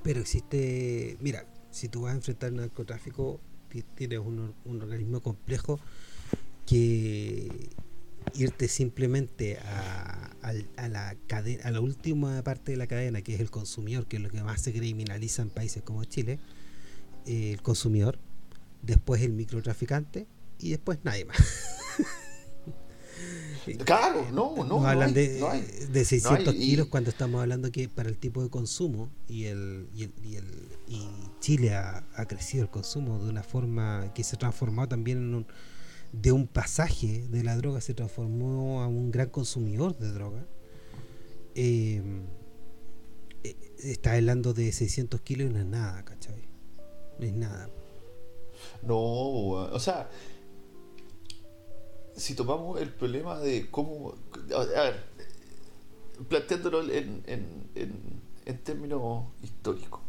pero 0.03 0.21
existe 0.21 1.17
mira 1.21 1.47
si 1.71 1.89
tú 1.89 2.03
vas 2.03 2.13
a 2.13 2.17
enfrentar 2.17 2.51
el 2.51 2.57
narcotráfico 2.57 3.41
tienes 3.95 4.19
un, 4.19 4.55
organismo 4.67 5.21
complejo 5.23 5.81
que 6.67 7.71
irte 8.35 8.69
simplemente 8.69 9.59
a, 9.59 10.31
la 10.89 11.17
cadena, 11.27 11.65
a 11.65 11.71
la 11.71 11.81
última 11.81 12.43
parte 12.43 12.73
de 12.73 12.79
la 12.79 12.87
cadena 12.87 13.23
que 13.23 13.35
es 13.35 13.41
el 13.41 13.51
consumidor 13.51 14.07
que 14.07 14.17
es 14.17 14.23
lo 14.23 14.29
que 14.29 14.43
más 14.43 14.61
se 14.61 14.73
criminaliza 14.73 15.43
en 15.43 15.51
países 15.51 15.83
como 15.83 16.05
Chile 16.05 16.39
el 17.27 17.63
consumidor 17.63 18.19
después 18.83 19.23
el 19.23 19.33
microtraficante 19.33 20.27
y 20.59 20.71
después 20.71 20.99
nadie 21.05 21.25
más 21.25 21.39
Claro, 23.85 24.27
no, 24.33 24.65
no. 24.65 24.87
hablan 24.87 25.15
de, 25.15 25.41
de 25.91 26.05
600 26.05 26.55
kilos 26.55 26.89
cuando 26.89 27.11
estamos 27.11 27.41
hablando 27.41 27.71
que 27.71 27.89
para 27.89 28.09
el 28.09 28.19
tipo 28.19 28.43
de 28.43 28.51
consumo 28.51 29.11
y 29.29 29.45
el, 29.45 29.89
y, 29.95 30.05
el, 30.05 30.13
y, 30.25 30.37
el, 30.37 30.69
y 30.89 31.09
Chile 31.41 31.75
ha, 31.75 32.05
crecido 32.27 32.65
el 32.65 32.71
consumo 32.71 33.19
de 33.23 33.31
una 33.31 33.43
forma 33.43 34.13
que 34.15 34.25
se 34.25 34.37
transformó 34.37 34.89
también 34.89 35.19
en 35.19 35.35
un, 35.35 35.47
de 36.13 36.33
un 36.33 36.47
pasaje 36.47 37.27
de 37.29 37.43
la 37.45 37.57
droga, 37.57 37.81
se 37.81 37.95
transformó 37.95 38.83
a 38.83 38.89
un 38.89 39.11
gran 39.11 39.29
consumidor 39.29 39.97
de 39.99 40.13
droga. 40.13 40.47
Em, 41.55 42.23
eh, 43.45 43.57
está 43.79 44.15
hablando 44.15 44.55
de 44.55 44.73
600 44.73 45.21
kilos 45.21 45.51
y 45.51 45.53
no 45.53 45.61
es 45.61 45.67
nada, 45.67 46.05
¿cachai? 46.05 46.49
No 47.19 47.27
es 47.27 47.33
nada. 47.33 47.69
No, 48.83 48.97
o 48.97 49.81
sea, 49.81 50.09
si 52.17 52.35
tomamos 52.35 52.81
el 52.81 52.91
problema 52.91 53.39
de 53.39 53.71
cómo. 53.71 54.15
A 54.55 54.65
ver, 54.65 55.05
planteándolo 56.29 56.83
en, 56.93 57.23
en, 57.27 58.63
términos 58.65 59.25
históricos. 59.43 60.01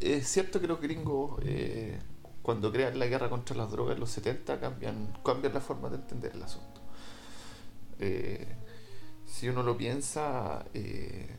Es 0.00 0.28
cierto 0.28 0.60
que 0.60 0.66
los 0.66 0.80
gringos, 0.80 1.40
eh, 1.44 1.98
cuando 2.42 2.70
crean 2.70 2.98
la 2.98 3.06
guerra 3.06 3.28
contra 3.28 3.56
las 3.56 3.70
drogas 3.70 3.94
en 3.94 4.00
los 4.00 4.10
70, 4.10 4.60
cambian, 4.60 5.18
cambian 5.24 5.52
la 5.52 5.60
forma 5.60 5.88
de 5.88 5.96
entender 5.96 6.32
el 6.34 6.42
asunto. 6.42 6.80
Eh, 7.98 8.46
si 9.26 9.48
uno 9.48 9.62
lo 9.62 9.76
piensa, 9.76 10.64
eh, 10.74 11.36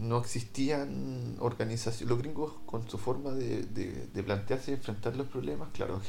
no 0.00 0.18
existían 0.18 1.36
organizaciones. 1.40 2.08
Los 2.08 2.18
gringos, 2.18 2.54
con 2.64 2.88
su 2.88 2.96
forma 2.96 3.32
de, 3.32 3.64
de, 3.64 4.22
plantearse 4.22 4.70
y 4.70 4.74
enfrentar 4.74 5.14
los 5.14 5.26
problemas, 5.28 5.68
claro, 5.72 6.00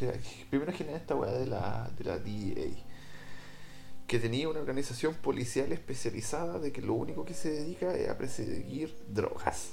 primero 0.50 0.72
generan 0.72 1.02
esta 1.02 1.16
weá 1.16 1.32
de 1.34 1.46
la, 1.46 1.92
de 1.98 2.04
la 2.06 2.18
DEA, 2.18 2.70
que 4.08 4.20
tenía 4.20 4.48
una 4.48 4.62
organización 4.62 5.14
policial 5.16 5.72
especializada 5.74 6.58
de 6.60 6.72
que 6.72 6.82
lo 6.82 6.94
único 6.94 7.26
que 7.26 7.34
se 7.34 7.52
dedica 7.52 7.94
es 7.94 8.10
a 8.10 8.18
perseguir 8.18 8.96
drogas. 9.10 9.72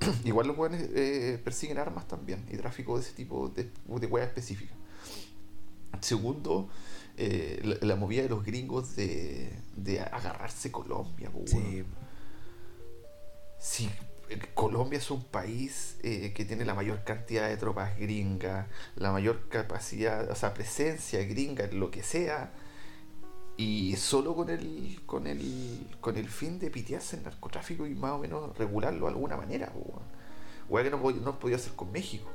Igual 0.24 0.48
los 0.48 0.56
buenos 0.56 0.80
eh, 0.80 1.40
persiguen 1.42 1.78
armas 1.78 2.06
también 2.06 2.44
y 2.50 2.56
tráfico 2.58 2.96
de 2.96 3.02
ese 3.02 3.12
tipo 3.12 3.48
de, 3.48 3.64
de 3.64 4.22
específica. 4.24 4.74
Segundo, 6.02 6.68
eh, 7.16 7.78
la, 7.80 7.96
movida 7.96 8.22
de 8.22 8.28
los 8.28 8.44
gringos 8.44 8.94
de, 8.94 9.50
de 9.74 10.00
agarrarse 10.00 10.70
Colombia. 10.70 11.30
Si 13.58 13.90
eh, 14.28 14.40
Colombia 14.54 14.98
es 14.98 15.10
un 15.10 15.24
país 15.24 15.98
eh, 16.02 16.32
que 16.34 16.44
tiene 16.44 16.64
la 16.64 16.74
mayor 16.74 17.04
cantidad 17.04 17.48
de 17.48 17.56
tropas 17.56 17.96
gringas, 17.98 18.66
la 18.96 19.12
mayor 19.12 19.48
capacidad, 19.48 20.30
o 20.30 20.34
sea, 20.34 20.54
presencia 20.54 21.22
gringa 21.24 21.64
en 21.64 21.80
lo 21.80 21.90
que 21.90 22.02
sea, 22.02 22.52
y 23.56 23.96
solo 23.96 24.34
con 24.34 24.50
el, 24.50 25.00
con 25.06 25.26
el, 25.26 25.88
con 26.00 26.16
el 26.16 26.28
fin 26.28 26.58
de 26.58 26.70
pitearse 26.70 27.16
el 27.16 27.22
narcotráfico 27.24 27.86
y 27.86 27.94
más 27.94 28.12
o 28.12 28.18
menos 28.18 28.56
regularlo 28.58 29.06
de 29.06 29.12
alguna 29.12 29.36
manera, 29.36 29.72
o 29.74 30.00
que 30.82 30.90
no, 30.90 31.10
no 31.10 31.38
podía 31.38 31.56
hacer 31.56 31.72
con 31.74 31.92
México. 31.92 32.28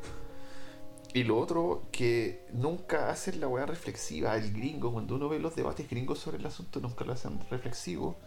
y 1.13 1.23
lo 1.23 1.37
otro, 1.37 1.87
que 1.91 2.45
nunca 2.53 3.09
hacen 3.09 3.39
la 3.41 3.47
weá 3.47 3.65
reflexiva. 3.65 4.35
El 4.37 4.53
gringo, 4.53 4.93
cuando 4.93 5.15
uno 5.15 5.29
ve 5.29 5.39
los 5.39 5.55
debates 5.55 5.89
gringos 5.89 6.19
sobre 6.19 6.37
el 6.37 6.45
asunto, 6.45 6.79
nunca 6.79 7.05
lo 7.05 7.13
hacen 7.13 7.39
reflexivo. 7.49 8.17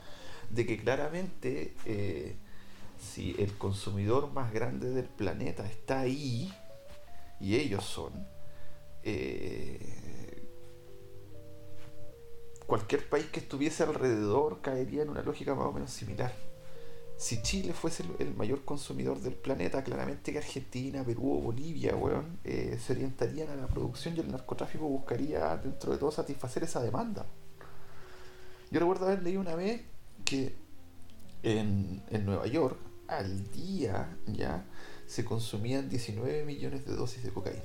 De 0.50 0.66
que 0.66 0.76
claramente, 0.78 1.74
eh, 1.86 2.36
si 3.04 3.36
el 3.38 3.56
consumidor 3.58 4.32
más 4.32 4.52
grande 4.52 4.90
del 4.90 5.06
planeta 5.06 5.66
está 5.66 6.00
ahí, 6.00 6.52
y 7.40 7.56
ellos 7.56 7.84
son, 7.84 8.26
eh, 9.02 10.48
cualquier 12.66 13.08
país 13.08 13.26
que 13.26 13.40
estuviese 13.40 13.82
alrededor 13.82 14.60
caería 14.62 15.02
en 15.02 15.10
una 15.10 15.22
lógica 15.22 15.54
más 15.54 15.66
o 15.66 15.72
menos 15.72 15.90
similar 15.90 16.32
si 17.16 17.42
Chile 17.42 17.72
fuese 17.72 18.04
el, 18.18 18.34
mayor 18.34 18.64
consumidor 18.64 19.20
del 19.20 19.34
planeta, 19.34 19.84
claramente 19.84 20.32
que 20.32 20.38
Argentina, 20.38 21.04
Perú 21.04 21.38
o 21.38 21.40
Bolivia, 21.40 21.94
weón, 21.94 22.38
eh, 22.44 22.78
se 22.84 22.92
orientarían 22.92 23.50
a 23.50 23.56
la 23.56 23.66
producción 23.66 24.16
y 24.16 24.20
el 24.20 24.30
narcotráfico 24.30 24.86
buscaría 24.86 25.56
dentro 25.56 25.92
de 25.92 25.98
todo 25.98 26.10
satisfacer 26.10 26.64
esa 26.64 26.82
demanda. 26.82 27.24
Yo 28.70 28.80
recuerdo 28.80 29.06
haber 29.06 29.22
leído 29.22 29.40
una 29.40 29.54
vez 29.54 29.82
que 30.24 30.56
en, 31.42 32.02
en 32.10 32.26
Nueva 32.26 32.46
York, 32.46 32.78
al 33.08 33.50
día 33.50 34.16
ya, 34.26 34.64
se 35.06 35.24
consumían 35.24 35.88
19 35.88 36.44
millones 36.44 36.86
de 36.86 36.94
dosis 36.96 37.22
de 37.22 37.30
cocaína, 37.30 37.62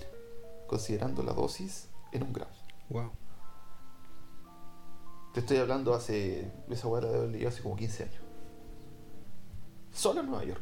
considerando 0.68 1.24
la 1.24 1.34
dosis 1.34 1.88
en 2.12 2.24
un 2.24 2.34
gramo. 2.34 2.52
Wow. 2.90 3.12
Te 5.34 5.42
estoy 5.42 5.58
hablando 5.58 5.94
hace. 5.94 6.52
Esa 6.70 6.88
hueá 6.88 7.02
de 7.02 7.48
hace 7.48 7.62
como 7.62 7.76
15 7.76 8.04
años. 8.04 8.22
Solo 9.92 10.22
en 10.22 10.28
Nueva 10.28 10.44
York. 10.44 10.62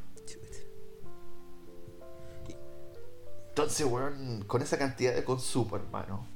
Entonces, 3.57 3.87
weón, 3.87 4.43
con 4.45 4.61
esa 4.61 4.77
cantidad 4.77 5.15
de 5.15 5.23
consumo, 5.23 5.77
hermano. 5.77 6.27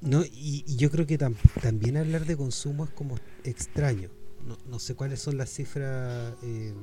No, 0.00 0.22
y, 0.24 0.64
yo 0.78 0.90
creo 0.90 1.06
que 1.06 1.18
también 1.18 1.98
hablar 1.98 2.24
de 2.24 2.38
consumo 2.38 2.84
es 2.84 2.90
como 2.90 3.16
extraño. 3.44 4.08
No, 4.66 4.78
sé 4.78 4.94
cuáles 4.94 5.20
son 5.20 5.38
las 5.38 5.50
cifras 5.50 6.34
em, 6.42 6.76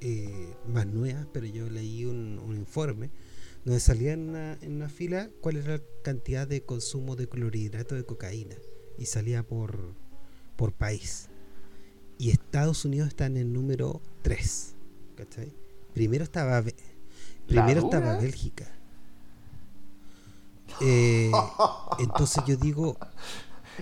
eh, 0.00 0.54
más 0.68 0.86
nuevas, 0.86 1.26
pero 1.32 1.46
yo 1.46 1.68
leí 1.68 2.04
un, 2.04 2.40
informe 2.54 3.10
donde 3.64 3.80
salía 3.80 4.12
en 4.12 4.28
una, 4.28 4.52
en 4.60 4.74
una, 4.74 4.88
fila 4.88 5.30
cuál 5.40 5.56
era 5.56 5.78
la 5.78 5.82
cantidad 6.02 6.46
de 6.46 6.62
consumo 6.62 7.16
de 7.16 7.28
clorhidrato 7.28 7.94
de 7.94 8.04
cocaína 8.04 8.56
y 8.98 9.06
salía 9.06 9.42
por, 9.42 9.94
por 10.56 10.72
país 10.72 11.28
y 12.18 12.30
Estados 12.30 12.84
Unidos 12.84 13.08
está 13.08 13.26
en 13.26 13.36
el 13.36 13.52
número 13.52 14.00
3. 14.22 14.74
¿Cachai? 15.16 15.52
Primero 15.92 16.24
estaba 16.24 16.62
primero 17.46 17.80
estaba 17.80 18.16
Bélgica. 18.18 18.66
Eh, 20.80 21.30
entonces 21.98 22.42
yo 22.46 22.56
digo. 22.56 22.96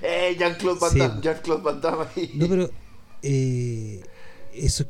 ¡Eh! 0.01 0.37
Jean-Claude 0.39 0.79
Van 0.81 0.99
Damme. 0.99 1.21
Jean-Claude 1.23 1.63
Van 1.63 1.81
Damme 1.81 2.07
ahí. 2.17 2.31
No, 2.35 2.49
pero. 2.49 2.71
Eh, 3.23 4.03
eso. 4.55 4.87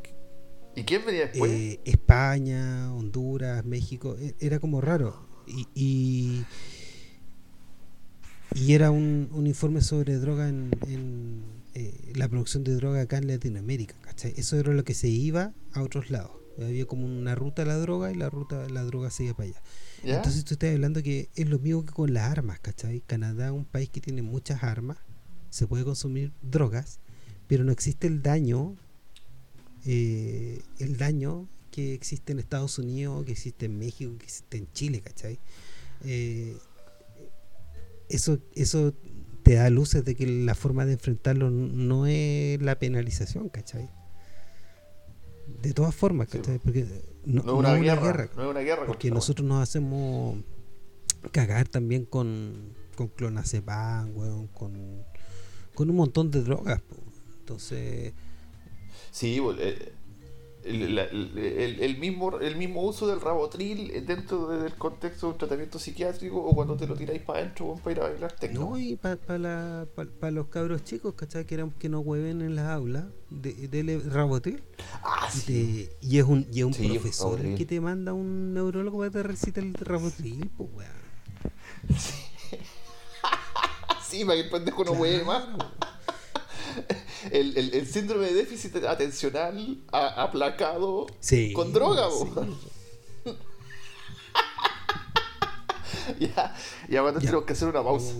¿Y 0.75 0.83
quién 0.83 1.05
venía 1.05 1.27
después? 1.27 1.51
Eh, 1.51 1.79
España, 1.85 2.93
Honduras, 2.93 3.65
México. 3.65 4.15
E, 4.19 4.35
era 4.39 4.59
como 4.59 4.81
raro. 4.81 5.27
Y. 5.47 5.67
y, 5.75 6.45
y 8.55 8.73
era 8.73 8.91
un, 8.91 9.29
un 9.31 9.47
informe 9.47 9.81
sobre 9.81 10.17
droga 10.17 10.47
en, 10.47 10.71
en 10.87 11.43
eh, 11.73 12.11
la 12.15 12.29
producción 12.29 12.63
de 12.63 12.75
droga 12.75 13.01
acá 13.01 13.17
en 13.17 13.27
Latinoamérica, 13.27 13.95
¿cachai? 14.01 14.33
Eso 14.37 14.57
era 14.57 14.73
lo 14.73 14.83
que 14.83 14.93
se 14.93 15.07
iba 15.07 15.53
a 15.73 15.81
otros 15.81 16.11
lados. 16.11 16.31
Había 16.61 16.85
como 16.85 17.07
una 17.07 17.33
ruta 17.33 17.63
a 17.63 17.65
la 17.65 17.77
droga 17.77 18.11
y 18.11 18.15
la 18.15 18.29
ruta 18.29 18.69
la 18.69 18.83
droga 18.83 19.09
se 19.09 19.23
iba 19.23 19.33
para 19.33 19.49
allá. 19.49 19.61
Entonces 20.03 20.43
tú 20.43 20.55
estás 20.55 20.73
hablando 20.73 21.01
que 21.01 21.29
es 21.35 21.47
lo 21.47 21.59
mismo 21.59 21.85
que 21.85 21.93
con 21.93 22.13
las 22.13 22.29
armas, 22.29 22.59
¿cachai? 22.59 23.01
Canadá 23.01 23.47
es 23.47 23.51
un 23.51 23.65
país 23.65 23.89
que 23.89 24.01
tiene 24.01 24.21
muchas 24.21 24.63
armas, 24.63 24.97
se 25.49 25.65
puede 25.65 25.85
consumir 25.85 26.33
drogas, 26.41 26.99
pero 27.47 27.63
no 27.63 27.71
existe 27.71 28.07
el 28.07 28.21
daño, 28.21 28.75
eh, 29.85 30.61
el 30.79 30.97
daño 30.97 31.47
que 31.71 31.93
existe 31.93 32.33
en 32.33 32.39
Estados 32.39 32.77
Unidos, 32.79 33.25
que 33.25 33.31
existe 33.31 33.65
en 33.65 33.79
México, 33.79 34.15
que 34.17 34.25
existe 34.25 34.57
en 34.57 34.71
Chile, 34.73 35.01
¿cachai? 35.01 35.39
Eh, 36.03 36.57
eso, 38.09 38.39
eso 38.55 38.93
te 39.43 39.55
da 39.55 39.69
luces 39.69 40.03
de 40.05 40.15
que 40.15 40.27
la 40.27 40.55
forma 40.55 40.85
de 40.85 40.93
enfrentarlo 40.93 41.49
no 41.49 42.07
es 42.07 42.61
la 42.61 42.77
penalización, 42.77 43.49
¿cachai? 43.49 43.89
De 45.63 45.73
todas 45.73 45.95
formas. 45.95 46.27
Porque 46.27 46.85
no, 47.23 47.41
es 47.41 47.47
una, 47.47 47.75
guerra, 47.75 48.29
No 48.35 48.43
es 48.43 48.49
una 48.49 48.59
guerra. 48.59 48.85
Porque 48.85 49.09
nosotros 49.09 49.47
nos 49.47 49.63
hacemos 49.63 50.37
cagar 51.31 51.69
también 51.69 52.05
con, 52.05 52.73
con 52.97 53.07
clonazepam, 53.07 54.13
con, 54.13 55.05
con 55.73 55.89
un 55.89 55.95
montón 55.95 56.31
de 56.31 56.43
drogas. 56.43 56.81
Entonces... 57.39 58.13
Sí, 59.09 59.39
eh, 59.59 59.93
el, 60.65 61.97
mismo, 61.97 62.39
el 62.39 62.55
mismo 62.55 62.83
uso 62.83 63.07
del 63.07 63.19
rabotril 63.21 64.05
dentro 64.05 64.47
del 64.47 64.73
contexto 64.75 65.27
de 65.27 65.33
un 65.33 65.37
tratamiento 65.37 65.79
psiquiátrico 65.79 66.37
o 66.37 66.53
cuando 66.53 66.75
te 66.77 66.87
lo 66.87 66.95
tiráis 66.95 67.21
para 67.21 67.39
adentro 67.39 67.75
para 67.83 67.91
ir 67.91 67.99
a 67.99 68.09
bailar 68.09 68.31
tecno. 68.33 68.61
No, 68.61 68.77
y 68.77 68.95
para 68.95 70.31
los 70.31 70.47
cabros 70.47 70.83
chicos, 70.83 71.13
¿cachai? 71.15 71.45
Que, 71.45 71.55
eran, 71.55 71.71
que 71.71 71.89
no 71.89 71.99
hueven 71.99 72.41
en 72.41 72.55
las 72.55 72.69
aulas, 72.69 73.05
de, 73.29 73.53
de 73.67 73.99
rabotril. 73.99 74.63
Ah, 75.03 75.29
sí. 75.31 75.89
y, 76.01 76.17
es 76.17 76.25
un, 76.25 76.47
y 76.51 76.59
es 76.59 76.65
un 76.65 76.73
profesor 76.73 77.39
el 77.39 77.55
que 77.55 77.65
te 77.65 77.81
manda 77.81 78.13
un 78.13 78.53
neurólogo 78.53 78.99
para 78.99 79.11
te 79.11 79.23
recitar 79.23 79.63
el 79.63 79.73
rabotril, 79.73 80.49
pues 80.57 80.69
weón. 80.73 81.97
Sí. 81.97 82.13
sí, 84.09 84.25
para 84.25 84.35
que 84.35 84.45
el 84.45 84.49
pendejo 84.49 84.83
no 84.83 84.93
claro. 84.93 85.25
más 85.25 85.47
el, 87.31 87.57
el, 87.57 87.73
el, 87.73 87.87
síndrome 87.87 88.27
de 88.27 88.33
déficit 88.33 88.75
atencional 88.77 89.83
aplacado 89.91 91.07
con 91.53 91.73
droga. 91.73 92.07
ya, 96.19 96.55
ya 96.89 97.01
bueno, 97.01 97.19
tenemos 97.19 97.45
que 97.45 97.53
hacer 97.53 97.67
una 97.67 97.83
pausa. 97.83 98.13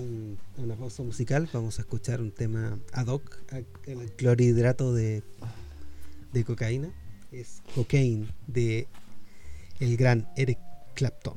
una 0.57 0.75
pausa 0.75 1.03
musical. 1.03 1.49
Vamos 1.51 1.79
a 1.79 1.81
escuchar 1.81 2.21
un 2.21 2.31
tema 2.31 2.79
ad 2.93 3.07
hoc, 3.07 3.37
el 3.85 4.11
clorhidrato 4.13 4.93
de, 4.93 5.23
de 6.31 6.43
cocaína. 6.43 6.93
Es 7.31 7.61
Cocaine 7.73 8.27
de 8.47 8.87
el 9.79 9.97
gran 9.97 10.29
Eric 10.37 10.59
Clapton. 10.93 11.35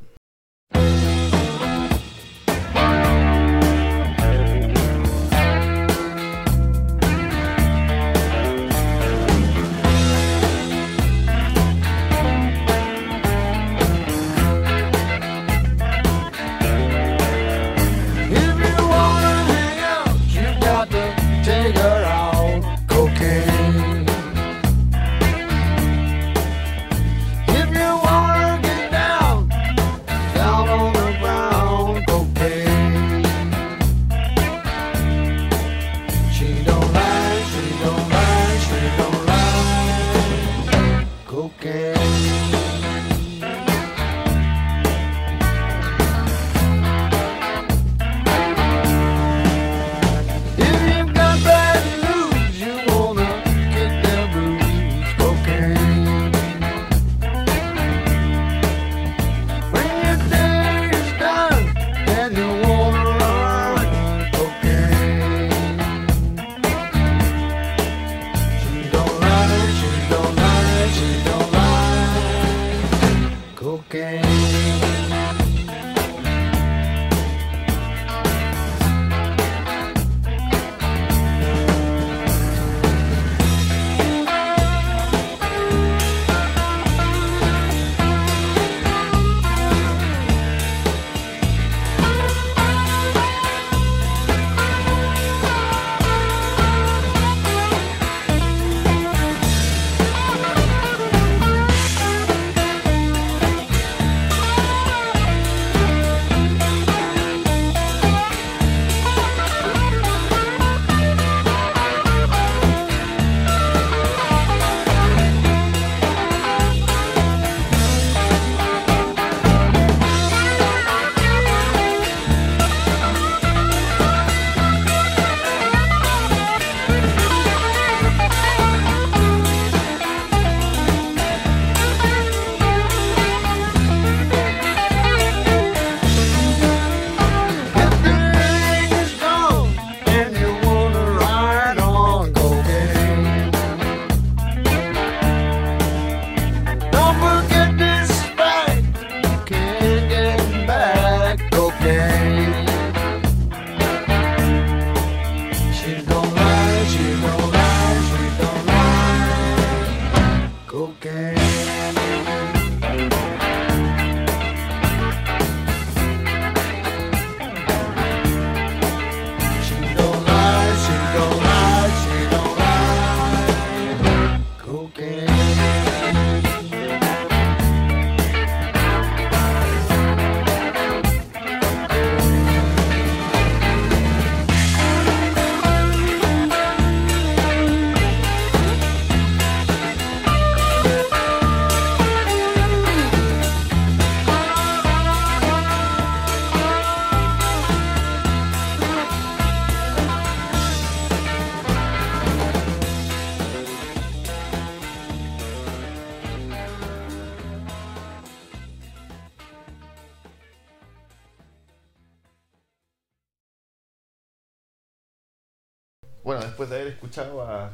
Bueno, 216.27 216.41
después 216.41 216.69
de 216.69 216.75
haber 216.75 216.89
escuchado 216.89 217.41
a, 217.41 217.71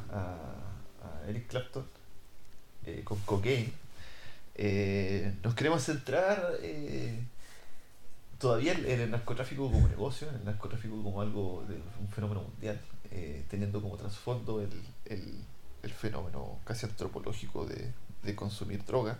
Eric 1.27 1.47
Clapton 1.47 1.87
eh, 2.85 3.01
con 3.03 3.19
Cocaine, 3.21 3.73
eh, 4.57 5.35
nos 5.43 5.55
queremos 5.55 5.83
centrar 5.83 6.59
eh, 6.61 7.19
todavía 8.39 8.75
en 8.75 9.01
el 9.01 9.11
narcotráfico 9.11 9.71
como 9.71 9.89
negocio, 9.89 10.29
en 10.29 10.35
el 10.35 10.45
narcotráfico 10.45 11.03
como 11.03 11.23
algo 11.23 11.65
de 11.67 11.77
un 11.99 12.09
fenómeno 12.09 12.43
mundial, 12.43 12.79
teniendo 13.49 13.81
como 13.81 13.97
trasfondo 13.97 14.61
el, 14.61 14.71
fenómeno 15.91 16.59
casi 16.65 16.85
antropológico 16.85 17.65
de, 17.65 18.35
consumir 18.35 18.85
droga, 18.85 19.19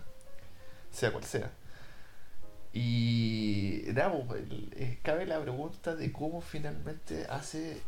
sea 0.91 1.11
cual 1.11 1.23
sea. 1.23 1.51
Y 2.71 3.81
cabe 5.01 5.25
la 5.25 5.41
pregunta 5.41 5.95
de 5.95 6.11
cómo 6.11 6.39
finalmente 6.39 7.25
hace 7.27 7.81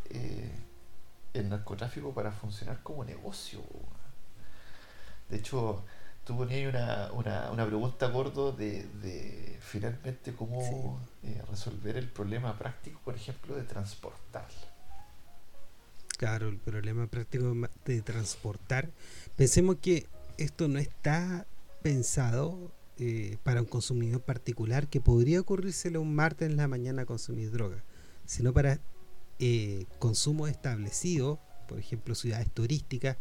el 1.35 1.49
narcotráfico 1.49 2.13
para 2.13 2.31
funcionar 2.31 2.81
como 2.83 3.03
negocio. 3.03 3.61
De 5.29 5.37
hecho, 5.37 5.83
tú 6.23 6.37
ponías 6.37 6.73
una, 6.73 7.11
una, 7.13 7.51
una 7.51 7.65
pregunta 7.65 8.07
gordo 8.07 8.51
de, 8.51 8.83
de 9.01 9.57
finalmente 9.61 10.33
cómo 10.33 10.99
eh, 11.23 11.41
resolver 11.49 11.97
el 11.97 12.07
problema 12.07 12.57
práctico, 12.57 12.99
por 13.03 13.15
ejemplo, 13.15 13.55
de 13.55 13.63
transportar. 13.63 14.47
Claro, 16.17 16.47
el 16.47 16.57
problema 16.57 17.07
práctico 17.07 17.53
de 17.83 18.01
transportar. 18.01 18.89
Pensemos 19.35 19.77
que 19.81 20.07
esto 20.37 20.67
no 20.67 20.79
está 20.79 21.45
pensado 21.81 22.71
eh, 22.97 23.37
para 23.43 23.61
un 23.61 23.67
consumidor 23.67 24.21
particular 24.21 24.87
que 24.87 25.01
podría 25.01 25.41
ocurrírsele 25.41 25.97
un 25.97 26.15
martes 26.15 26.49
en 26.49 26.55
la 26.55 26.67
mañana 26.67 27.01
a 27.01 27.05
consumir 27.05 27.51
droga, 27.51 27.83
sino 28.25 28.53
para 28.53 28.79
eh, 29.39 29.85
consumo 29.99 30.47
establecido, 30.47 31.39
por 31.67 31.79
ejemplo 31.79 32.15
ciudades 32.15 32.51
turísticas, 32.51 33.17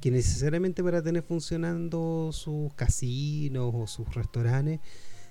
que 0.00 0.10
necesariamente 0.10 0.82
para 0.82 1.02
tener 1.02 1.22
funcionando 1.22 2.30
sus 2.32 2.72
casinos 2.74 3.72
o 3.74 3.86
sus 3.86 4.14
restaurantes 4.14 4.80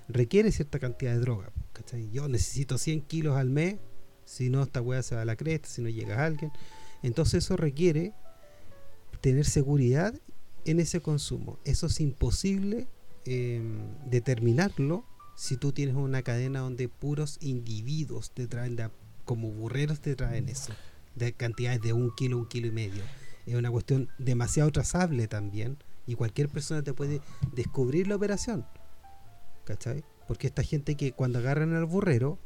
requiere 0.08 0.52
cierta 0.52 0.78
cantidad 0.78 1.14
de 1.14 1.20
droga. 1.20 1.52
Yo 2.12 2.28
necesito 2.28 2.76
100 2.78 3.02
kilos 3.02 3.36
al 3.36 3.50
mes, 3.50 3.76
si 4.24 4.50
no 4.50 4.62
esta 4.62 4.82
weá 4.82 5.02
se 5.02 5.14
va 5.14 5.22
a 5.22 5.24
la 5.24 5.36
cresta, 5.36 5.68
si 5.68 5.80
no 5.82 5.88
llega 5.88 6.24
alguien. 6.24 6.52
Entonces 7.02 7.44
eso 7.44 7.56
requiere 7.56 8.12
tener 9.20 9.46
seguridad 9.46 10.14
en 10.64 10.80
ese 10.80 11.00
consumo. 11.00 11.58
Eso 11.64 11.86
es 11.86 12.00
imposible 12.00 12.88
em, 13.24 13.94
determinarlo 14.06 15.04
si 15.36 15.56
tú 15.56 15.72
tienes 15.72 15.94
una 15.94 16.22
cadena 16.22 16.60
donde 16.60 16.88
puros 16.88 17.38
individuos 17.40 18.32
te 18.32 18.48
traen 18.48 18.76
de 18.76 18.90
como 19.28 19.50
burreros 19.50 20.00
te 20.00 20.16
traen 20.16 20.48
eso, 20.48 20.72
de 21.14 21.34
cantidades 21.34 21.82
de 21.82 21.92
un 21.92 22.10
kilo, 22.16 22.38
un 22.38 22.48
kilo 22.48 22.66
y 22.66 22.70
medio. 22.70 23.02
Es 23.44 23.56
una 23.56 23.70
cuestión 23.70 24.08
demasiado 24.16 24.72
trazable 24.72 25.28
también 25.28 25.76
y 26.06 26.14
cualquier 26.14 26.48
persona 26.48 26.82
te 26.82 26.94
puede 26.94 27.20
descubrir 27.52 28.08
la 28.08 28.16
operación. 28.16 28.64
¿Cachai? 29.66 30.02
Porque 30.26 30.46
esta 30.46 30.62
gente 30.62 30.94
que 30.94 31.12
cuando 31.12 31.40
agarran 31.40 31.74
al 31.74 31.84
burrero 31.84 32.38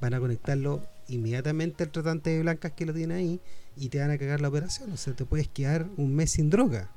van 0.00 0.14
a 0.14 0.20
conectarlo 0.20 0.86
inmediatamente 1.08 1.82
al 1.82 1.90
tratante 1.90 2.30
de 2.30 2.42
blancas 2.42 2.72
que 2.72 2.86
lo 2.86 2.94
tiene 2.94 3.14
ahí 3.14 3.40
y 3.76 3.88
te 3.88 3.98
van 3.98 4.12
a 4.12 4.18
cagar 4.18 4.40
la 4.40 4.50
operación. 4.50 4.92
O 4.92 4.96
sea, 4.96 5.16
te 5.16 5.24
puedes 5.24 5.48
quedar 5.48 5.88
un 5.96 6.14
mes 6.14 6.30
sin 6.30 6.48
droga. 6.48 6.92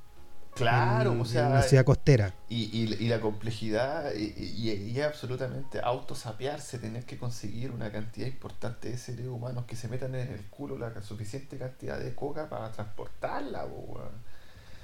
Claro, 0.56 1.20
o 1.20 1.26
sea. 1.26 1.58
En 1.58 1.64
ciudad 1.64 1.84
costera. 1.84 2.34
Y, 2.50 2.64
y, 2.84 3.08
la 3.08 3.20
complejidad, 3.20 4.14
y, 4.14 4.70
y, 4.70 5.02
absolutamente 5.02 5.80
autosapearse, 5.82 6.78
tener 6.78 7.06
que 7.06 7.18
conseguir 7.18 7.72
una 7.72 7.92
cantidad 7.92 8.28
importante 8.28 8.90
de 8.90 8.98
seres 8.98 9.28
humanos 9.28 9.66
que 9.66 9.76
se 9.76 9.88
metan 9.88 10.14
en 10.16 10.32
el 10.32 10.46
culo 10.48 10.78
la 10.78 11.02
suficiente 11.02 11.58
cantidad 11.58 12.00
de 12.00 12.14
coca 12.14 12.50
para 12.50 12.72
transportarla, 12.72 13.68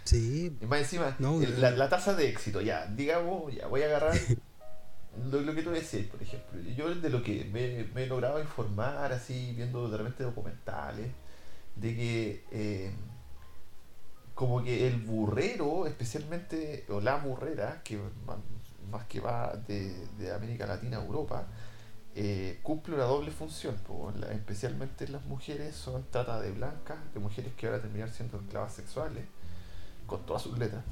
Sí. 0.05 0.57
Y 0.59 0.65
más 0.65 0.79
encima, 0.79 1.15
la, 1.19 1.71
la, 1.71 1.87
tasa 1.87 2.15
de 2.15 2.29
éxito, 2.29 2.61
ya, 2.61 2.87
digamos, 2.87 3.53
ya 3.53 3.67
voy 3.67 3.83
a 3.83 3.85
agarrar 3.85 4.17
lo, 5.31 5.53
que 5.53 5.61
tú 5.61 5.69
decías, 5.69 6.07
por 6.07 6.21
ejemplo. 6.23 6.59
Yo 6.75 6.95
de 6.95 7.09
lo 7.11 7.21
que 7.21 7.45
me, 7.45 8.03
he 8.03 8.07
logrado 8.07 8.41
informar, 8.41 9.13
así, 9.13 9.53
viendo 9.55 9.87
de 9.87 9.97
repente 9.97 10.23
documentales, 10.23 11.11
de 11.75 11.95
que. 11.95 12.43
Eh, 12.51 12.91
como 14.39 14.63
que 14.63 14.87
el 14.87 15.01
burrero, 15.01 15.85
especialmente, 15.85 16.85
o 16.87 17.01
la 17.01 17.17
burrera, 17.17 17.81
que 17.83 17.99
más 18.89 19.03
que 19.07 19.19
va 19.19 19.53
de, 19.67 20.31
América 20.33 20.65
Latina 20.65 20.97
a 20.97 21.03
Europa, 21.03 21.45
eh, 22.15 22.61
cumple 22.63 22.95
una 22.95 23.03
doble 23.03 23.31
función. 23.31 23.75
especialmente 24.31 25.09
las 25.09 25.25
mujeres 25.25 25.75
son 25.75 26.05
trata 26.09 26.39
de 26.39 26.53
blancas, 26.53 26.99
de 27.13 27.19
mujeres 27.19 27.51
que 27.55 27.67
van 27.67 27.79
a 27.79 27.81
terminar 27.81 28.09
siendo 28.11 28.39
esclavas 28.39 28.71
sexuales, 28.71 29.25
con 30.07 30.25
todas 30.25 30.43
sus 30.43 30.57
letras. 30.57 30.85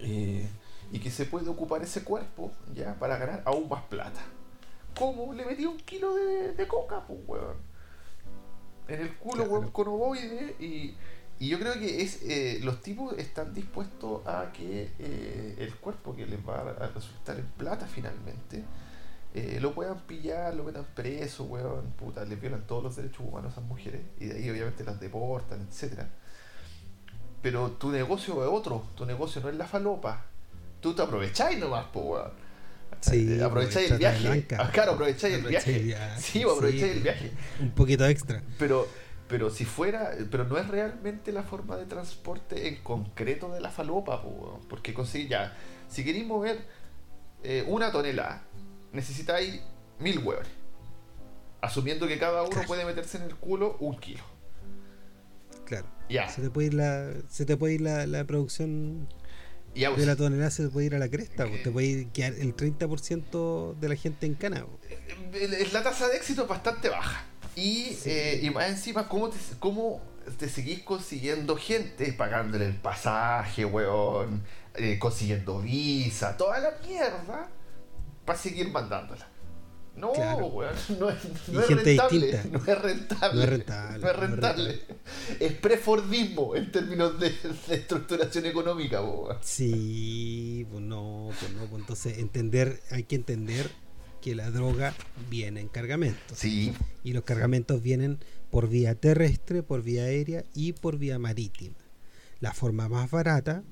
Eh, 0.00 0.44
y 0.90 0.98
que 0.98 1.12
se 1.12 1.26
puede 1.26 1.48
ocupar 1.48 1.82
ese 1.82 2.02
cuerpo 2.02 2.50
ya 2.74 2.98
para 2.98 3.16
ganar 3.16 3.42
aún 3.44 3.68
más 3.68 3.84
plata. 3.84 4.22
¿Cómo? 4.98 5.32
Le 5.34 5.46
metí 5.46 5.66
un 5.66 5.78
kilo 5.78 6.16
de, 6.16 6.66
coca, 6.66 7.06
pues, 7.06 7.20
weón. 7.28 7.58
En 8.88 9.02
el 9.02 9.16
culo, 9.18 9.44
weón, 9.44 9.70
con 9.70 9.86
ovoide 9.86 10.56
y 10.58 10.96
y 11.38 11.48
yo 11.48 11.58
creo 11.58 11.74
que 11.74 12.02
es 12.02 12.22
eh, 12.22 12.60
los 12.62 12.80
tipos 12.80 13.18
están 13.18 13.52
dispuestos 13.52 14.26
a 14.26 14.52
que 14.52 14.90
eh, 14.98 15.56
el 15.58 15.74
cuerpo 15.74 16.14
que 16.14 16.26
les 16.26 16.38
va 16.46 16.60
a 16.60 16.86
resultar 16.88 17.38
en 17.38 17.46
plata 17.46 17.86
finalmente 17.86 18.62
eh, 19.34 19.58
lo 19.60 19.74
puedan 19.74 19.98
pillar, 20.02 20.54
lo 20.54 20.62
metan 20.62 20.86
preso, 20.94 21.42
weón, 21.44 21.90
puta, 21.98 22.24
les 22.24 22.40
violan 22.40 22.64
todos 22.68 22.84
los 22.84 22.94
derechos 22.94 23.18
humanos 23.20 23.50
a 23.50 23.52
esas 23.54 23.64
mujeres 23.64 24.00
y 24.20 24.26
de 24.26 24.36
ahí 24.36 24.48
obviamente 24.48 24.84
las 24.84 25.00
deportan, 25.00 25.66
etcétera. 25.68 26.08
Pero 27.42 27.72
tu 27.72 27.90
negocio 27.90 28.44
es 28.44 28.48
otro, 28.48 28.86
tu 28.94 29.04
negocio 29.04 29.42
no 29.42 29.48
es 29.48 29.56
la 29.56 29.66
falopa. 29.66 30.24
Tú 30.80 30.94
te 30.94 31.02
aprovecháis 31.02 31.58
nomás, 31.58 31.86
po, 31.86 32.00
weón. 32.00 32.30
Sí, 33.00 33.40
aprovecháis 33.40 33.90
el 33.90 33.98
viaje. 33.98 34.46
Ah, 34.56 34.70
claro, 34.72 34.92
aprovecháis 34.92 35.34
el 35.34 35.42
viaje. 35.42 35.96
Sí, 36.16 36.42
aprovecháis 36.42 36.92
el 36.96 37.00
viaje. 37.00 37.32
Un 37.60 37.72
poquito 37.72 38.06
extra. 38.06 38.40
Pero 38.56 38.86
pero 39.28 39.50
si 39.50 39.64
fuera, 39.64 40.12
pero 40.30 40.44
no 40.44 40.58
es 40.58 40.68
realmente 40.68 41.32
la 41.32 41.42
forma 41.42 41.76
de 41.76 41.86
transporte 41.86 42.68
en 42.68 42.76
concreto 42.82 43.50
de 43.50 43.60
la 43.60 43.70
falopa, 43.70 44.22
porque 44.68 44.92
conseguir 44.92 45.28
ya, 45.28 45.56
si 45.88 46.04
queréis 46.04 46.26
mover 46.26 46.58
eh, 47.42 47.64
una 47.66 47.90
tonelada, 47.90 48.42
necesitáis 48.92 49.60
mil 49.98 50.18
huevos, 50.18 50.46
asumiendo 51.60 52.06
que 52.06 52.18
cada 52.18 52.42
uno 52.42 52.62
puede 52.66 52.84
meterse 52.84 53.16
en 53.16 53.24
el 53.24 53.34
culo 53.36 53.76
un 53.80 53.98
kilo. 53.98 54.22
Claro. 55.64 55.86
Ya. 56.10 56.28
Se 56.28 56.42
te 56.42 56.50
puede 56.50 56.66
ir 56.68 56.74
la, 56.74 57.12
se 57.28 57.46
te 57.46 57.56
puede 57.56 57.74
ir 57.74 57.80
la, 57.80 58.24
producción 58.24 59.08
de 59.74 60.06
la 60.06 60.14
tonelada 60.16 60.50
se 60.50 60.64
te 60.64 60.68
puede 60.68 60.86
ir 60.86 60.94
a 60.94 60.98
la 60.98 61.08
cresta, 61.08 61.46
te 61.62 61.70
puede 61.70 62.08
quedar 62.10 62.34
el 62.34 62.54
30% 62.54 63.74
de 63.74 63.88
la 63.88 63.96
gente 63.96 64.26
en 64.26 64.34
cana. 64.34 64.66
Eh, 65.32 65.68
la 65.72 65.82
tasa 65.82 66.08
de 66.08 66.16
éxito 66.16 66.42
es 66.42 66.48
bastante 66.48 66.90
baja. 66.90 67.24
Y, 67.56 67.96
eh, 68.04 68.40
y 68.42 68.50
más 68.50 68.68
encima, 68.68 69.08
¿cómo 69.08 69.30
te, 69.30 69.38
¿cómo 69.58 70.00
te 70.38 70.48
seguís 70.48 70.82
consiguiendo 70.82 71.56
gente? 71.56 72.12
Pagándole 72.12 72.66
el 72.66 72.76
pasaje, 72.76 73.64
weón, 73.64 74.42
eh, 74.74 74.98
consiguiendo 74.98 75.60
visa, 75.60 76.36
toda 76.36 76.58
la 76.58 76.72
mierda, 76.86 77.48
para 78.24 78.38
seguir 78.38 78.70
mandándola. 78.70 79.28
No, 79.96 80.10
weón, 80.10 80.74
no 80.98 81.08
es, 81.08 81.48
no 81.48 81.60
es 81.60 81.68
rentable, 81.68 82.40
no 82.50 82.58
es 82.58 82.82
rentable. 82.82 83.36
No 83.36 83.42
es 83.42 83.48
rentable. 83.48 83.98
No 84.00 84.10
es 84.10 84.16
rentable. 84.16 84.80
Es 85.38 85.52
prefordismo 85.52 86.56
en 86.56 86.72
términos 86.72 87.20
de, 87.20 87.32
estructuración 87.68 88.46
económica, 88.46 89.00
weón. 89.00 89.36
Sí, 89.42 90.66
pues 90.70 90.82
no, 90.82 91.30
pues 91.38 91.52
no, 91.52 91.66
pues 91.66 91.80
entonces 91.80 92.18
entender, 92.18 92.82
hay 92.90 93.04
que 93.04 93.14
entender 93.14 93.70
que 94.24 94.34
la 94.34 94.50
droga 94.50 94.94
viene 95.30 95.60
en 95.60 95.68
cargamentos. 95.68 96.38
Sí. 96.38 96.72
Y 97.02 97.12
los 97.12 97.24
cargamentos 97.24 97.82
vienen 97.82 98.18
por 98.50 98.70
vía 98.70 98.94
terrestre, 98.94 99.62
por 99.62 99.82
vía 99.82 100.04
aérea 100.04 100.44
y 100.54 100.72
por 100.72 100.96
vía 100.96 101.18
marítima. 101.18 101.76
La 102.40 102.54
forma 102.54 102.88
más 102.88 103.10
barata 103.10 103.62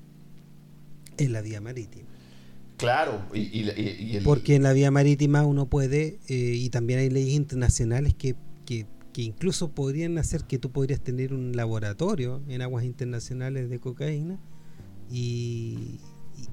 es 1.17 1.31
la 1.31 1.41
vía 1.41 1.59
marítima. 1.59 2.07
Claro, 2.77 3.19
y, 3.33 4.19
porque 4.19 4.53
en 4.53 4.61
la 4.61 4.73
vía 4.73 4.91
marítima 4.91 5.43
uno 5.43 5.65
puede, 5.65 6.19
eh, 6.27 6.35
y 6.55 6.69
también 6.69 6.99
hay 6.99 7.09
leyes 7.09 7.33
internacionales 7.33 8.13
que, 8.13 8.35
que, 8.67 8.85
incluso 9.15 9.71
podrían 9.71 10.19
hacer 10.19 10.43
que 10.43 10.59
tú 10.59 10.71
podrías 10.71 11.01
tener 11.01 11.33
un 11.33 11.55
laboratorio 11.55 12.43
en 12.47 12.61
aguas 12.61 12.85
internacionales 12.85 13.71
de 13.71 13.79
cocaína 13.79 14.39
y, 15.09 15.99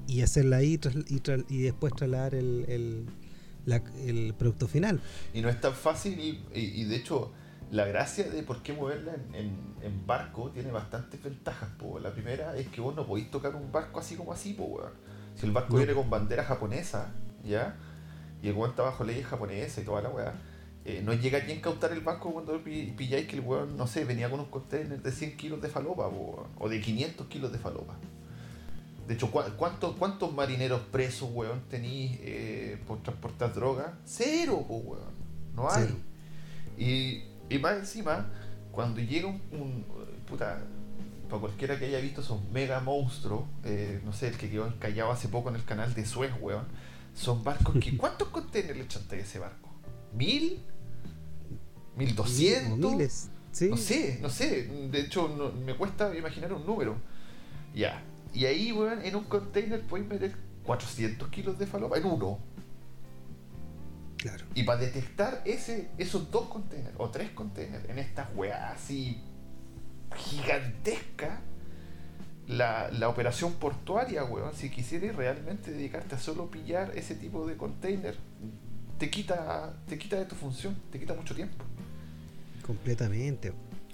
y 0.07 0.23
hacerla 0.23 0.59
ahí 0.59 0.81
y, 1.49 1.59
después 1.59 1.93
trasladar 1.95 2.35
el, 2.35 2.65
el 2.69 3.07
producto 4.35 4.69
final. 4.69 5.01
Y 5.35 5.41
no 5.41 5.49
es 5.49 5.61
tan 5.61 5.75
fácil 5.75 6.19
y, 6.53 6.85
de 6.85 6.97
hecho 6.97 7.33
la 7.71 7.85
gracia 7.85 8.29
de 8.29 8.43
por 8.43 8.63
qué 8.63 8.73
moverla 8.73 9.13
en, 9.33 10.07
barco 10.07 10.51
tiene 10.51 10.73
bastantes 10.73 11.23
ventajas. 11.23 11.71
La 12.03 12.13
primera 12.13 12.57
es 12.57 12.67
que 12.69 12.81
vos 12.81 12.97
no 12.97 13.07
podéis 13.07 13.31
tocar 13.31 13.55
un 13.55 13.71
barco 13.71 14.01
así 14.01 14.17
como 14.17 14.33
así. 14.33 14.57
Si 15.37 15.47
el 15.47 15.53
barco 15.53 15.77
viene 15.77 15.95
con 15.95 16.11
bandera 16.11 16.43
japonesa, 16.45 17.13
¿ya? 17.45 17.77
Y 18.43 18.49
el 18.49 18.55
guante 18.55 18.83
bajo 18.83 19.05
leyes 19.05 19.27
japonesa 19.27 19.81
y 19.81 19.85
toda 19.85 20.03
la 20.03 20.09
weá. 20.09 20.35
eh, 20.85 21.03
no 21.05 21.13
llega 21.13 21.39
a 21.39 21.51
incautar 21.51 21.93
el 21.93 22.01
banco 22.01 22.33
cuando 22.33 22.61
pilláis 22.65 23.29
que 23.29 23.37
el 23.37 23.43
weón, 23.43 23.77
no 23.77 23.87
sé, 23.87 24.05
venía 24.05 24.31
con 24.31 24.41
un 24.41 24.47
container 24.47 25.01
de 25.01 25.13
100 25.13 25.37
kilos 25.37 25.61
de 25.61 25.69
falopa, 25.69 26.09
o 26.09 26.69
de 26.69 26.81
500 26.81 27.27
kilos 27.29 27.53
de 27.53 27.59
falopa. 27.59 27.97
De 29.11 29.17
hecho, 29.17 29.29
¿cuántos, 29.33 29.97
cuántos 29.97 30.33
marineros 30.33 30.83
presos, 30.83 31.31
weón, 31.33 31.63
tenéis 31.69 32.17
eh, 32.23 32.79
por 32.87 33.03
transportar 33.03 33.53
droga? 33.53 33.99
Cero, 34.05 34.65
weón. 34.69 35.11
No 35.53 35.69
hay. 35.69 36.01
Y, 36.79 37.25
y, 37.53 37.59
más 37.59 37.77
encima, 37.77 38.31
cuando 38.71 39.01
llega 39.01 39.27
un, 39.27 39.85
puta, 40.29 40.63
para 41.29 41.41
cualquiera 41.41 41.77
que 41.77 41.87
haya 41.87 41.99
visto 41.99 42.21
esos 42.21 42.41
mega 42.53 42.79
monstruos, 42.79 43.47
eh, 43.65 44.01
no 44.05 44.13
sé, 44.13 44.29
el 44.29 44.37
que 44.37 44.49
quedó 44.49 44.69
encallado 44.69 45.11
hace 45.11 45.27
poco 45.27 45.49
en 45.49 45.57
el 45.57 45.65
canal 45.65 45.93
de 45.93 46.07
Suez, 46.07 46.31
weón, 46.41 46.69
son 47.13 47.43
barcos 47.43 47.75
que. 47.81 47.97
¿Cuántos 47.99 48.29
contenedores 48.29 48.77
le 48.77 48.85
echan 48.85 49.03
a 49.11 49.15
ese 49.17 49.41
barco? 49.41 49.71
¿Mil? 50.15 50.63
¿Mil 51.97 52.15
doscientos? 52.15 52.79
No 53.71 53.77
sé, 53.77 54.21
no 54.23 54.31
sé. 54.31 54.69
De 54.89 55.01
hecho, 55.01 55.53
me 55.67 55.75
cuesta 55.75 56.17
imaginar 56.17 56.53
un 56.53 56.65
número. 56.65 56.95
Ya. 57.75 58.05
Y 58.33 58.47
ahí, 58.47 58.72
weón, 58.72 59.05
en 59.05 59.16
un 59.16 59.24
container 59.24 59.81
puedes 59.83 60.07
meter 60.07 60.37
400 60.64 61.28
kilos 61.28 61.59
de 61.59 61.66
falopa 61.66 61.99
en 61.99 62.05
uno. 62.05 62.39
Claro. 64.16 64.45
Y 64.55 64.64
para 64.64 64.81
detectar 64.81 65.43
ese, 65.45 65.91
esos 65.97 66.31
dos 66.31 66.49
containers 66.49 66.95
o 66.99 67.09
tres 67.09 67.31
containers 67.31 67.89
en 67.89 67.99
estas 67.99 68.28
weas 68.35 68.74
así 68.74 69.22
gigantesca, 70.14 71.41
la, 72.47 72.91
la, 72.91 73.09
operación 73.09 73.55
portuaria, 73.55 74.24
weón, 74.24 74.55
si 74.55 74.70
quisieras 74.70 75.14
realmente 75.14 75.70
dedicarte 75.70 76.16
a 76.16 76.18
solo 76.18 76.51
pillar 76.51 76.93
ese 76.97 77.14
tipo 77.14 77.47
de 77.47 77.57
container, 77.57 78.16
te 78.99 79.09
quita, 79.09 79.72
te 79.89 79.99
quita 79.99 80.16
de 80.16 80.26
tu 80.26 80.35
función, 80.35 80.76
te 80.91 80.99
quita 80.99 81.14
mucho 81.14 81.35
tiempo. 81.35 81.64
Completamente. 82.66 83.53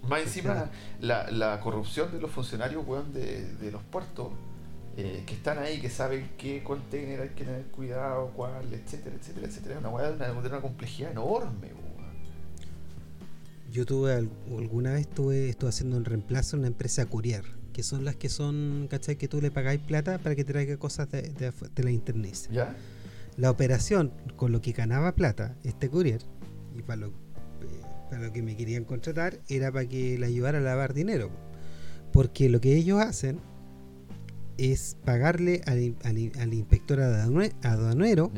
Más 0.08 0.22
encima, 0.22 0.70
la, 1.00 1.30
la, 1.30 1.60
corrupción 1.60 2.12
de 2.12 2.20
los 2.20 2.30
funcionarios, 2.30 2.86
weón, 2.86 3.12
de, 3.12 3.52
de 3.54 3.70
los 3.70 3.82
puertos, 3.82 4.28
eh, 4.98 5.24
que 5.26 5.34
están 5.34 5.58
ahí, 5.58 5.78
que 5.78 5.90
saben 5.90 6.30
qué 6.38 6.62
container 6.62 7.20
hay 7.20 7.28
que 7.30 7.44
tener 7.44 7.64
cuidado, 7.66 8.32
cuál, 8.34 8.72
etcétera, 8.72 9.14
etcétera, 9.16 9.46
etcétera. 9.46 9.78
Una 9.78 9.90
weá 9.90 10.10
de 10.10 10.32
una, 10.32 10.60
complejidad 10.62 11.10
enorme, 11.10 11.68
weón. 11.68 12.14
Yo 13.70 13.84
tuve, 13.84 14.14
alguna 14.14 14.92
vez 14.92 15.02
estuve, 15.02 15.50
estuve 15.50 15.68
haciendo 15.68 15.98
un 15.98 16.06
reemplazo 16.06 16.56
en 16.56 16.60
una 16.60 16.68
empresa 16.68 17.04
courier, 17.04 17.44
que 17.74 17.82
son 17.82 18.06
las 18.06 18.16
que 18.16 18.30
son, 18.30 18.86
¿cachai? 18.90 19.16
Que 19.16 19.28
tú 19.28 19.42
le 19.42 19.50
pagáis 19.50 19.80
plata 19.80 20.16
para 20.16 20.34
que 20.34 20.44
te 20.44 20.52
traiga 20.54 20.78
cosas 20.78 21.10
de, 21.10 21.22
de, 21.22 21.82
la 21.82 21.90
internet. 21.90 22.48
¿Ya? 22.50 22.74
La 23.36 23.50
operación 23.50 24.12
con 24.36 24.50
lo 24.50 24.62
que 24.62 24.72
ganaba 24.72 25.14
plata, 25.14 25.56
este 25.62 25.90
courier, 25.90 26.22
y 26.74 26.80
para 26.80 27.02
lo 27.02 27.12
para 28.10 28.22
lo 28.22 28.32
que 28.32 28.42
me 28.42 28.56
querían 28.56 28.84
contratar 28.84 29.38
era 29.48 29.70
para 29.72 29.86
que 29.86 30.18
le 30.18 30.26
ayudara 30.26 30.58
a 30.58 30.60
lavar 30.60 30.94
dinero. 30.94 31.30
Porque 32.12 32.48
lo 32.48 32.60
que 32.60 32.76
ellos 32.76 33.00
hacen 33.00 33.40
es 34.58 34.96
pagarle 35.04 35.60
al, 35.66 35.96
al, 36.04 36.54
inspector 36.54 37.00
aduanero 37.00 38.32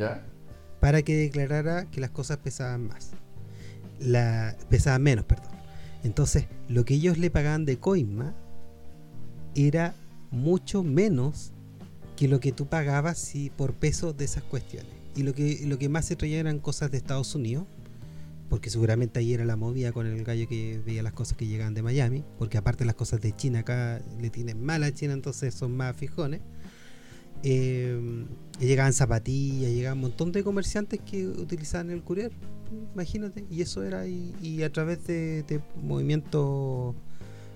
para 0.80 1.02
que 1.02 1.16
declarara 1.16 1.90
que 1.90 2.00
las 2.00 2.10
cosas 2.10 2.38
pesaban 2.38 2.88
más. 2.88 3.10
La, 4.00 4.56
pesaban 4.68 5.02
menos, 5.02 5.24
perdón. 5.24 5.52
Entonces, 6.04 6.46
lo 6.68 6.84
que 6.84 6.94
ellos 6.94 7.18
le 7.18 7.30
pagaban 7.30 7.64
de 7.64 7.78
coima 7.78 8.34
era 9.54 9.94
mucho 10.30 10.82
menos 10.82 11.52
que 12.16 12.28
lo 12.28 12.40
que 12.40 12.52
tú 12.52 12.66
pagabas 12.66 13.18
si 13.18 13.50
por 13.50 13.74
peso 13.74 14.12
de 14.12 14.24
esas 14.24 14.42
cuestiones. 14.44 14.92
Y 15.16 15.22
lo 15.22 15.34
que, 15.34 15.62
lo 15.66 15.78
que 15.78 15.88
más 15.88 16.04
se 16.04 16.16
traía 16.16 16.38
eran 16.38 16.58
cosas 16.60 16.90
de 16.90 16.96
Estados 16.96 17.34
Unidos 17.34 17.66
porque 18.48 18.70
seguramente 18.70 19.18
ahí 19.18 19.34
era 19.34 19.44
la 19.44 19.56
movida 19.56 19.92
con 19.92 20.06
el 20.06 20.24
gallo 20.24 20.48
que 20.48 20.80
veía 20.84 21.02
las 21.02 21.12
cosas 21.12 21.36
que 21.36 21.46
llegaban 21.46 21.74
de 21.74 21.82
Miami, 21.82 22.24
porque 22.38 22.58
aparte 22.58 22.84
las 22.84 22.94
cosas 22.94 23.20
de 23.20 23.34
China 23.34 23.60
acá 23.60 24.00
le 24.20 24.30
tienen 24.30 24.62
mal 24.62 24.82
a 24.82 24.92
China, 24.92 25.12
entonces 25.12 25.54
son 25.54 25.76
más 25.76 25.96
fijones. 25.96 26.40
Eh, 27.42 28.26
llegaban 28.58 28.92
zapatillas, 28.92 29.70
llegaban 29.70 29.98
un 29.98 30.02
montón 30.02 30.32
de 30.32 30.42
comerciantes 30.42 31.00
que 31.00 31.26
utilizaban 31.26 31.90
el 31.90 32.02
courier, 32.02 32.32
imagínate, 32.94 33.44
y 33.50 33.62
eso 33.62 33.84
era, 33.84 34.06
y, 34.06 34.62
a 34.62 34.72
través 34.72 35.06
de, 35.06 35.44
de 35.44 35.60
movimientos 35.80 36.96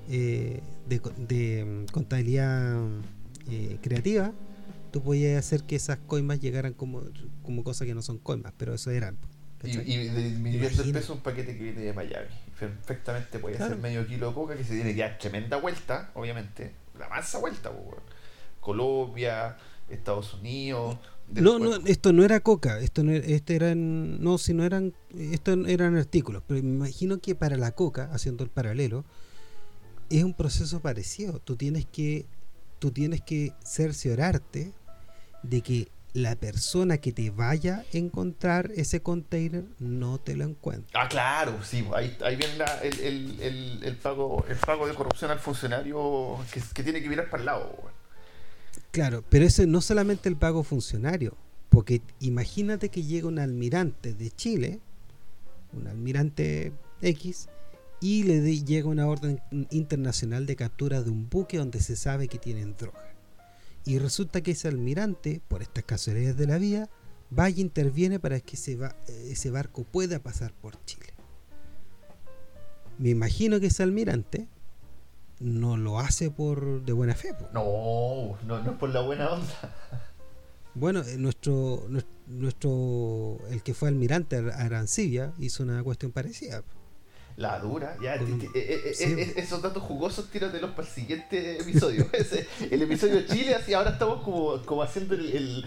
eh, 0.09 0.61
de, 0.88 1.86
contabilidad 1.90 2.80
eh, 3.51 3.78
creativa, 3.80 4.32
tú 4.93 5.03
podías 5.03 5.38
hacer 5.38 5.64
que 5.64 5.74
esas 5.74 5.99
coimas 5.99 6.38
llegaran 6.38 6.74
como, 6.74 7.03
como 7.43 7.64
cosas 7.64 7.86
que 7.86 7.95
no 7.95 8.03
son 8.03 8.18
coimas, 8.18 8.53
pero 8.57 8.74
eso 8.74 8.90
eran 8.90 9.16
y, 9.65 9.71
y 9.71 10.09
dividiendo 10.09 10.83
el 10.83 10.93
peso 10.93 11.15
un 11.15 11.21
paquete 11.21 11.57
que 11.57 11.65
viene 11.65 11.81
de 11.81 11.93
Miami. 11.93 12.29
Perfectamente 12.59 13.39
puede 13.39 13.59
ser 13.59 13.77
medio 13.77 14.07
kilo 14.07 14.29
de 14.29 14.35
coca 14.35 14.57
que 14.57 14.65
se 14.65 14.75
tiene 14.75 14.95
que 14.95 15.01
dar 15.01 15.19
tremenda 15.19 15.57
vuelta, 15.57 16.11
obviamente. 16.15 16.73
La 16.99 17.09
masa 17.09 17.39
vuelta, 17.39 17.73
Colombia, 18.61 19.57
Estados 19.89 20.35
Unidos. 20.35 20.99
No, 21.29 21.59
no, 21.59 21.77
esto 21.87 22.13
no 22.13 22.25
era 22.25 22.41
coca, 22.41 22.79
esto 22.81 23.03
no, 23.03 23.13
este 23.13 23.57
eran, 23.57 24.23
no, 24.23 24.37
si 24.39 24.53
no 24.53 24.65
eran, 24.65 24.93
esto 25.17 25.53
eran 25.67 25.97
artículos, 25.97 26.43
pero 26.47 26.63
me 26.63 26.69
imagino 26.69 27.21
que 27.21 27.35
para 27.35 27.57
la 27.57 27.73
coca, 27.73 28.11
haciendo 28.13 28.45
el 28.45 28.51
paralelo, 28.51 29.05
es 30.11 30.25
un 30.25 30.35
proceso 30.35 30.81
parecido. 30.81 31.39
Tú 31.39 31.57
tienes 31.57 31.87
que, 31.87 32.27
tú 32.79 32.91
tienes 32.91 33.23
que 33.23 33.55
cerciorarte 33.65 34.73
de 35.43 35.61
que 35.63 35.89
la 36.15 36.37
persona 36.37 36.99
que 36.99 37.13
te 37.13 37.31
vaya 37.31 37.85
a 37.93 37.97
encontrar 37.97 38.71
ese 38.77 39.01
container 39.01 39.65
no 39.79 40.19
te 40.19 40.37
lo 40.37 40.45
encuentra. 40.45 41.03
Ah, 41.03 41.09
claro, 41.09 41.59
sí, 41.65 41.87
ahí, 41.95 42.17
ahí 42.23 42.37
viene 42.37 42.55
el, 42.83 43.97
pago, 43.97 44.45
el 44.49 44.57
pago 44.57 44.87
de 44.87 44.95
corrupción 44.95 45.31
al 45.31 45.39
funcionario 45.39 46.39
que, 46.75 46.83
tiene 46.83 47.03
que 47.03 47.09
mirar 47.09 47.31
para 47.31 47.41
el 47.41 47.47
lado. 47.47 47.77
Claro, 48.91 49.25
pero 49.29 49.47
ese 49.47 49.67
no 49.67 49.81
solamente 49.81 50.29
el 50.29 50.37
pago 50.37 50.63
funcionario, 50.63 51.35
porque 51.71 52.03
imagínate 52.21 52.91
que 52.91 53.03
llega 53.03 53.27
un 53.27 53.39
almirante 53.39 54.13
de 54.13 54.31
Chile, 54.31 54.81
un 55.73 55.87
almirante 55.87 56.73
X, 57.01 57.49
y 58.01 58.25
le 58.25 58.43
llega 58.63 58.89
una 58.89 59.07
orden 59.07 59.41
internacional 59.71 60.45
de 60.45 60.57
captura 60.57 61.03
de 61.03 61.09
un 61.09 61.31
buque 61.31 61.57
donde 61.57 61.81
se 61.81 61.97
sabe 61.97 62.29
que 62.29 62.39
tienen 62.39 62.77
droga 62.77 63.12
y 63.85 63.99
resulta 63.99 64.41
que 64.43 64.53
ese 64.53 64.68
almirante, 64.68 65.41
por 65.49 65.62
estas 65.62 65.85
casualidades 65.85 66.37
de 66.37 66.47
la 66.47 66.59
vida, 66.59 66.89
va 67.37 67.51
y 67.51 67.61
interviene 67.61 68.20
para 68.20 68.41
que 68.41 68.57
ese, 68.57 68.78
ese 69.09 69.51
barco 69.51 69.85
pueda 69.85 70.18
pasar 70.18 70.53
por 70.53 70.83
Chile. 70.85 71.07
Me 72.99 73.11
imagino 73.11 73.59
que 73.59 73.66
ese 73.66 73.83
almirante 73.83 74.49
no 75.41 75.76
lo 75.76 75.99
hace 75.99 76.30
por 76.30 76.85
de 76.85 76.93
buena 76.93 77.14
fe. 77.14 77.35
No, 77.53 78.39
no, 78.47 78.62
no 78.62 78.70
es 78.70 78.78
por 78.78 78.91
la 78.91 79.01
buena 79.01 79.30
onda. 79.30 79.74
Bueno, 80.74 81.03
eh, 81.03 81.18
nuestro, 81.18 81.87
nuestro, 82.26 83.39
el 83.51 83.62
que 83.62 83.74
fue 83.74 83.89
almirante 83.89 84.37
Arancibia 84.37 85.35
hizo 85.39 85.62
una 85.62 85.83
cuestión 85.83 86.12
parecida. 86.12 86.62
La 87.37 87.59
dura, 87.59 87.97
ya. 88.03 88.16
Eh, 88.16 88.51
eh, 88.55 88.95
eh, 89.01 89.33
esos 89.37 89.62
datos 89.62 89.83
jugosos 89.83 90.30
tíratelos 90.30 90.70
para 90.72 90.87
el 90.87 90.95
siguiente 90.95 91.61
episodio. 91.61 92.07
el 92.70 92.83
episodio 92.83 93.26
Chile, 93.26 93.55
así 93.55 93.72
ahora 93.72 93.91
estamos 93.91 94.22
como, 94.22 94.83
haciendo 94.83 95.14
el, 95.14 95.64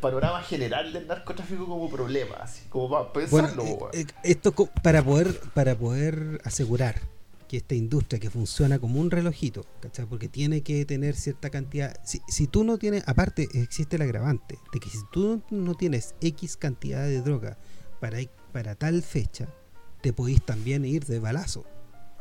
panorama 0.00 0.42
general 0.42 0.92
del 0.92 1.06
narcotráfico 1.06 1.66
como 1.66 1.90
problema, 1.90 2.36
así 2.36 2.62
como 2.68 2.90
para 2.90 3.12
pensarlo. 3.12 3.90
esto 4.22 4.52
para 4.82 5.04
poder, 5.04 5.38
para 5.54 5.76
poder 5.76 6.40
asegurar 6.44 7.00
que 7.46 7.58
esta 7.58 7.74
industria 7.74 8.18
que 8.18 8.30
funciona 8.30 8.78
como 8.78 8.98
un 8.98 9.10
relojito, 9.10 9.66
¿cachai? 9.80 10.06
Porque 10.06 10.28
tiene 10.28 10.62
que 10.62 10.86
tener 10.86 11.14
cierta 11.14 11.50
cantidad. 11.50 11.94
Si, 12.04 12.22
si 12.26 12.46
tú 12.46 12.64
no 12.64 12.78
tienes, 12.78 13.04
aparte 13.06 13.46
existe 13.52 13.96
el 13.96 14.02
agravante 14.02 14.58
de 14.72 14.80
que 14.80 14.88
si 14.88 14.98
tú 15.12 15.42
no 15.50 15.74
tienes 15.74 16.14
X 16.22 16.56
cantidad 16.56 17.04
de 17.04 17.20
droga 17.20 17.58
para, 18.00 18.18
para 18.52 18.74
tal 18.74 19.02
fecha, 19.02 19.48
te 20.02 20.12
podís 20.12 20.44
también 20.44 20.84
ir 20.84 21.04
de 21.06 21.18
balazo 21.18 21.64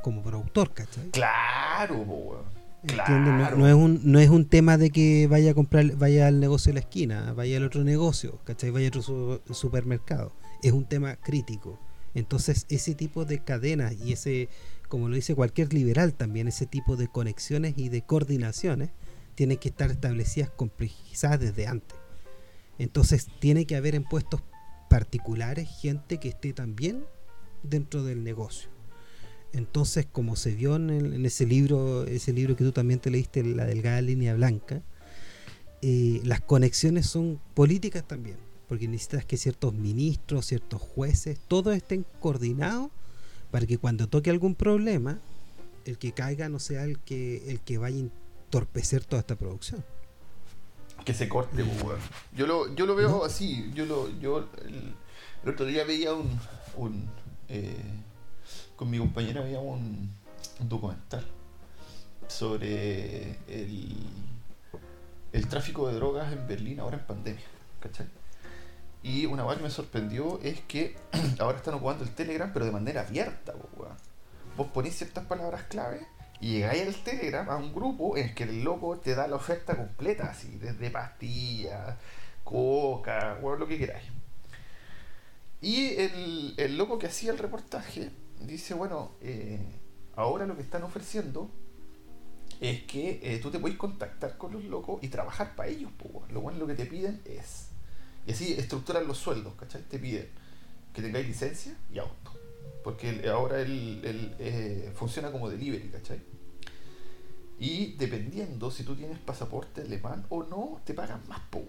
como 0.01 0.23
productor, 0.23 0.73
¿cachai? 0.73 1.09
Claro, 1.11 2.45
Claro. 2.83 3.55
No, 3.57 3.67
es 3.67 3.75
un, 3.75 4.01
no 4.03 4.19
es 4.19 4.29
un 4.29 4.45
tema 4.45 4.75
de 4.75 4.89
que 4.89 5.27
vaya 5.27 5.51
a 5.51 5.53
comprar, 5.53 5.95
vaya 5.97 6.25
al 6.25 6.39
negocio 6.39 6.71
de 6.71 6.73
la 6.75 6.79
esquina, 6.79 7.31
vaya 7.33 7.57
al 7.57 7.65
otro 7.65 7.83
negocio, 7.83 8.39
¿cachai? 8.43 8.71
Vaya 8.71 8.87
a 8.87 8.97
otro 8.97 9.39
supermercado. 9.53 10.31
Es 10.63 10.71
un 10.71 10.85
tema 10.85 11.15
crítico. 11.17 11.79
Entonces, 12.15 12.65
ese 12.69 12.95
tipo 12.95 13.23
de 13.23 13.43
cadenas 13.43 13.93
y 14.03 14.13
ese, 14.13 14.49
como 14.89 15.09
lo 15.09 15.15
dice 15.15 15.35
cualquier 15.35 15.73
liberal 15.73 16.15
también, 16.15 16.47
ese 16.47 16.65
tipo 16.65 16.95
de 16.95 17.07
conexiones 17.07 17.75
y 17.77 17.89
de 17.89 18.01
coordinaciones 18.01 18.89
tienen 19.35 19.57
que 19.57 19.69
estar 19.69 19.91
establecidas, 19.91 20.49
complejizadas 20.49 21.39
desde 21.39 21.67
antes. 21.67 21.95
Entonces, 22.79 23.27
tiene 23.39 23.65
que 23.65 23.75
haber 23.75 23.93
en 23.93 24.05
puestos 24.05 24.41
particulares 24.89 25.69
gente 25.69 26.17
que 26.17 26.29
esté 26.29 26.51
también 26.51 27.05
dentro 27.63 28.03
del 28.03 28.23
negocio. 28.23 28.69
Entonces, 29.53 30.07
como 30.09 30.35
se 30.35 30.51
vio 30.55 30.75
en, 30.75 31.25
ese 31.25 31.45
libro, 31.45 32.05
ese 32.05 32.31
libro 32.31 32.55
que 32.55 32.63
tú 32.63 32.71
también 32.71 32.99
te 32.99 33.09
leíste, 33.09 33.43
La 33.43 33.65
delgada 33.65 34.01
línea 34.01 34.33
blanca, 34.33 34.81
eh, 35.81 36.21
las 36.23 36.41
conexiones 36.41 37.07
son 37.07 37.41
políticas 37.53 38.07
también, 38.07 38.37
porque 38.69 38.87
necesitas 38.87 39.25
que 39.25 39.37
ciertos 39.37 39.73
ministros, 39.73 40.45
ciertos 40.45 40.81
jueces, 40.81 41.39
todos 41.47 41.75
estén 41.75 42.05
coordinados 42.19 42.91
para 43.49 43.65
que 43.65 43.77
cuando 43.77 44.07
toque 44.07 44.29
algún 44.29 44.55
problema, 44.55 45.19
el 45.85 45.97
que 45.97 46.13
caiga 46.13 46.47
no 46.47 46.59
sea 46.59 46.85
el 46.85 46.99
que, 46.99 47.49
el 47.51 47.59
que 47.59 47.77
vaya 47.77 47.97
a 47.97 47.99
entorpecer 47.99 49.03
toda 49.03 49.21
esta 49.21 49.35
producción. 49.35 49.83
Que 51.03 51.13
se 51.13 51.27
corte, 51.27 51.63
pues, 51.63 51.83
weón. 51.83 51.99
Yo 52.35 52.45
lo, 52.45 52.73
yo 52.75 52.85
lo 52.85 52.95
veo 52.95 53.25
así. 53.25 53.71
Yo 53.73 53.85
lo, 53.85 54.07
yo 54.19 54.47
el, 54.63 54.93
otro 55.49 55.65
día 55.65 55.83
veía 55.83 56.13
un, 56.13 56.29
un 56.77 57.09
eh, 57.51 57.75
con 58.77 58.89
mi 58.89 58.97
compañera 58.97 59.41
veíamos 59.41 59.77
un, 59.77 60.09
documental 60.61 61.25
sobre 62.27 63.37
el, 63.49 63.97
tráfico 65.49 65.89
de 65.89 65.95
drogas 65.95 66.31
en 66.31 66.47
Berlín 66.47 66.79
ahora 66.79 66.97
en 66.97 67.05
pandemia, 67.05 67.43
¿cachai? 67.81 68.07
Y 69.03 69.25
una 69.25 69.43
vez 69.43 69.57
que 69.57 69.63
me 69.63 69.69
sorprendió 69.69 70.39
es 70.41 70.61
que 70.61 70.95
ahora 71.39 71.57
están 71.57 71.73
ocupando 71.73 72.05
el 72.05 72.11
Telegram, 72.11 72.51
pero 72.53 72.65
de 72.65 72.71
manera 72.71 73.01
abierta. 73.01 73.53
Vos 74.55 74.67
ponés 74.67 74.95
ciertas 74.95 75.25
palabras 75.25 75.63
clave 75.63 76.07
y 76.39 76.53
llegáis 76.53 76.87
al 76.87 76.95
Telegram 77.03 77.49
a 77.49 77.57
un 77.57 77.73
grupo 77.73 78.15
en 78.15 78.29
el 78.29 78.33
que 78.33 78.43
el 78.43 78.63
loco 78.63 78.97
te 78.99 79.13
da 79.13 79.27
la 79.27 79.35
oferta 79.35 79.75
completa, 79.75 80.29
así, 80.29 80.57
desde 80.57 80.89
pastillas, 80.89 81.97
coca, 82.45 83.39
lo 83.41 83.67
que 83.67 83.77
queráis. 83.77 84.20
Y 85.61 85.93
el, 85.95 86.55
el, 86.57 86.77
loco 86.77 86.97
que 86.97 87.07
hacía 87.07 87.31
el 87.31 87.37
reportaje 87.37 88.11
dice, 88.39 88.73
bueno, 88.73 89.11
eh, 89.21 89.59
ahora 90.15 90.47
lo 90.47 90.55
que 90.55 90.63
están 90.63 90.83
ofreciendo 90.83 91.51
es 92.59 92.83
que 92.83 93.19
eh, 93.23 93.39
tú 93.39 93.51
te 93.51 93.59
puedes 93.59 93.77
contactar 93.77 94.37
con 94.37 94.53
los 94.53 94.63
locos 94.63 95.03
y 95.03 95.09
trabajar 95.09 95.55
para 95.55 95.69
ellos. 95.69 95.91
pues 95.97 96.31
Lo 96.31 96.41
bueno 96.41 96.59
lo 96.59 96.67
que 96.67 96.75
te 96.75 96.85
piden 96.85 97.21
es, 97.25 97.67
y 98.25 98.31
así 98.31 98.53
estructuran 98.53 99.07
los 99.07 99.17
sueldos, 99.17 99.53
¿cachai? 99.55 99.83
Te 99.83 99.99
piden 99.99 100.29
que 100.93 101.01
tengáis 101.01 101.27
licencia 101.27 101.75
y 101.93 101.99
auto. 101.99 102.33
Porque 102.83 103.29
ahora 103.29 103.61
él, 103.61 104.35
eh, 104.39 104.91
funciona 104.95 105.31
como 105.31 105.49
delivery, 105.49 105.89
¿cachai? 105.89 106.21
Y 107.59 107.93
dependiendo 107.93 108.71
si 108.71 108.83
tú 108.83 108.95
tienes 108.95 109.19
pasaporte 109.19 109.81
alemán 109.81 110.25
o 110.29 110.43
no, 110.43 110.81
te 110.83 110.95
pagan 110.95 111.21
más, 111.27 111.39
po, 111.51 111.63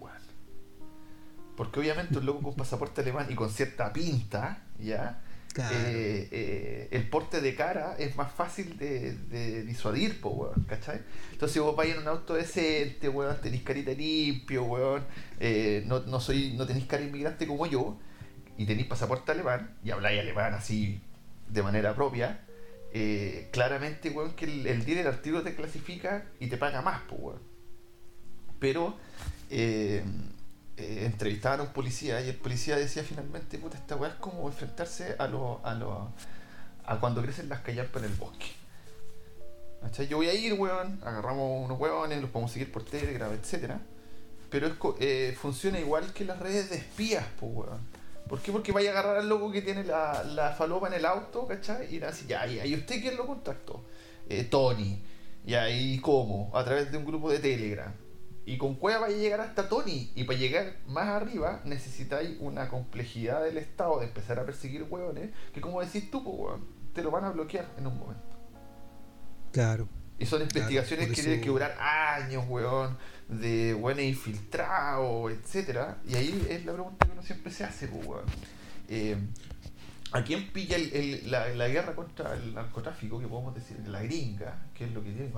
Porque 1.63 1.79
obviamente 1.79 2.19
un 2.19 2.27
loco 2.27 2.43
con 2.43 2.57
pasaporte 2.57 3.03
alemán 3.03 3.29
y 3.31 3.37
con 3.37 3.49
cierta 3.49 3.93
pinta, 3.93 4.65
¿ya? 4.81 5.23
Eh, 5.57 6.29
eh, 6.33 6.89
el 6.91 7.09
porte 7.09 7.41
de 7.41 7.55
cara 7.55 7.95
es 8.01 8.17
más 8.17 8.33
fácil 8.33 8.77
de, 8.77 9.63
disuadir, 9.63 10.21
po, 10.21 10.31
weón, 10.31 10.65
¿cachai? 10.65 11.01
Entonces 11.31 11.53
si 11.53 11.61
vos 11.61 11.77
vais 11.77 11.95
en 11.95 12.01
un 12.01 12.09
auto 12.09 12.35
decente, 12.35 13.09
weón, 13.09 13.41
tenéis 13.41 13.63
carita 13.63 13.93
limpio, 13.93 14.65
weón, 14.65 15.05
eh, 15.39 15.85
no, 15.87 16.01
no, 16.01 16.19
soy, 16.19 16.53
no 16.55 16.67
tenéis 16.67 16.87
cara 16.87 17.05
inmigrante 17.05 17.47
como 17.47 17.65
yo, 17.69 17.97
y 18.59 18.67
tenéis 18.67 18.89
pasaporte 18.89 19.31
alemán, 19.31 19.77
y 19.85 19.93
habláis 19.93 20.19
alemán 20.19 20.55
así 20.55 21.01
de 21.49 21.63
manera 21.63 21.95
propia, 21.95 22.41
claramente, 23.53 24.11
weón, 24.11 24.35
que 24.35 24.47
el, 24.47 24.67
el 24.67 24.85
del 24.85 25.07
artículo 25.07 25.45
te 25.45 25.55
clasifica 25.55 26.25
y 26.41 26.49
te 26.49 26.57
paga 26.57 26.83
más, 26.83 27.03
pues, 27.09 27.21
weón. 27.23 27.41
Pero 28.59 28.97
eh, 30.77 30.83
eh, 30.83 31.05
entrevistaban 31.07 31.61
a 31.61 31.63
un 31.65 31.73
policía 31.73 32.21
y 32.21 32.29
el 32.29 32.37
policía 32.37 32.77
decía 32.77 33.03
finalmente, 33.03 33.59
puta, 33.59 33.77
esta 33.77 33.97
weá 33.97 34.11
es 34.11 34.17
como 34.17 34.47
enfrentarse 34.49 35.17
a 35.19 35.27
lo, 35.27 35.61
a 35.65 35.75
lo, 35.75 36.13
a 36.85 37.01
cuando 37.01 37.23
crecen 37.23 37.49
las 37.49 37.61
callampas 37.61 38.03
en 38.03 38.11
el 38.11 38.17
bosque. 38.17 38.47
Yo 40.09 40.19
voy 40.19 40.29
a 40.29 40.35
ir, 40.35 40.55
weón, 40.55 41.01
agarramos 41.05 41.65
unos 41.65 41.79
weones, 41.79 42.21
los 42.21 42.31
podemos 42.31 42.53
seguir 42.53 42.71
por 42.71 42.85
Telegram, 42.85 43.33
etcétera. 43.33 43.81
Pero 44.49 44.69
es, 45.01 45.37
funciona 45.37 45.81
igual 45.81 46.13
que 46.13 46.25
las 46.25 46.39
redes 46.39 46.71
de 46.71 46.77
espías, 46.77 47.25
pues, 47.41 47.53
weón 47.53 48.03
¿Por 48.33 48.41
qué? 48.41 48.51
Porque 48.51 48.73
vaya 48.73 48.91
a 48.91 48.93
agarrar 48.93 49.17
al 49.19 49.29
loco 49.29 49.53
que 49.53 49.61
tiene 49.61 49.85
la, 49.85 50.25
la 50.25 50.53
falopa 50.53 50.89
en 50.89 50.95
el 50.95 51.05
auto, 51.05 51.47
¿cachai? 51.47 51.95
Y 51.95 52.03
así, 52.03 52.27
ya, 52.27 52.47
¿y 52.47 52.75
usted 52.75 53.01
quién 53.01 53.15
lo 53.15 53.27
contactó? 53.27 53.85
Eh, 54.27 54.45
Tony. 54.45 55.03
Y 55.45 55.53
ahí, 55.53 55.99
¿cómo? 55.99 56.51
A 56.55 56.65
través 56.65 56.91
de 56.91 56.97
un 56.97 57.05
grupo 57.05 57.31
de 57.31 57.41
Telegram. 57.41 57.93
Y 58.45 58.59
con 58.59 58.75
Cueva 58.75 59.03
vaya 59.03 59.17
a 59.17 59.19
llegar 59.19 59.41
hasta 59.41 59.69
Tony. 59.69 60.11
Y 60.15 60.25
para 60.25 60.39
llegar 60.39 60.77
más 60.87 61.09
arriba 61.09 61.61
necesitáis 61.65 62.37
una 62.41 62.69
complejidad 62.69 63.43
del 63.43 63.59
Estado 63.59 64.01
de 64.01 64.07
empezar 64.07 64.39
a 64.39 64.45
perseguir 64.45 64.85
hueones. 64.89 65.31
Que 65.55 65.61
como 65.61 65.81
decís 65.81 66.11
tú, 66.11 66.25
pues, 66.25 66.61
te 66.93 67.03
lo 67.03 67.11
van 67.11 67.25
a 67.25 67.31
bloquear 67.31 67.69
en 67.79 67.87
un 67.87 67.99
momento. 67.99 68.37
Claro. 69.53 69.89
Y 70.19 70.27
son 70.27 70.43
investigaciones 70.43 71.09
que 71.09 71.15
tienen 71.23 71.41
que 71.41 71.49
durar 71.49 71.77
años, 71.81 72.45
weón, 72.49 72.97
de 73.29 73.75
buenos 73.75 74.05
infiltrados, 74.05 75.33
etcétera. 75.33 75.99
Y 76.07 76.15
ahí 76.15 76.47
es 76.49 76.65
la 76.65 76.73
pregunta 76.73 77.07
que 77.07 77.13
uno 77.13 77.23
siempre 77.23 77.53
se 77.53 77.65
hace, 77.65 77.89
pues, 77.89 78.07
weón. 78.07 78.25
Eh, 78.89 79.17
¿A 80.13 80.23
quién 80.23 80.53
pilla 80.53 80.77
la, 81.25 81.69
guerra 81.69 81.95
contra 81.95 82.35
el 82.35 82.55
narcotráfico, 82.55 83.19
que 83.19 83.27
podemos 83.27 83.55
decir, 83.55 83.79
la 83.89 84.03
gringa, 84.03 84.67
que 84.75 84.85
es 84.85 84.93
lo 84.93 85.03
que 85.03 85.11
tiene 85.11 85.33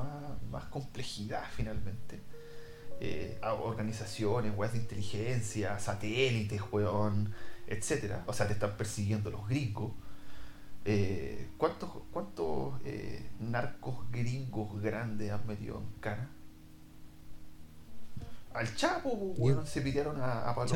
más, 0.50 0.64
complejidad 0.64 1.44
finalmente? 1.54 2.20
Eh, 3.00 3.38
organizaciones, 3.42 4.56
weas 4.56 4.72
de 4.72 4.78
inteligencia, 4.78 5.78
satélites, 5.78 6.60
weón, 6.72 7.34
etcétera. 7.66 8.24
O 8.26 8.32
sea, 8.32 8.46
te 8.46 8.54
están 8.54 8.76
persiguiendo 8.76 9.30
los 9.30 9.46
gringos. 9.48 9.92
Eh, 10.86 11.48
¿Cuántos, 11.56 11.90
cuántos 12.12 12.74
eh, 12.84 13.30
narcos 13.40 14.10
gringos 14.10 14.80
grandes 14.82 15.30
han 15.32 15.46
metido 15.46 15.78
en 15.78 16.00
cara? 16.00 16.30
Al 18.52 18.74
Chapo, 18.76 19.16
bueno, 19.38 19.66
se 19.66 19.80
pidieron 19.80 20.20
a, 20.20 20.50
a 20.50 20.54
Pablo. 20.54 20.70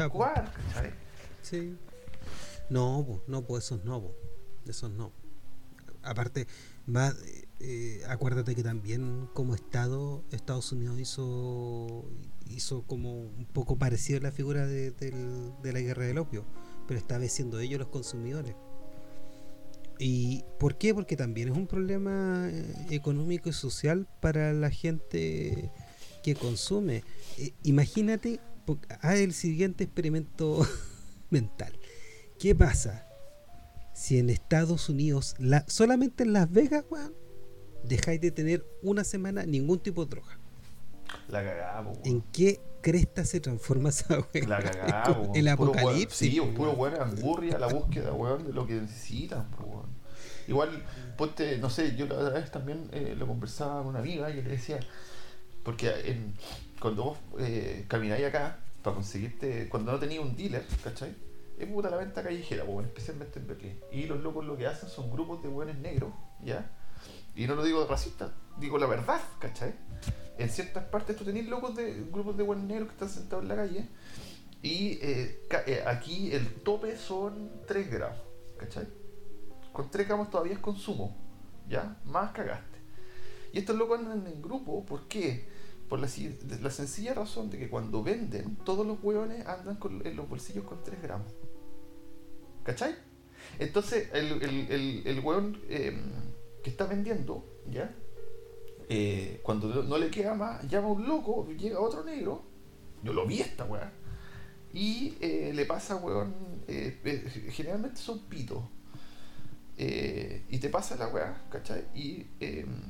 Sí. 1.42 1.76
No, 2.70 3.22
no, 3.26 3.42
pues 3.42 3.64
esos 3.64 3.84
no, 3.84 4.10
esos 4.66 4.90
no. 4.90 5.12
Aparte, 6.02 6.46
más, 6.86 7.14
eh, 7.22 7.47
acuérdate 8.08 8.54
que 8.54 8.62
también 8.62 9.28
como 9.34 9.54
Estado, 9.54 10.24
Estados 10.30 10.70
Unidos 10.72 10.98
hizo 11.00 12.04
hizo 12.46 12.82
como 12.82 13.14
un 13.14 13.46
poco 13.52 13.76
parecido 13.76 14.18
a 14.18 14.22
la 14.22 14.32
figura 14.32 14.66
de, 14.66 14.90
de 14.90 15.72
la 15.72 15.80
guerra 15.80 16.06
del 16.06 16.18
opio, 16.18 16.44
pero 16.86 16.98
esta 16.98 17.18
vez 17.18 17.32
siendo 17.32 17.60
ellos 17.60 17.78
los 17.78 17.88
consumidores. 17.88 18.54
¿Y 19.98 20.44
por 20.58 20.78
qué? 20.78 20.94
Porque 20.94 21.16
también 21.16 21.48
es 21.48 21.56
un 21.56 21.66
problema 21.66 22.48
eh, 22.50 22.86
económico 22.90 23.48
y 23.48 23.52
social 23.52 24.06
para 24.20 24.52
la 24.52 24.70
gente 24.70 25.70
que 26.22 26.34
consume. 26.34 27.02
Eh, 27.36 27.52
imagínate, 27.64 28.40
haz 29.00 29.18
el 29.18 29.34
siguiente 29.34 29.84
experimento 29.84 30.66
mental. 31.30 31.72
¿Qué 32.38 32.54
pasa 32.54 33.06
si 33.92 34.18
en 34.18 34.30
Estados 34.30 34.88
Unidos, 34.88 35.34
la, 35.38 35.64
solamente 35.66 36.22
en 36.22 36.32
Las 36.32 36.50
Vegas, 36.52 36.84
dejáis 37.84 38.20
de 38.20 38.30
tener 38.30 38.64
una 38.82 39.04
semana 39.04 39.44
ningún 39.44 39.78
tipo 39.78 40.04
de 40.04 40.10
droga? 40.10 40.38
La 41.28 41.44
cagamos. 41.44 41.98
¿En 42.04 42.22
qué 42.32 42.60
cresta 42.80 43.24
se 43.24 43.40
transforma 43.40 43.90
esa 43.90 44.18
weón? 44.34 44.48
La 44.48 44.60
cagamos. 44.60 45.36
El 45.36 45.48
apocalipsis. 45.48 46.32
Sí, 46.32 46.40
puro 46.40 46.72
weón 46.72 47.00
angurria 47.00 47.58
la 47.58 47.68
búsqueda, 47.68 48.12
weón, 48.12 48.46
de 48.46 48.52
lo 48.52 48.66
que 48.66 48.74
necesitan, 48.74 49.46
Igual, 50.46 50.82
ponte, 51.18 51.58
no 51.58 51.68
sé, 51.68 51.94
yo 51.94 52.06
la 52.06 52.14
otra 52.14 52.40
vez 52.40 52.50
también 52.50 52.88
eh, 52.92 53.14
lo 53.18 53.26
conversaba 53.26 53.82
con 53.82 53.88
una 53.88 53.98
amiga 53.98 54.30
y 54.30 54.36
le 54.36 54.42
decía, 54.42 54.80
porque 55.62 55.90
en, 56.06 56.32
cuando 56.80 57.04
vos 57.04 57.18
eh, 57.38 57.84
camináis 57.86 58.24
acá 58.24 58.58
para 58.82 58.94
conseguirte, 58.94 59.68
cuando 59.68 59.92
no 59.92 59.98
tenías 59.98 60.22
un 60.22 60.34
dealer, 60.34 60.64
¿cachai? 60.82 61.14
Es 61.58 61.68
puta 61.68 61.90
la 61.90 61.98
venta 61.98 62.22
callejera, 62.22 62.64
bueno, 62.64 62.88
especialmente 62.88 63.40
en 63.40 63.46
Berlín. 63.46 63.78
Y 63.92 64.06
los 64.06 64.22
locos 64.22 64.46
lo 64.46 64.56
que 64.56 64.66
hacen 64.66 64.88
son 64.88 65.10
grupos 65.10 65.42
de 65.42 65.48
buenos 65.50 65.76
negros, 65.76 66.12
¿ya? 66.42 66.70
Y 67.38 67.46
no 67.46 67.54
lo 67.54 67.62
digo 67.62 67.86
racista, 67.86 68.34
digo 68.58 68.78
la 68.78 68.86
verdad, 68.86 69.20
¿cachai? 69.38 69.72
En 70.38 70.50
ciertas 70.50 70.82
partes 70.86 71.14
tú 71.14 71.24
tenés 71.24 71.46
locos 71.46 71.76
de 71.76 72.04
grupos 72.10 72.36
de 72.36 72.42
buenos 72.42 72.64
negros 72.64 72.88
que 72.88 72.94
están 72.94 73.08
sentados 73.08 73.44
en 73.44 73.48
la 73.48 73.54
calle 73.54 73.86
y 74.60 74.98
eh, 75.00 75.44
aquí 75.86 76.32
el 76.32 76.52
tope 76.64 76.96
son 76.96 77.48
3 77.68 77.92
gramos, 77.92 78.18
¿cachai? 78.56 78.88
Con 79.72 79.88
3 79.88 80.08
gramos 80.08 80.30
todavía 80.30 80.54
es 80.54 80.58
consumo, 80.58 81.16
¿ya? 81.68 82.00
Más 82.06 82.32
cagaste. 82.32 82.80
Y 83.52 83.60
estos 83.60 83.76
locos 83.76 84.00
andan 84.00 84.26
en 84.26 84.42
grupo, 84.42 84.84
¿por 84.84 85.06
qué? 85.06 85.48
Por 85.88 86.00
la, 86.00 86.08
sencilla 86.08 87.14
razón 87.14 87.50
de 87.50 87.58
que 87.58 87.70
cuando 87.70 88.02
venden, 88.02 88.56
todos 88.64 88.84
los 88.84 88.98
hueones 89.00 89.46
andan 89.46 89.78
en 90.04 90.16
los 90.16 90.28
bolsillos 90.28 90.64
con 90.64 90.82
3 90.82 91.00
gramos. 91.00 91.32
¿Cachai? 92.64 92.96
Entonces, 93.60 94.08
el, 94.12 94.42
el, 94.42 95.02
el, 95.06 95.20
hueón 95.20 95.62
em, 95.68 96.02
que 96.62 96.70
está 96.70 96.86
vendiendo, 96.86 97.44
¿ya? 97.70 97.94
Eh, 98.90 99.40
cuando 99.42 99.82
no 99.82 99.98
le 99.98 100.10
queda 100.10 100.34
más, 100.34 100.66
llama 100.66 100.88
a 100.88 100.92
un 100.92 101.06
loco, 101.06 101.46
llega 101.48 101.78
otro 101.78 102.04
negro, 102.04 102.42
yo 103.02 103.12
lo 103.12 103.26
vi 103.26 103.40
esta 103.40 103.64
weá, 103.64 103.92
y 104.72 105.14
eh, 105.20 105.52
le 105.54 105.66
pasa, 105.66 105.96
weón, 105.96 106.34
eh, 106.66 107.50
generalmente 107.50 108.00
son 108.00 108.20
pitos, 108.20 108.64
y 109.76 110.58
te 110.58 110.68
pasa 110.70 110.96
la 110.96 111.08
weá, 111.08 111.44
¿cachai? 111.50 111.84
Y 111.94 112.26
em, 112.40 112.80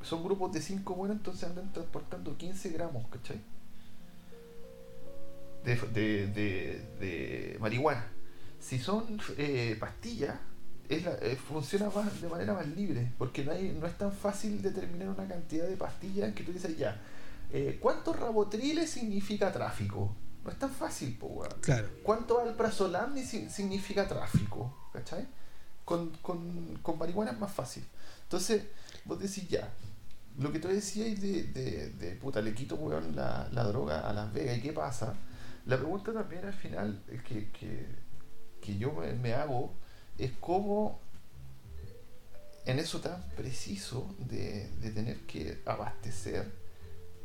son 0.00 0.24
grupos 0.24 0.52
de 0.52 0.62
5 0.62 0.94
buenos, 0.94 1.18
entonces 1.18 1.44
andan 1.44 1.72
transportando 1.72 2.36
15 2.38 2.70
gramos, 2.70 3.06
¿cachai? 3.08 3.40
de, 5.64 7.56
marihuana. 7.60 8.10
Si 8.58 8.78
son 8.78 9.20
pastillas, 9.78 10.38
es 10.88 11.06
eh, 11.06 11.36
funciona 11.36 11.90
más, 11.90 12.20
de 12.20 12.28
manera 12.28 12.54
más 12.54 12.66
libre, 12.66 13.12
porque 13.18 13.44
no, 13.44 13.52
hay, 13.52 13.76
no 13.78 13.86
es 13.86 13.96
tan 13.96 14.12
fácil 14.12 14.60
determinar 14.60 15.08
una 15.08 15.26
cantidad 15.26 15.66
de 15.66 15.76
pastillas 15.76 16.34
que 16.34 16.44
tú 16.44 16.52
dices 16.52 16.76
ya, 16.76 17.00
eh, 17.52 17.78
¿cuántos 17.80 18.18
rabotriles 18.18 18.90
significa 18.90 19.52
tráfico? 19.52 20.14
No 20.44 20.50
es 20.50 20.58
tan 20.58 20.70
fácil, 20.70 21.16
po, 21.16 21.44
Claro. 21.60 21.88
¿Cuánto 22.02 22.40
alprazolam 22.40 23.16
significa 23.16 24.08
tráfico? 24.08 24.88
¿Cachai? 24.92 25.26
Con, 25.84 26.10
con, 26.22 26.78
con 26.82 26.98
marihuana 26.98 27.32
es 27.32 27.38
más 27.38 27.52
fácil. 27.52 27.84
Entonces, 28.24 28.64
vos 29.04 29.20
decís 29.20 29.48
ya, 29.48 29.68
lo 30.38 30.52
que 30.52 30.58
tú 30.58 30.68
decías 30.68 31.20
de, 31.20 31.44
de, 31.44 31.90
de 31.90 32.14
puta, 32.16 32.40
le 32.40 32.54
quito 32.54 32.78
la, 33.14 33.48
la, 33.52 33.64
droga 33.64 34.00
a 34.08 34.12
Las 34.12 34.32
Vegas 34.32 34.58
y 34.58 34.62
qué 34.62 34.72
pasa. 34.72 35.14
La 35.66 35.76
pregunta 35.76 36.12
también 36.12 36.44
al 36.44 36.54
final 36.54 37.02
que, 37.28 37.50
que, 37.50 37.86
que 38.60 38.78
yo 38.78 38.92
me, 38.92 39.34
hago 39.34 39.74
es 40.18 40.32
cómo 40.40 41.00
en 42.64 42.78
eso 42.78 43.00
tan 43.00 43.22
preciso 43.36 44.14
de, 44.18 44.68
de, 44.80 44.90
tener 44.90 45.18
que 45.26 45.60
abastecer 45.66 46.50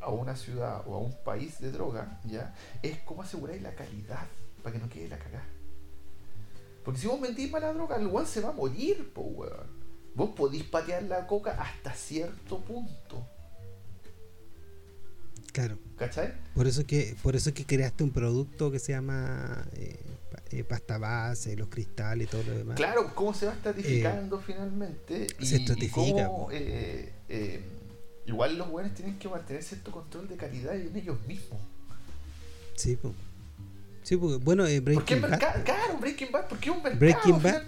a 0.01 0.09
una 0.09 0.35
ciudad 0.35 0.83
o 0.87 0.95
a 0.95 0.99
un 0.99 1.15
país 1.23 1.59
de 1.59 1.71
droga, 1.71 2.19
¿ya? 2.25 2.55
Es 2.81 2.97
cómo 2.99 3.21
asegurar 3.21 3.59
la 3.61 3.75
calidad 3.75 4.25
para 4.63 4.73
que 4.73 4.79
no 4.79 4.89
quede 4.89 5.09
la 5.09 5.19
cagada. 5.19 5.45
Porque 6.83 7.01
si 7.01 7.07
vos 7.07 7.19
mentís 7.19 7.51
para 7.51 7.67
la 7.67 7.73
droga, 7.73 7.97
el 7.97 8.07
weón 8.07 8.25
se 8.25 8.41
va 8.41 8.49
a 8.49 8.53
morir, 8.53 9.11
po, 9.13 9.21
weón. 9.21 9.67
Vos 10.15 10.31
podís 10.35 10.63
patear 10.63 11.03
la 11.03 11.27
coca 11.27 11.51
hasta 11.51 11.93
cierto 11.93 12.59
punto. 12.61 13.27
Claro. 15.51 15.77
¿Cachai? 15.97 16.33
Por 16.55 16.65
eso 16.65 16.85
que, 16.85 17.15
por 17.21 17.35
eso 17.35 17.53
que 17.53 17.65
creaste 17.65 18.03
un 18.03 18.11
producto 18.11 18.71
que 18.71 18.79
se 18.79 18.93
llama 18.93 19.67
eh, 19.73 19.99
eh, 20.51 20.63
pasta 20.63 20.97
base, 20.97 21.55
los 21.55 21.67
cristales 21.67 22.27
y 22.27 22.31
todo 22.31 22.43
lo 22.43 22.57
demás. 22.57 22.75
Claro, 22.75 23.13
cómo 23.15 23.33
se 23.33 23.45
va 23.45 23.53
estratificando 23.53 24.39
eh, 24.39 24.43
finalmente. 24.45 25.27
Y, 25.39 25.45
se 25.45 25.57
estratifica. 25.57 26.29
igual 28.25 28.57
los 28.57 28.69
buenos 28.69 28.93
tienen 28.93 29.17
que 29.19 29.29
mantener 29.29 29.63
cierto 29.63 29.91
control 29.91 30.27
de 30.27 30.37
calidad 30.37 30.75
en 30.75 30.95
ellos 30.95 31.17
mismos. 31.27 31.59
Sí, 32.75 32.95
pues. 32.95 33.13
Sí, 34.03 34.15
porque, 34.15 34.37
bueno, 34.37 34.65
eh, 34.65 34.79
Breaking 34.79 35.19
Bad. 35.19 35.37
Claro, 35.65 35.97
Breaking 35.99 36.31
Bad, 36.31 36.47
porque 36.47 36.69
es 36.69 36.75
un 36.77 36.81
mercado 36.81 36.99
Breaking 36.99 37.43
Bad, 37.43 37.63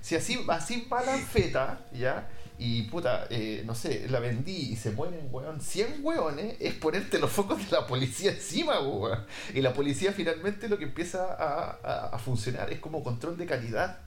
Si 0.00 0.14
así, 0.16 0.42
así 0.48 0.88
va 0.90 1.04
la 1.04 1.18
feta, 1.18 1.86
¿ya? 1.92 2.26
Y 2.66 2.82
puta, 2.84 3.26
eh, 3.28 3.62
no 3.66 3.74
sé, 3.74 4.08
la 4.08 4.20
vendí 4.20 4.72
y 4.72 4.76
se 4.76 4.90
mueren, 4.90 5.28
weón, 5.30 5.60
100 5.60 5.98
weones, 6.02 6.56
es 6.60 6.72
ponerte 6.72 7.18
los 7.18 7.30
focos 7.30 7.58
de 7.58 7.70
la 7.70 7.86
policía 7.86 8.30
encima, 8.30 8.80
weón. 8.80 9.18
Y 9.52 9.60
la 9.60 9.74
policía 9.74 10.14
finalmente 10.14 10.66
lo 10.70 10.78
que 10.78 10.84
empieza 10.84 11.26
a, 11.34 12.06
a, 12.06 12.18
funcionar 12.18 12.72
es 12.72 12.78
como 12.78 13.04
control 13.04 13.36
de 13.36 13.44
calidad. 13.44 13.98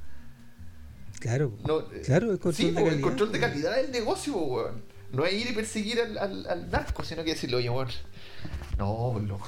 Claro, 1.20 1.54
eh, 1.94 2.02
claro, 2.04 2.32
el 2.32 2.40
control 2.40 2.74
de 2.74 2.74
calidad. 2.74 2.94
El 2.96 3.02
control 3.02 3.32
de 3.32 3.40
calidad 3.40 3.76
del 3.76 3.92
negocio, 3.92 4.36
weón. 4.36 4.82
No 5.12 5.24
es 5.24 5.34
ir 5.34 5.52
y 5.52 5.54
perseguir 5.54 6.02
al, 6.02 6.18
al, 6.18 6.48
al 6.48 6.72
narco, 6.72 7.04
sino 7.04 7.24
que 7.24 7.36
decirle, 7.36 7.58
oye, 7.58 7.70
weón, 7.70 7.90
no, 8.80 9.20
loco. 9.20 9.48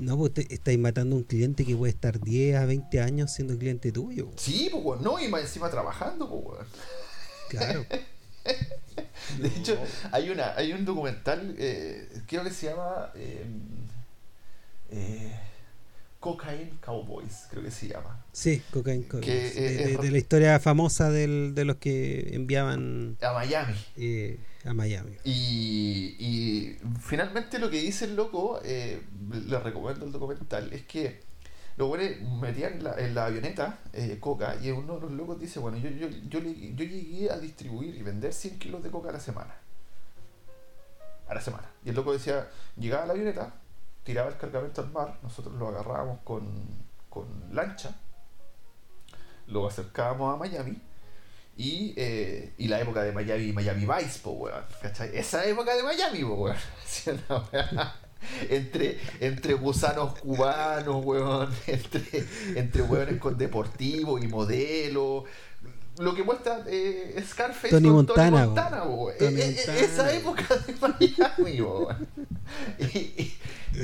No, 0.00 0.16
pues 0.16 0.32
estáis 0.48 0.80
matando 0.80 1.14
a 1.14 1.18
un 1.20 1.24
cliente 1.24 1.64
que 1.64 1.76
puede 1.76 1.92
estar 1.92 2.18
10 2.18 2.56
a 2.56 2.66
20 2.66 3.00
años 3.02 3.32
siendo 3.32 3.56
cliente 3.56 3.92
tuyo. 3.92 4.30
Sí, 4.34 4.68
pues, 4.82 5.00
no, 5.00 5.20
y 5.20 5.28
más 5.28 5.42
encima 5.42 5.70
trabajando, 5.70 6.28
pues, 6.28 6.66
Claro. 7.50 7.84
de 9.38 9.48
hecho, 9.48 9.78
hay 10.12 10.30
una 10.30 10.54
hay 10.56 10.72
un 10.72 10.84
documental, 10.84 11.54
eh, 11.58 12.08
creo 12.26 12.44
que 12.44 12.50
se 12.50 12.66
llama 12.66 13.10
eh, 13.14 13.44
eh, 14.90 15.32
Cocaine 16.20 16.78
Cowboys, 16.80 17.46
creo 17.50 17.62
que 17.62 17.70
se 17.70 17.88
llama. 17.88 18.24
Sí, 18.32 18.62
Cocaine 18.70 19.04
Cowboys. 19.04 19.54
de, 19.54 20.10
la 20.10 20.18
historia 20.18 20.60
famosa 20.60 21.10
del, 21.10 21.54
de 21.54 21.64
los 21.64 21.76
que 21.76 22.34
enviaban 22.34 23.16
a 23.22 23.32
Miami. 23.32 23.74
Eh, 23.96 24.38
a 24.64 24.74
Miami. 24.74 25.12
Y, 25.24 26.16
y 26.18 26.76
finalmente 27.00 27.58
lo 27.58 27.70
que 27.70 27.80
dice 27.80 28.04
el 28.04 28.16
loco, 28.16 28.60
eh, 28.64 29.00
le 29.46 29.58
recomiendo 29.58 30.04
el 30.04 30.12
documental, 30.12 30.72
es 30.72 30.82
que 30.82 31.22
los 31.76 31.88
güeyes 31.88 32.20
metían 32.22 32.74
en 32.74 32.84
la, 32.84 32.94
en 32.94 33.14
la 33.14 33.26
avioneta 33.26 33.78
eh, 33.92 34.18
coca 34.20 34.56
y 34.60 34.70
uno 34.70 34.96
de 34.96 35.00
los 35.02 35.12
locos 35.12 35.38
dice, 35.38 35.58
bueno, 35.60 35.78
yo, 35.78 35.90
yo, 35.90 36.08
yo, 36.08 36.40
llegué 36.40 37.30
a 37.30 37.38
distribuir 37.38 37.94
y 37.94 38.02
vender 38.02 38.32
100 38.32 38.58
kilos 38.58 38.82
de 38.82 38.90
coca 38.90 39.08
a 39.10 39.12
la 39.12 39.20
semana. 39.20 39.54
A 41.28 41.34
la 41.34 41.40
semana. 41.40 41.70
Y 41.84 41.90
el 41.90 41.94
loco 41.94 42.12
decía, 42.12 42.48
llegaba 42.76 43.04
a 43.04 43.06
la 43.06 43.12
avioneta, 43.12 43.54
tiraba 44.04 44.28
el 44.28 44.36
cargamento 44.36 44.80
al 44.82 44.90
mar, 44.90 45.18
nosotros 45.22 45.54
lo 45.54 45.68
agarrábamos 45.68 46.20
con, 46.24 46.46
con 47.08 47.26
lancha, 47.52 47.94
lo 49.46 49.66
acercábamos 49.66 50.34
a 50.34 50.38
Miami 50.38 50.80
y, 51.56 51.92
eh, 51.96 52.54
y 52.56 52.68
la 52.68 52.80
época 52.80 53.02
de 53.02 53.12
Miami, 53.12 53.52
Miami 53.52 53.84
Vice, 53.84 54.20
po, 54.20 54.30
weón. 54.30 54.64
¿Cachai? 54.80 55.10
Esa 55.14 55.44
época 55.44 55.74
de 55.74 55.82
Miami, 55.82 56.24
po, 56.24 56.34
weón. 56.34 56.56
entre, 58.48 58.98
entre 59.20 59.54
gusanos 59.54 60.18
cubanos, 60.18 61.04
weón. 61.04 61.50
Entre, 61.66 62.24
entre 62.54 62.82
weones 62.82 63.18
con 63.18 63.36
deportivo 63.36 64.18
y 64.18 64.26
modelo. 64.26 65.24
Lo 65.98 66.14
que 66.14 66.22
muestra 66.22 66.64
eh, 66.66 67.22
Scarface 67.26 67.68
Tony 67.68 67.90
Montana, 67.90 68.46
Tony 68.46 69.40
e, 69.40 69.44
e, 69.44 69.56
Montana. 69.56 69.78
esa 69.78 70.12
época 70.12 70.56
de 70.56 70.74
Miami, 70.80 71.60
weón. 71.60 72.08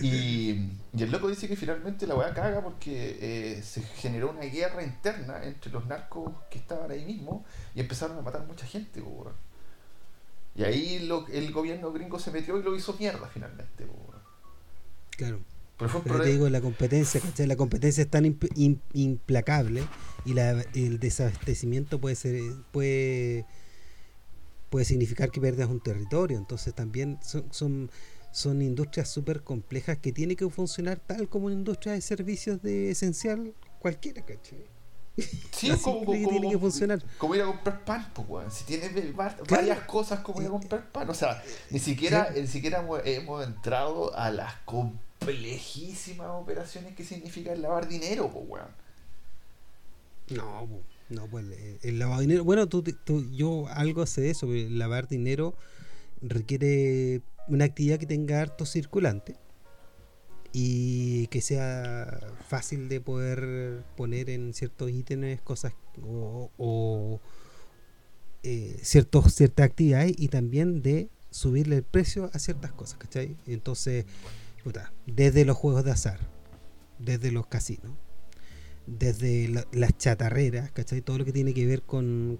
y, 0.02 0.70
y, 0.94 1.02
el 1.02 1.10
loco 1.10 1.28
dice 1.28 1.46
que 1.46 1.56
finalmente 1.56 2.06
la 2.06 2.14
weá 2.14 2.32
caga 2.32 2.62
porque 2.62 3.18
eh, 3.20 3.62
se 3.62 3.82
generó 3.82 4.30
una 4.30 4.42
guerra 4.42 4.82
interna 4.82 5.42
entre 5.44 5.70
los 5.70 5.84
narcos 5.86 6.32
que 6.50 6.58
estaban 6.58 6.90
ahí 6.90 7.04
mismo 7.04 7.44
y 7.74 7.80
empezaron 7.80 8.16
a 8.18 8.22
matar 8.22 8.46
mucha 8.46 8.66
gente, 8.66 9.02
Y 10.54 10.64
ahí 10.64 11.00
lo, 11.00 11.26
el 11.28 11.52
gobierno 11.52 11.92
gringo 11.92 12.18
se 12.18 12.30
metió 12.30 12.58
y 12.58 12.62
lo 12.62 12.74
hizo 12.74 12.96
mierda 12.98 13.28
finalmente, 13.28 13.86
Claro. 15.16 15.40
Pero, 15.78 16.22
te 16.22 16.30
digo, 16.30 16.48
la 16.48 16.62
competencia, 16.62 17.20
La 17.46 17.56
competencia 17.56 18.02
es 18.02 18.10
tan 18.10 18.24
implacable 18.94 19.82
y 20.24 20.32
la, 20.32 20.62
el 20.74 20.98
desabastecimiento 20.98 22.00
puede 22.00 22.16
ser 22.16 22.40
puede 22.72 23.44
puede 24.70 24.86
significar 24.86 25.30
que 25.30 25.40
pierdas 25.40 25.68
un 25.68 25.80
territorio. 25.80 26.38
Entonces 26.38 26.74
también 26.74 27.18
son 27.22 27.90
son 28.36 28.60
industrias 28.60 29.08
súper 29.08 29.42
complejas 29.42 29.96
que 29.96 30.12
tienen 30.12 30.36
que 30.36 30.48
funcionar 30.50 30.98
tal 30.98 31.26
como 31.26 31.46
una 31.46 31.54
industria 31.54 31.94
de 31.94 32.02
servicios 32.02 32.60
de 32.60 32.90
esencial 32.90 33.54
cualquiera, 33.78 34.22
¿cachai? 34.26 34.66
Sí, 35.52 35.70
como, 35.82 36.04
como, 36.04 36.28
tiene 36.28 36.50
que 36.50 36.58
funcionar. 36.58 37.02
Como 37.16 37.34
ir 37.34 37.40
a 37.40 37.46
comprar 37.46 37.82
pan, 37.86 38.12
pues, 38.12 38.52
Si 38.52 38.64
tienes 38.64 38.92
varias 39.16 39.80
cosas 39.86 40.20
como 40.20 40.42
ir 40.42 40.48
a 40.48 40.50
comprar 40.50 40.92
pan. 40.92 41.08
O 41.08 41.14
sea, 41.14 41.42
ni 41.70 41.78
siquiera, 41.78 42.30
ni 42.36 42.46
siquiera 42.46 42.86
hemos, 43.06 43.46
entrado 43.46 44.14
a 44.14 44.30
las 44.30 44.56
complejísimas 45.18 46.28
operaciones 46.30 46.94
que 46.94 47.04
significa 47.04 47.52
el 47.52 47.62
lavar 47.62 47.88
dinero, 47.88 48.30
pues, 48.32 48.44
weón. 48.48 48.86
No, 50.28 50.68
no, 51.08 51.26
pues 51.28 51.46
el 51.82 51.98
lavado 51.98 52.20
de 52.20 52.26
dinero. 52.26 52.44
Bueno, 52.44 52.68
tú, 52.68 52.82
tú, 52.82 53.30
yo 53.32 53.68
algo 53.68 54.06
sé 54.06 54.22
de 54.22 54.30
eso, 54.30 54.52
el 54.52 54.78
lavar 54.78 55.08
dinero 55.08 55.54
requiere 56.20 57.22
una 57.48 57.64
actividad 57.64 57.98
que 57.98 58.06
tenga 58.06 58.40
harto 58.40 58.66
circulante 58.66 59.36
y 60.52 61.26
que 61.28 61.40
sea 61.40 62.18
fácil 62.48 62.88
de 62.88 63.00
poder 63.00 63.84
poner 63.96 64.30
en 64.30 64.52
ciertos 64.54 64.90
ítems 64.90 65.40
cosas 65.42 65.74
o, 66.02 67.20
eh, 68.42 68.76
ciertos, 68.82 69.34
ciertas 69.34 69.66
actividades 69.66 70.14
y 70.16 70.28
también 70.28 70.82
de 70.82 71.08
subirle 71.30 71.76
el 71.76 71.82
precio 71.82 72.30
a 72.32 72.38
ciertas 72.38 72.72
cosas, 72.72 72.98
¿cachai? 72.98 73.36
Entonces, 73.46 74.06
desde 75.06 75.44
los 75.44 75.56
juegos 75.56 75.84
de 75.84 75.92
azar, 75.92 76.18
desde 76.98 77.30
los 77.30 77.46
casinos, 77.46 77.92
desde 78.86 79.64
las 79.72 79.98
chatarreras, 79.98 80.70
¿cachai? 80.70 81.00
Todo 81.00 81.18
lo 81.18 81.24
que 81.24 81.32
tiene 81.32 81.52
que 81.54 81.66
ver 81.66 81.82
con, 81.82 82.38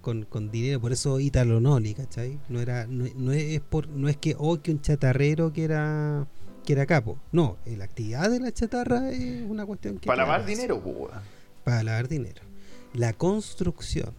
dinero, 0.51 0.79
por 0.79 0.91
eso 0.91 1.19
Italo 1.19 1.59
Noli, 1.59 1.93
¿cachai? 1.93 2.39
No 2.49 2.61
era 2.61 2.87
no, 2.87 3.31
es 3.31 3.61
por 3.61 3.89
no 3.89 4.07
es 4.07 4.17
que 4.17 4.35
oh, 4.37 4.61
que 4.61 4.71
un 4.71 4.81
chatarrero 4.81 5.51
que 5.51 5.63
era 5.63 6.27
que 6.65 6.73
era 6.73 6.85
capo. 6.85 7.17
No, 7.31 7.57
la 7.65 7.85
actividad 7.85 8.29
de 8.29 8.39
la 8.39 8.51
chatarra 8.51 9.09
es 9.11 9.41
una 9.43 9.65
cuestión 9.65 9.99
que 9.99 10.07
para 10.07 10.23
lavar 10.23 10.45
dinero, 10.45 10.81
pues, 10.81 11.13
Para 11.63 11.83
lavar 11.83 12.07
dinero. 12.07 12.41
La 12.93 13.13
construcción. 13.13 14.13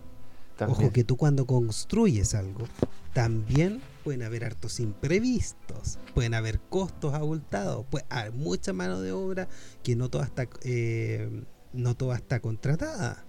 Ojo 0.67 0.93
que 0.93 1.05
tú 1.05 1.17
cuando 1.17 1.47
construyes 1.47 2.35
algo, 2.35 2.67
también 3.13 3.81
pueden 4.09 4.23
haber 4.23 4.47
hartos 4.47 4.81
imprevistos, 4.81 5.99
pueden 6.15 6.33
haber 6.33 6.61
costos 6.61 7.13
abultados, 7.13 7.85
puede 7.91 8.07
haber 8.09 8.33
mucha 8.33 8.73
mano 8.73 9.03
de 9.03 9.13
obra 9.13 9.51
que 9.83 9.97
no 9.97 10.09
toda 10.09 10.25
está 10.25 10.49
eh, 10.63 11.45
no 11.75 11.95
toda 11.95 12.17
está 12.17 12.41
contratada. 12.41 13.27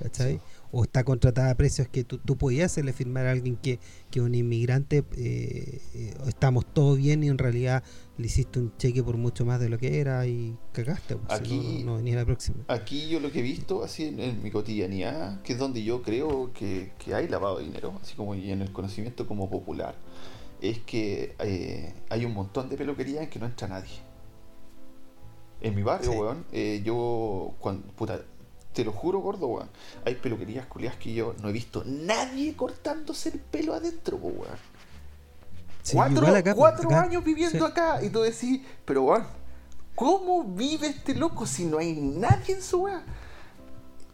¿Cachai? 0.00 0.40
o 0.72 0.84
está 0.84 1.04
contratada 1.04 1.50
a 1.50 1.54
precios 1.54 1.88
que 1.88 2.04
tú, 2.04 2.18
tú 2.18 2.36
podías 2.36 2.72
hacerle 2.72 2.92
firmar 2.92 3.26
a 3.26 3.32
alguien 3.32 3.56
que, 3.56 3.78
que 4.10 4.20
un 4.20 4.34
inmigrante 4.34 5.04
eh, 5.16 5.80
eh, 5.94 6.14
estamos 6.26 6.66
todo 6.66 6.96
bien 6.96 7.24
y 7.24 7.28
en 7.28 7.38
realidad 7.38 7.82
le 8.18 8.26
hiciste 8.26 8.58
un 8.58 8.76
cheque 8.76 9.02
por 9.02 9.16
mucho 9.16 9.46
más 9.46 9.58
de 9.58 9.70
lo 9.70 9.78
que 9.78 10.00
era 10.00 10.26
y 10.26 10.54
cagaste. 10.72 11.16
Pues, 11.16 11.40
aquí, 11.40 11.82
no, 11.84 11.96
venía 11.96 12.16
la 12.16 12.26
próxima. 12.26 12.58
Aquí 12.68 13.08
yo 13.08 13.20
lo 13.20 13.30
que 13.30 13.40
he 13.40 13.42
visto 13.42 13.84
así 13.84 14.04
en, 14.04 14.42
mi 14.42 14.50
cotidianidad, 14.50 15.40
que 15.42 15.54
es 15.54 15.58
donde 15.58 15.82
yo 15.82 16.02
creo 16.02 16.52
que, 16.52 16.92
que, 16.98 17.14
hay 17.14 17.28
lavado 17.28 17.58
de 17.58 17.64
dinero, 17.64 17.98
así 18.02 18.14
como 18.14 18.34
en 18.34 18.60
el 18.60 18.72
conocimiento 18.72 19.26
como 19.26 19.48
popular, 19.48 19.94
es 20.60 20.78
que 20.80 21.34
eh, 21.38 21.94
hay 22.08 22.24
un 22.24 22.34
montón 22.34 22.68
de 22.68 22.76
peluquerías 22.76 23.24
en 23.24 23.30
que 23.30 23.38
no 23.38 23.46
entra 23.46 23.68
nadie. 23.68 23.98
En 25.60 25.74
mi 25.74 25.82
barrio, 25.82 26.12
weón, 26.12 26.44
yo, 26.84 27.54
cuando, 27.58 27.86
puta, 27.92 28.20
te 28.76 28.84
lo 28.84 28.92
juro, 28.92 29.20
gordo, 29.20 29.46
weón. 29.46 29.70
Hay 30.04 30.16
peluquerías 30.16 30.66
culiadas 30.66 30.98
que 30.98 31.14
yo 31.14 31.34
no 31.40 31.48
he 31.48 31.52
visto 31.52 31.82
nadie 31.86 32.54
cortándose 32.54 33.30
el 33.30 33.40
pelo 33.40 33.74
adentro, 33.74 34.18
weón. 34.18 34.58
cuatro, 36.54 36.90
años 36.90 37.24
viviendo 37.24 37.64
acá 37.64 38.02
y 38.02 38.10
tú 38.10 38.20
decís, 38.20 38.60
pero 38.84 39.02
weón, 39.04 39.26
¿cómo 39.94 40.44
vive 40.44 40.88
este 40.88 41.14
loco 41.14 41.46
si 41.46 41.64
no 41.64 41.78
hay 41.78 41.94
nadie 41.94 42.56
en 42.56 42.62
su 42.62 42.82
weón? 42.82 43.02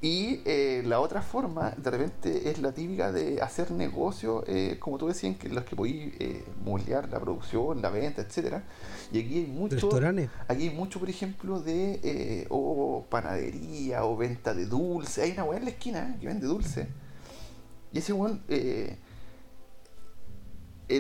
Y 0.05 0.41
eh, 0.47 0.83
la 0.85 0.99
otra 0.99 1.23
forma, 1.23 1.71
de 1.77 1.89
repente, 1.89 2.51
es 2.51 2.59
la 2.59 2.73
típica 2.73 3.13
de 3.13 3.41
hacer 3.41 3.71
negocio, 3.71 4.43
eh, 4.49 4.77
como 4.81 4.99
tú 4.99 5.07
decías, 5.07 5.37
que 5.37 5.49
los 5.49 5.63
que 5.63 5.77
podéis 5.77 6.13
eh, 6.19 6.45
moldear 6.65 7.09
la 7.09 7.21
producción, 7.21 7.81
la 7.81 7.89
venta, 7.89 8.21
etcétera. 8.21 8.65
Y 9.13 9.21
aquí 9.21 9.39
hay 9.39 9.47
mucho, 9.47 9.89
aquí 10.49 10.69
hay 10.69 10.75
mucho, 10.75 10.99
por 10.99 11.09
ejemplo, 11.09 11.61
de 11.61 12.01
eh, 12.03 12.47
o 12.51 13.07
panadería 13.09 14.05
o 14.05 14.17
venta 14.17 14.55
de 14.55 14.67
dulce. 14.67 15.23
Hay 15.23 15.31
una 15.31 15.45
weá 15.45 15.61
en 15.61 15.67
la 15.67 15.71
esquina 15.71 16.17
que 16.21 16.27
vende 16.27 16.49
dulce. 16.49 16.89
Y 17.93 17.99
ese 17.99 18.13
weón, 18.13 18.43
en 18.49 18.99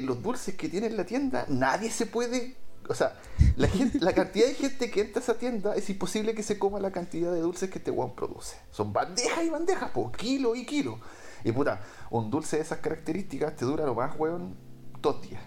los 0.06 0.22
dulces 0.22 0.54
que 0.54 0.68
tiene 0.68 0.86
en 0.86 0.96
la 0.96 1.04
tienda, 1.04 1.44
nadie 1.48 1.90
se 1.90 2.06
puede 2.06 2.54
o 2.88 2.94
sea, 2.94 3.14
la, 3.56 3.68
gente, 3.68 4.00
la 4.00 4.12
cantidad 4.12 4.46
de 4.46 4.54
gente 4.54 4.90
que 4.90 5.00
entra 5.00 5.20
a 5.20 5.22
esa 5.22 5.38
tienda 5.38 5.74
es 5.76 5.88
imposible 5.90 6.34
que 6.34 6.42
se 6.42 6.58
coma 6.58 6.80
la 6.80 6.90
cantidad 6.90 7.32
de 7.32 7.40
dulces 7.40 7.70
que 7.70 7.78
este 7.78 7.90
weón 7.90 8.14
produce. 8.14 8.56
Son 8.70 8.92
bandejas 8.92 9.44
y 9.44 9.50
bandejas, 9.50 9.90
por 9.90 10.12
kilo 10.12 10.54
y 10.54 10.66
kilo. 10.66 10.98
Y 11.44 11.52
puta, 11.52 11.80
un 12.10 12.30
dulce 12.30 12.56
de 12.56 12.62
esas 12.62 12.78
características 12.78 13.56
te 13.56 13.64
dura 13.64 13.86
lo 13.86 13.94
más, 13.94 14.18
weón, 14.18 14.56
dos 15.00 15.22
días. 15.22 15.42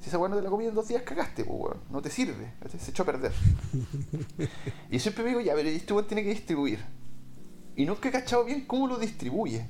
Si 0.00 0.08
esa 0.08 0.18
weón 0.18 0.32
no 0.32 0.36
te 0.36 0.42
la 0.42 0.50
comí 0.50 0.66
en 0.66 0.74
dos 0.74 0.88
días, 0.88 1.02
cagaste, 1.02 1.44
pues, 1.44 1.58
weón. 1.58 1.80
No 1.90 2.02
te 2.02 2.10
sirve, 2.10 2.52
se 2.78 2.90
echó 2.90 3.02
a 3.02 3.06
perder. 3.06 3.32
y 4.90 4.98
siempre 4.98 5.24
me 5.24 5.30
digo, 5.30 5.40
ya, 5.40 5.54
pero 5.54 5.68
este 5.68 5.92
weón 5.92 6.06
tiene 6.06 6.22
que 6.22 6.30
distribuir. 6.30 6.80
Y 7.76 7.86
que 7.86 8.08
he 8.08 8.12
cachado 8.12 8.44
bien 8.44 8.66
cómo 8.66 8.88
lo 8.88 8.98
distribuye. 8.98 9.68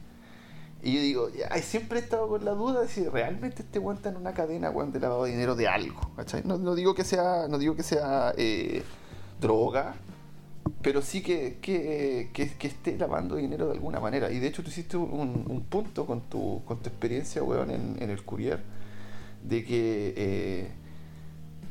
Y 0.83 0.95
yo 0.95 1.01
digo, 1.01 1.29
siempre 1.63 1.99
he 1.99 2.03
estado 2.03 2.29
con 2.29 2.45
la 2.45 2.53
duda 2.53 2.83
de 2.83 2.89
si 2.89 3.05
realmente 3.05 3.63
este 3.63 3.81
weón 3.81 3.99
en 4.05 4.17
una 4.17 4.33
cadena 4.33 4.71
weón, 4.71 4.93
de 4.93 5.01
lavado 5.01 5.25
de 5.25 5.33
dinero 5.33 5.57
de 5.57 5.67
algo. 5.67 6.01
No, 6.45 6.75
digo 6.75 6.95
que 6.95 7.05
sea, 7.05 7.49
no 7.49 7.59
digo 7.59 7.75
que 7.75 7.83
sea 7.83 8.33
eh, 8.37 8.85
droga, 9.41 9.97
pero 10.81 11.03
sí 11.03 11.21
que, 11.21 11.59
que, 11.61 12.31
esté 12.63 12.97
lavando 12.97 13.35
dinero 13.37 13.67
de 13.67 13.73
alguna 13.73 13.99
manera. 13.99 14.31
Y 14.31 14.39
de 14.39 14.47
hecho 14.47 14.63
tú 14.63 14.69
hiciste 14.69 14.97
un, 14.97 15.67
punto 15.69 16.07
con 16.07 16.21
tu, 16.23 16.63
con 16.65 16.79
tu 16.79 16.89
experiencia, 16.89 17.43
weón, 17.43 17.71
en, 17.73 18.11
el 18.11 18.25
Courier, 18.25 18.61
de 19.43 19.65
que 19.65 20.15
eh, 20.17 20.69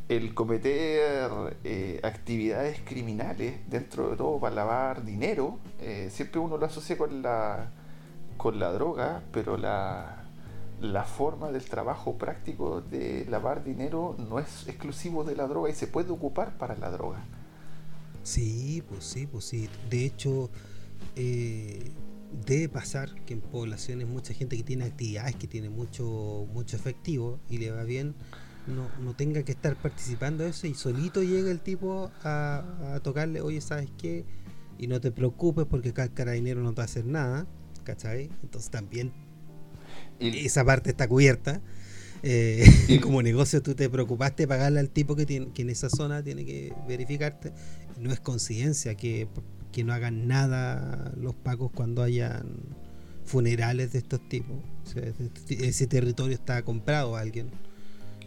el 0.09 0.33
cometer 0.33 1.57
eh, 1.63 2.01
actividades 2.03 2.81
criminales 2.83 3.55
dentro 3.69 4.09
de 4.09 4.17
todo 4.17 4.37
para 4.37 4.53
lavar 4.53 5.05
dinero, 5.05 5.59
siempre 6.09 6.41
uno 6.41 6.57
lo 6.57 6.65
asocia 6.65 6.97
con 6.97 7.21
la 7.21 7.71
con 8.37 8.59
la 8.59 8.71
droga, 8.71 9.23
pero 9.31 9.57
la, 9.57 10.27
la 10.81 11.03
forma 11.03 11.51
del 11.51 11.65
trabajo 11.65 12.17
práctico 12.17 12.81
de 12.81 13.25
lavar 13.29 13.63
dinero 13.63 14.15
no 14.17 14.39
es 14.39 14.67
exclusivo 14.67 15.23
de 15.23 15.35
la 15.35 15.47
droga 15.47 15.69
y 15.69 15.73
se 15.73 15.87
puede 15.87 16.11
ocupar 16.11 16.57
para 16.57 16.75
la 16.77 16.91
droga. 16.91 17.23
Sí, 18.23 18.83
pues 18.87 19.03
sí, 19.05 19.25
pues 19.25 19.45
sí. 19.45 19.69
De 19.89 20.05
hecho, 20.05 20.49
eh, 21.15 21.91
debe 22.45 22.69
pasar 22.69 23.13
que 23.25 23.33
en 23.33 23.41
poblaciones 23.41 24.07
mucha 24.07 24.33
gente 24.33 24.57
que 24.57 24.63
tiene 24.63 24.85
actividades, 24.85 25.35
que 25.35 25.47
tiene 25.47 25.69
mucho, 25.69 26.45
mucho 26.53 26.75
efectivo 26.75 27.39
y 27.49 27.57
le 27.57 27.71
va 27.71 27.83
bien, 27.83 28.15
no, 28.67 28.89
no 29.01 29.15
tenga 29.15 29.43
que 29.43 29.53
estar 29.53 29.75
participando 29.77 30.43
de 30.43 30.49
eso 30.49 30.67
y 30.67 30.73
solito 30.73 31.23
llega 31.23 31.49
el 31.49 31.61
tipo 31.61 32.11
a, 32.23 32.99
tocarle, 33.01 33.41
oye, 33.41 33.61
¿sabes 33.61 33.89
qué? 33.97 34.25
Y 34.77 34.87
no 34.87 34.99
te 34.99 35.11
preocupes 35.11 35.65
porque 35.65 35.93
cada 35.93 36.09
carabinero 36.09 36.61
no 36.61 36.71
te 36.71 36.77
va 36.77 36.83
a 36.83 36.85
hacer 36.85 37.05
nada 37.05 37.47
¿cachai? 37.87 38.29
Entonces 38.43 38.69
también 38.69 39.13
esa 40.19 40.65
parte 40.65 40.89
está 40.89 41.07
cubierta. 41.07 41.61
Eh, 42.21 42.65
y 42.89 42.99
como 42.99 43.21
negocio 43.21 43.61
tú 43.61 43.75
te 43.75 43.89
preocupaste 43.89 44.43
de 44.43 44.47
pagarle 44.47 44.81
al 44.81 44.89
tipo 44.89 45.15
que, 45.15 45.25
tiene, 45.25 45.51
que 45.53 45.61
en 45.61 45.69
esa 45.69 45.89
zona 45.89 46.21
tiene 46.21 46.45
que 46.45 46.73
verificarte. 46.85 47.53
No 47.97 48.11
es 48.11 48.19
coincidencia 48.19 48.95
que, 48.95 49.29
que 49.71 49.85
no 49.85 49.93
hagan 49.93 50.27
nada 50.27 51.13
los 51.17 51.33
pagos 51.33 51.71
cuando 51.73 52.03
hayan 52.03 52.45
funerales 53.23 53.93
de 53.93 53.99
estos 53.99 54.19
tipos. 54.27 54.57
ese 55.49 55.87
territorio 55.87 56.35
está 56.35 56.61
comprado 56.63 57.15
a 57.15 57.21
alguien. 57.21 57.49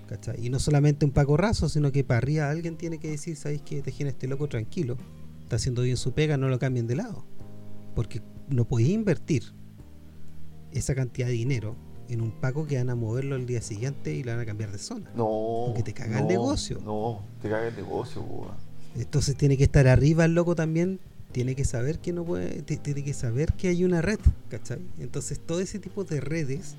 ¿cachai? 0.08 0.44
Y 0.44 0.48
no 0.48 0.58
solamente 0.58 1.04
un 1.04 1.12
pago 1.12 1.36
raso, 1.36 1.68
sino 1.68 1.92
que 1.92 2.02
para 2.02 2.18
arriba 2.18 2.50
alguien 2.50 2.76
tiene 2.76 2.98
que 2.98 3.10
decir, 3.10 3.36
¿sabéis 3.36 3.60
que 3.60 3.82
dejen 3.82 4.06
este 4.06 4.26
loco 4.26 4.48
tranquilo? 4.48 4.96
Está 5.42 5.56
haciendo 5.56 5.82
bien 5.82 5.98
su 5.98 6.12
pega, 6.12 6.38
no 6.38 6.48
lo 6.48 6.58
cambien 6.58 6.86
de 6.86 6.96
lado. 6.96 7.26
Porque 7.94 8.22
no 8.50 8.66
podéis 8.66 8.90
invertir 8.90 9.54
esa 10.72 10.94
cantidad 10.94 11.26
de 11.26 11.32
dinero 11.32 11.76
en 12.08 12.20
un 12.20 12.32
pago 12.32 12.66
que 12.66 12.76
van 12.76 12.90
a 12.90 12.94
moverlo 12.94 13.36
el 13.36 13.46
día 13.46 13.62
siguiente 13.62 14.14
y 14.14 14.24
lo 14.24 14.32
van 14.32 14.40
a 14.40 14.46
cambiar 14.46 14.72
de 14.72 14.78
zona. 14.78 15.10
No. 15.14 15.64
Porque 15.66 15.82
te 15.82 15.92
caga 15.92 16.20
el 16.20 16.26
negocio. 16.26 16.80
No, 16.84 17.22
te 17.40 17.48
caga 17.48 17.68
el 17.68 17.76
negocio, 17.76 18.24
Entonces 18.96 19.36
tiene 19.36 19.56
que 19.56 19.64
estar 19.64 19.86
arriba 19.86 20.24
el 20.24 20.34
loco 20.34 20.54
también. 20.54 21.00
Tiene 21.32 21.54
que 21.54 21.64
saber 21.64 22.00
que 22.00 22.12
no 22.12 22.24
puede. 22.24 22.62
Tiene 22.62 23.04
que 23.04 23.14
saber 23.14 23.52
que 23.52 23.68
hay 23.68 23.84
una 23.84 24.02
red, 24.02 24.18
¿cachai? 24.48 24.80
Entonces 24.98 25.38
todo 25.38 25.60
ese 25.60 25.78
tipo 25.78 26.02
de 26.02 26.20
redes 26.20 26.74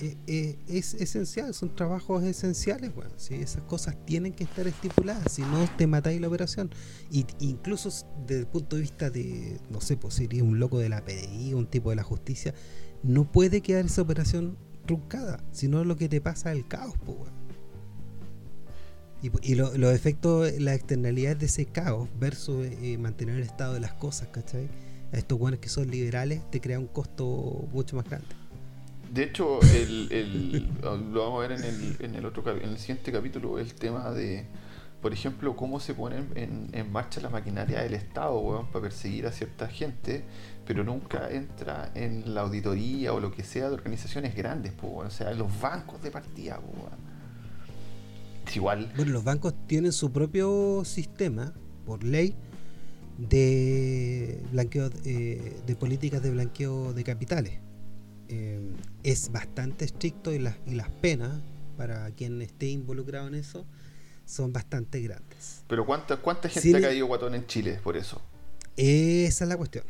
eh, 0.00 0.16
eh, 0.26 0.58
es 0.68 0.94
esencial, 0.94 1.54
son 1.54 1.74
trabajos 1.74 2.22
esenciales, 2.22 2.94
bueno, 2.94 3.10
¿sí? 3.16 3.34
esas 3.34 3.62
cosas 3.62 3.96
tienen 4.04 4.32
que 4.32 4.44
estar 4.44 4.66
estipuladas, 4.66 5.32
si 5.32 5.42
no 5.42 5.66
te 5.76 5.86
matáis 5.86 6.20
la 6.20 6.28
operación. 6.28 6.70
Y, 7.10 7.26
incluso 7.40 7.90
desde 8.26 8.40
el 8.40 8.46
punto 8.46 8.76
de 8.76 8.82
vista 8.82 9.10
de, 9.10 9.58
no 9.70 9.80
sé, 9.80 9.96
pues 9.96 10.14
sería 10.14 10.44
un 10.44 10.58
loco 10.58 10.78
de 10.78 10.88
la 10.88 11.04
PDI, 11.04 11.54
un 11.54 11.66
tipo 11.66 11.90
de 11.90 11.96
la 11.96 12.02
justicia, 12.02 12.54
no 13.02 13.30
puede 13.30 13.62
quedar 13.62 13.86
esa 13.86 14.02
operación 14.02 14.58
truncada, 14.86 15.42
sino 15.52 15.82
lo 15.84 15.96
que 15.96 16.08
te 16.08 16.20
pasa 16.20 16.52
es 16.52 16.58
el 16.58 16.68
caos, 16.68 16.94
pues, 17.04 17.18
Y, 19.42 19.54
los 19.54 19.94
efectos, 19.94 20.52
las 20.60 20.76
externalidades 20.76 21.38
de 21.38 21.46
ese 21.46 21.66
caos 21.66 22.08
versus 22.20 22.66
eh, 22.66 22.98
mantener 22.98 23.36
el 23.36 23.42
estado 23.42 23.74
de 23.74 23.80
las 23.80 23.94
cosas, 23.94 24.28
¿cachai? 24.28 24.68
A 25.12 25.16
estos 25.16 25.38
buenos 25.38 25.60
que 25.60 25.68
son 25.68 25.90
liberales 25.90 26.42
te 26.50 26.60
crea 26.60 26.78
un 26.78 26.88
costo 26.88 27.66
mucho 27.72 27.96
más 27.96 28.04
grande. 28.04 28.45
De 29.16 29.22
hecho, 29.22 29.60
el, 29.62 30.68
lo 30.82 31.24
vamos 31.24 31.42
a 31.42 31.48
ver 31.48 31.58
en 32.02 32.14
el, 32.14 32.26
otro 32.26 32.44
en 32.54 32.68
el 32.68 32.78
siguiente 32.78 33.10
capítulo, 33.10 33.58
el 33.58 33.72
tema 33.72 34.10
de, 34.10 34.44
por 35.00 35.10
ejemplo, 35.10 35.56
cómo 35.56 35.80
se 35.80 35.94
ponen 35.94 36.28
en, 36.34 36.92
marcha 36.92 37.22
la 37.22 37.30
maquinaria 37.30 37.80
del 37.80 37.94
Estado, 37.94 38.68
para 38.70 38.82
perseguir 38.82 39.26
a 39.26 39.32
cierta 39.32 39.68
gente, 39.68 40.22
pero 40.66 40.84
nunca 40.84 41.30
entra 41.30 41.92
en 41.94 42.34
la 42.34 42.42
auditoría 42.42 43.14
o 43.14 43.20
lo 43.20 43.32
que 43.32 43.42
sea 43.42 43.68
de 43.70 43.74
organizaciones 43.74 44.34
grandes, 44.34 44.74
o 44.82 45.08
sea, 45.08 45.32
los 45.32 45.60
bancos 45.62 46.02
de 46.02 46.10
partida, 46.10 46.60
igual. 48.54 48.92
Bueno, 48.96 49.12
los 49.12 49.24
bancos 49.24 49.54
tienen 49.66 49.92
su 49.92 50.12
propio 50.12 50.82
sistema, 50.84 51.54
por 51.86 52.04
ley, 52.04 52.36
de 53.16 54.42
blanqueo, 54.52 54.90
eh, 55.06 55.56
de 55.66 55.74
políticas 55.74 56.22
de 56.22 56.32
blanqueo 56.32 56.92
de 56.92 57.02
capitales. 57.02 57.65
Eh, 58.28 58.60
es 59.02 59.30
bastante 59.30 59.84
estricto 59.84 60.32
y 60.32 60.38
las, 60.38 60.56
y 60.66 60.74
las 60.74 60.90
penas 60.90 61.40
para 61.76 62.10
quien 62.10 62.42
esté 62.42 62.66
involucrado 62.66 63.28
en 63.28 63.34
eso 63.34 63.66
son 64.24 64.52
bastante 64.52 65.00
grandes. 65.00 65.62
Pero 65.68 65.86
¿cuánta, 65.86 66.16
cuánta 66.16 66.48
gente 66.48 66.76
ha 66.76 66.80
caído 66.80 67.06
guatón 67.06 67.34
en 67.34 67.46
Chile 67.46 67.80
por 67.82 67.96
eso? 67.96 68.20
Esa 68.76 69.44
es 69.44 69.48
la 69.48 69.56
cuestión. 69.56 69.84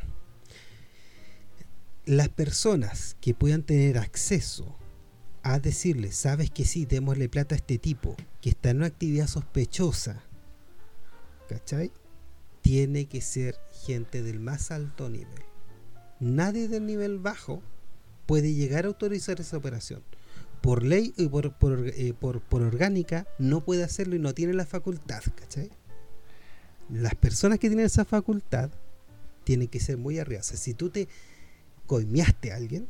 Las 2.05 2.29
personas 2.29 3.17
que 3.19 3.33
puedan 3.33 3.63
tener 3.63 3.97
acceso 3.97 4.77
a 5.43 5.59
decirle, 5.59 6.11
sabes 6.11 6.51
que 6.51 6.65
sí, 6.65 6.85
démosle 6.85 7.27
plata 7.29 7.55
a 7.55 7.57
este 7.57 7.77
tipo 7.77 8.15
que 8.41 8.49
está 8.49 8.69
en 8.69 8.77
una 8.77 8.87
actividad 8.87 9.27
sospechosa, 9.27 10.23
¿cachai? 11.49 11.91
Tiene 12.61 13.07
que 13.07 13.21
ser 13.21 13.55
gente 13.85 14.21
del 14.21 14.39
más 14.39 14.71
alto 14.71 15.09
nivel. 15.09 15.43
Nadie 16.19 16.67
del 16.67 16.85
nivel 16.85 17.19
bajo 17.19 17.61
puede 18.27 18.53
llegar 18.53 18.85
a 18.85 18.89
autorizar 18.89 19.39
esa 19.39 19.57
operación. 19.57 20.03
Por 20.61 20.83
ley 20.83 21.13
y 21.17 21.27
por, 21.27 21.55
eh, 21.87 22.13
por, 22.19 22.41
por, 22.41 22.61
orgánica 22.61 23.25
no 23.39 23.63
puede 23.63 23.83
hacerlo 23.83 24.15
y 24.15 24.19
no 24.19 24.33
tiene 24.33 24.53
la 24.53 24.65
facultad, 24.65 25.23
¿cachai? 25.35 25.71
Las 26.89 27.15
personas 27.15 27.57
que 27.57 27.69
tienen 27.69 27.85
esa 27.85 28.05
facultad 28.05 28.69
tienen 29.43 29.67
que 29.67 29.79
ser 29.79 29.97
muy 29.97 30.19
arriba. 30.19 30.43
si 30.43 30.73
tú 30.73 30.89
te 30.89 31.07
coimeaste 31.85 32.51
a 32.51 32.57
alguien, 32.57 32.87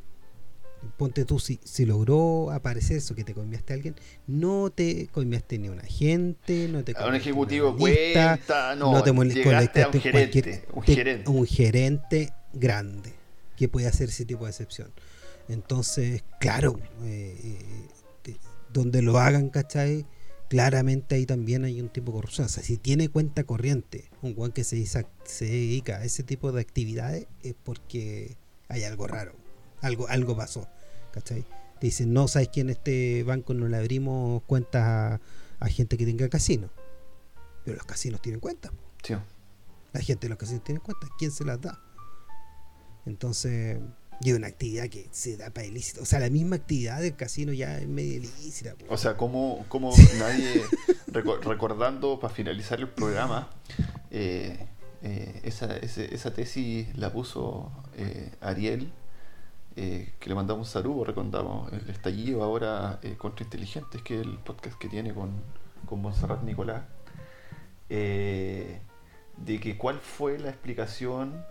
ponte 0.97 1.25
tú, 1.25 1.39
si, 1.39 1.59
si 1.63 1.85
logró 1.85 2.51
aparecer 2.51 2.97
eso, 2.97 3.15
que 3.15 3.23
te 3.23 3.33
coimeaste 3.33 3.73
a 3.73 3.75
alguien, 3.75 3.95
no 4.25 4.71
te 4.71 5.07
coimeaste 5.11 5.59
ni 5.59 5.67
a 5.67 5.71
un 5.71 5.79
agente, 5.79 6.67
no 6.69 6.83
te 6.83 6.93
a 6.97 7.07
un 7.07 7.15
ejecutivo 7.15 7.75
cuenta, 7.75 8.75
no, 8.75 8.91
no 8.91 9.03
te 9.03 9.09
a 9.09 9.13
un 9.13 9.29
gerente, 9.29 9.85
un 10.73 10.83
gerente. 10.83 11.29
un 11.29 11.45
gerente 11.45 12.33
grande 12.53 13.13
que 13.55 13.67
puede 13.67 13.87
hacer 13.87 14.09
ese 14.09 14.25
tipo 14.25 14.45
de 14.45 14.51
excepción. 14.51 14.91
Entonces, 15.49 16.23
claro, 16.39 16.79
eh, 17.03 17.59
eh, 18.25 18.37
donde 18.71 19.01
lo 19.01 19.17
hagan, 19.17 19.49
¿cachai? 19.49 20.05
Claramente 20.49 21.15
ahí 21.15 21.25
también 21.25 21.63
hay 21.63 21.81
un 21.81 21.89
tipo 21.89 22.11
de 22.11 22.17
corrupción. 22.17 22.45
O 22.45 22.49
sea, 22.49 22.63
si 22.63 22.77
tiene 22.77 23.09
cuenta 23.09 23.43
corriente, 23.43 24.09
un 24.21 24.33
guan 24.33 24.51
que 24.51 24.63
se, 24.63 24.85
se 24.85 25.45
dedica 25.45 25.97
a 25.97 26.03
ese 26.03 26.23
tipo 26.23 26.51
de 26.51 26.61
actividades, 26.61 27.27
es 27.43 27.55
porque 27.63 28.37
hay 28.67 28.83
algo 28.83 29.07
raro. 29.07 29.35
Algo, 29.81 30.07
algo 30.07 30.35
pasó. 30.35 30.67
¿Cachai? 31.11 31.45
Te 31.79 31.87
dicen, 31.87 32.13
no, 32.13 32.27
sabes 32.27 32.49
que 32.49 32.61
en 32.61 32.69
este 32.69 33.23
banco 33.23 33.53
no 33.53 33.67
le 33.67 33.77
abrimos 33.77 34.41
cuentas 34.43 35.19
a, 35.59 35.67
gente 35.67 35.97
que 35.97 36.05
tenga 36.05 36.27
casino. 36.29 36.69
Pero 37.63 37.77
los 37.77 37.85
casinos 37.85 38.21
tienen 38.21 38.39
cuentas. 38.39 38.71
La 39.93 40.01
gente 40.01 40.27
de 40.27 40.29
los 40.29 40.37
casinos 40.37 40.63
tiene 40.63 40.79
cuentas. 40.79 41.09
¿Quién 41.17 41.31
se 41.31 41.45
las 41.45 41.61
da? 41.61 41.79
Entonces, 43.05 43.79
y 44.21 44.31
una 44.31 44.47
actividad 44.47 44.89
que 44.89 45.07
se 45.11 45.37
da 45.37 45.49
para 45.51 45.67
ilícito. 45.67 46.01
O 46.01 46.05
sea, 46.05 46.19
la 46.19 46.29
misma 46.29 46.55
actividad 46.55 47.01
del 47.01 47.15
casino 47.15 47.53
ya 47.53 47.77
es 47.77 47.87
medio 47.87 48.15
ilícita. 48.15 48.73
O 48.89 48.97
sea, 48.97 49.15
como, 49.15 49.65
como 49.69 49.93
nadie, 50.17 50.63
recordando 51.13 52.19
para 52.19 52.33
finalizar 52.33 52.79
el 52.79 52.89
programa, 52.89 53.49
eh, 54.09 54.67
eh, 55.03 55.41
esa, 55.43 55.77
esa, 55.77 56.33
tesis 56.33 56.95
la 56.97 57.13
puso 57.13 57.71
eh, 57.95 58.31
Ariel, 58.41 58.91
que 59.75 60.11
le 60.25 60.33
mandamos 60.33 60.67
un 60.67 60.73
saludo, 60.73 61.03
recordamos 61.03 61.71
el 61.71 61.87
estallido 61.91 62.41
ahora 62.41 62.99
contra 63.19 63.43
Inteligentes, 63.43 64.01
que 64.01 64.19
es 64.19 64.25
el 64.25 64.39
podcast 64.39 64.75
que 64.79 64.89
tiene 64.89 65.13
con, 65.13 65.29
con 65.85 66.01
Monserrat 66.01 66.41
Nicolás, 66.41 66.81
de 67.87 68.79
que 69.61 69.77
cuál 69.77 69.99
fue 69.99 70.39
la 70.39 70.49
explicación 70.49 71.45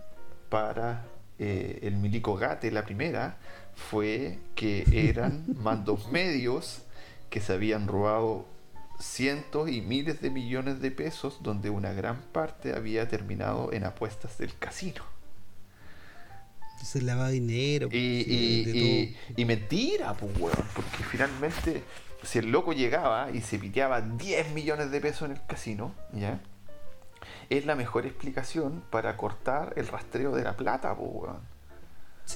para 0.49 1.05
eh, 1.39 1.79
el 1.83 1.97
Milico 1.97 2.35
Gate, 2.35 2.71
la 2.71 2.83
primera, 2.83 3.37
fue 3.75 4.39
que 4.55 4.85
eran 4.91 5.45
mandos 5.61 6.11
medios 6.11 6.83
que 7.29 7.41
se 7.41 7.53
habían 7.53 7.87
robado 7.87 8.47
cientos 8.99 9.69
y 9.69 9.81
miles 9.81 10.21
de 10.21 10.29
millones 10.29 10.81
de 10.81 10.91
pesos, 10.91 11.39
donde 11.41 11.69
una 11.69 11.93
gran 11.93 12.21
parte 12.31 12.73
había 12.73 13.07
terminado 13.07 13.71
en 13.71 13.83
apuestas 13.83 14.37
del 14.37 14.57
casino. 14.57 15.03
Se 16.83 17.01
lavaba 17.01 17.29
dinero. 17.29 17.89
Y, 17.91 19.15
y, 19.35 19.45
mentira, 19.45 20.13
pues, 20.13 20.31
porque 20.75 21.03
finalmente, 21.09 21.83
si 22.23 22.39
el 22.39 22.51
loco 22.51 22.73
llegaba 22.73 23.31
y 23.31 23.41
se 23.41 23.59
piteaba 23.59 24.01
10 24.01 24.51
millones 24.53 24.91
de 24.91 25.01
pesos 25.01 25.23
en 25.23 25.35
el 25.35 25.45
casino, 25.45 25.93
¿ya? 26.13 26.39
Es 27.49 27.65
la 27.65 27.75
mejor 27.75 28.05
explicación 28.05 28.83
para 28.89 29.17
cortar 29.17 29.73
el 29.75 29.87
rastreo 29.87 30.35
de 30.35 30.43
la 30.43 30.55
plata, 30.55 30.95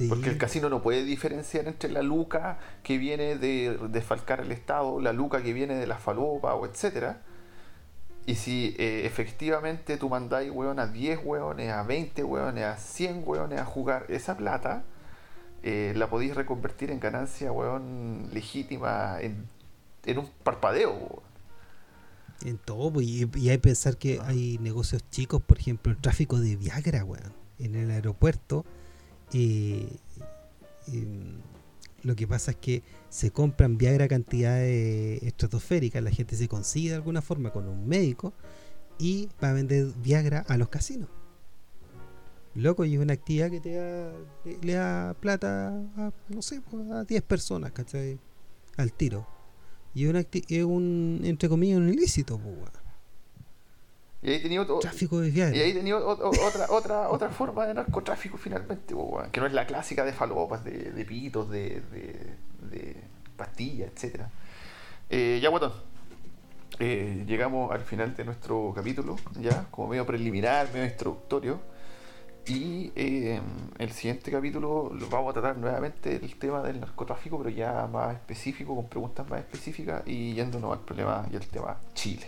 Porque 0.07 0.29
el 0.29 0.37
casino 0.37 0.69
no 0.69 0.81
puede 0.81 1.03
diferenciar 1.03 1.67
entre 1.67 1.91
la 1.91 2.01
luca 2.01 2.59
que 2.81 2.97
viene 2.97 3.35
de 3.35 3.77
desfalcar 3.89 4.39
el 4.39 4.51
Estado, 4.51 5.01
la 5.01 5.11
luca 5.11 5.43
que 5.43 5.51
viene 5.51 5.75
de 5.75 5.85
la 5.85 5.97
falopa 5.97 6.55
o 6.55 6.65
etcétera. 6.65 7.21
Y 8.25 8.35
si 8.35 8.75
eh, 8.77 9.05
efectivamente 9.05 9.97
tú 9.97 10.07
mandáis 10.07 10.51
weón, 10.51 10.79
a 10.79 10.87
10 10.87 11.19
hueones, 11.23 11.71
a 11.71 11.83
20 11.83 12.23
hueones, 12.23 12.63
a 12.63 12.77
100 12.77 13.23
hueones 13.25 13.59
a 13.59 13.65
jugar 13.65 14.05
esa 14.09 14.37
plata, 14.37 14.83
eh, 15.63 15.93
la 15.95 16.07
podéis 16.07 16.35
reconvertir 16.35 16.91
en 16.91 16.99
ganancia 16.99 17.51
weón, 17.51 18.29
legítima 18.31 19.17
en, 19.19 19.47
en 20.05 20.19
un 20.19 20.29
parpadeo. 20.43 21.23
En 22.43 22.57
todo, 22.57 22.91
pues, 22.91 23.07
y, 23.07 23.23
hay 23.23 23.57
que 23.57 23.59
pensar 23.59 23.97
que 23.97 24.19
hay 24.21 24.57
negocios 24.59 25.03
chicos, 25.09 25.41
por 25.41 25.59
ejemplo, 25.59 25.91
el 25.91 25.97
tráfico 25.97 26.39
de 26.39 26.55
Viagra, 26.55 27.03
weón, 27.03 27.33
en 27.59 27.75
el 27.75 27.91
aeropuerto. 27.91 28.65
Eh, 29.33 29.87
em, 30.87 31.39
lo 32.03 32.15
que 32.15 32.27
pasa 32.27 32.51
es 32.51 32.57
que 32.57 32.83
se 33.09 33.31
compran 33.31 33.77
Viagra 33.77 34.07
cantidades 34.07 35.21
estratosféricas, 35.23 36.03
la 36.03 36.11
gente 36.11 36.35
se 36.35 36.47
consigue 36.47 36.89
de 36.89 36.95
alguna 36.95 37.21
forma 37.21 37.51
con 37.51 37.67
un 37.67 37.87
médico 37.87 38.33
y 38.97 39.29
va 39.43 39.49
a 39.51 39.53
vender 39.53 39.87
Viagra 40.01 40.45
a 40.47 40.57
los 40.57 40.69
casinos. 40.69 41.09
Loco, 42.53 42.83
y 42.83 42.95
es 42.95 42.99
una 42.99 43.13
actividad 43.13 43.49
que 43.49 43.61
te 43.61 43.75
da, 43.75 44.11
le, 44.61 44.73
da 44.73 45.13
plata 45.13 45.69
a, 45.69 46.11
no 46.29 46.41
sé, 46.41 46.61
pues, 46.61 46.89
a 46.91 47.05
10 47.05 47.21
personas, 47.23 47.71
¿cachai? 47.71 48.19
Al 48.77 48.91
tiro. 48.91 49.25
Y 49.93 50.05
es 50.05 50.63
un, 50.63 51.21
entre 51.23 51.49
comillas, 51.49 51.77
un 51.77 51.89
ilícito, 51.89 52.37
pues, 52.37 52.55
y 54.23 54.29
ahí 54.29 54.39
tenía 54.41 54.61
otro, 54.61 54.77
tráfico 54.79 55.19
de 55.19 55.31
viajes. 55.31 55.57
Y 55.57 55.61
ahí 55.61 55.73
tenía 55.73 55.97
otra, 55.97 56.67
otra, 56.69 57.09
otra 57.09 57.29
forma 57.29 57.65
de 57.65 57.73
narcotráfico 57.73 58.37
finalmente, 58.37 58.93
que 59.31 59.39
no 59.39 59.47
es 59.47 59.53
la 59.53 59.65
clásica 59.65 60.05
de 60.05 60.13
falopas, 60.13 60.63
de, 60.63 60.91
de 60.91 61.05
pitos, 61.05 61.49
de, 61.49 61.81
de, 62.69 62.95
pastillas, 63.35 63.91
etcétera. 63.95 64.29
Eh, 65.09 65.39
ya, 65.41 65.49
guatón. 65.49 65.73
Eh, 66.79 67.25
llegamos 67.27 67.71
al 67.71 67.81
final 67.81 68.15
de 68.15 68.23
nuestro 68.23 68.71
capítulo, 68.75 69.15
ya, 69.39 69.65
como 69.71 69.87
medio 69.87 70.05
preliminar, 70.05 70.71
medio 70.71 70.85
introductorio. 70.85 71.59
Y 72.47 72.91
eh, 72.95 73.39
el 73.77 73.91
siguiente 73.91 74.31
capítulo 74.31 74.91
lo 74.93 75.09
vamos 75.09 75.29
a 75.29 75.33
tratar 75.33 75.57
nuevamente 75.57 76.15
el 76.15 76.35
tema 76.37 76.63
del 76.63 76.79
narcotráfico, 76.79 77.37
pero 77.37 77.49
ya 77.51 77.87
más 77.87 78.15
específico, 78.15 78.75
con 78.75 78.87
preguntas 78.87 79.29
más 79.29 79.41
específicas 79.41 80.01
y 80.07 80.33
yéndonos 80.33 80.73
al 80.73 80.79
problema 80.79 81.27
y 81.31 81.35
el 81.35 81.47
tema 81.47 81.77
Chile. 81.93 82.25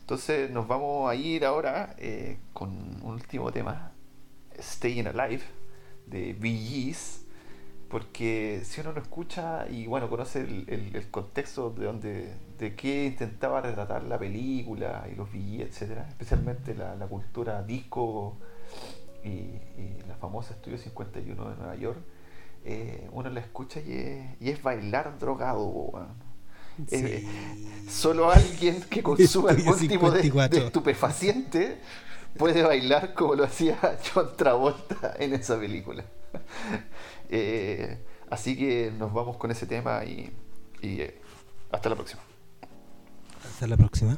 Entonces 0.00 0.50
nos 0.50 0.68
vamos 0.68 1.10
a 1.10 1.14
ir 1.14 1.46
ahora 1.46 1.94
eh, 1.98 2.38
con 2.52 2.68
un 2.70 3.02
último 3.02 3.50
tema, 3.50 3.92
Staying 4.60 5.08
Alive, 5.08 5.42
de 6.06 6.34
VGs, 6.34 7.24
porque 7.88 8.60
si 8.64 8.82
uno 8.82 8.92
lo 8.92 9.00
escucha 9.00 9.66
y 9.68 9.86
bueno, 9.86 10.10
conoce 10.10 10.40
el, 10.42 11.08
contexto 11.10 11.70
de 11.70 11.86
donde 11.86 12.34
de 12.58 12.76
qué 12.76 13.06
intentaba 13.06 13.62
retratar 13.62 14.02
la 14.04 14.18
película 14.18 15.06
y 15.10 15.14
los 15.14 15.30
VGs, 15.32 15.68
etcétera, 15.68 16.06
especialmente 16.08 16.74
la, 16.74 16.94
la 16.96 17.06
cultura 17.06 17.62
disco 17.62 18.36
y, 19.26 19.60
la 20.08 20.16
famosa 20.16 20.54
Estudio 20.54 20.78
51 20.78 21.50
de 21.50 21.56
Nueva 21.56 21.74
York, 21.76 21.98
eh, 22.64 23.08
uno 23.12 23.28
la 23.30 23.40
escucha 23.40 23.80
y 23.80 24.48
es, 24.48 24.62
bailar 24.62 25.18
drogado. 25.18 26.08
Eh, 26.90 27.26
solo 27.88 28.30
alguien 28.30 28.82
que 28.82 29.02
consuma 29.02 29.50
algún 29.50 29.78
tipo 29.78 30.10
de, 30.10 30.20
estupefaciente 30.58 31.78
puede 32.36 32.62
bailar 32.62 33.14
como 33.14 33.34
lo 33.34 33.44
hacía 33.44 33.78
John 34.14 34.36
Travolta 34.36 35.14
en 35.18 35.34
esa 35.34 35.58
película. 35.58 36.04
Eh, 37.28 38.04
así 38.30 38.56
que 38.56 38.92
nos 38.96 39.12
vamos 39.12 39.36
con 39.36 39.50
ese 39.50 39.66
tema 39.66 40.04
y 40.04 40.30
hasta 41.72 41.88
la 41.88 41.96
próxima. 41.96 42.22
Hasta 43.44 43.66
la 43.66 43.76
próxima. 43.76 44.16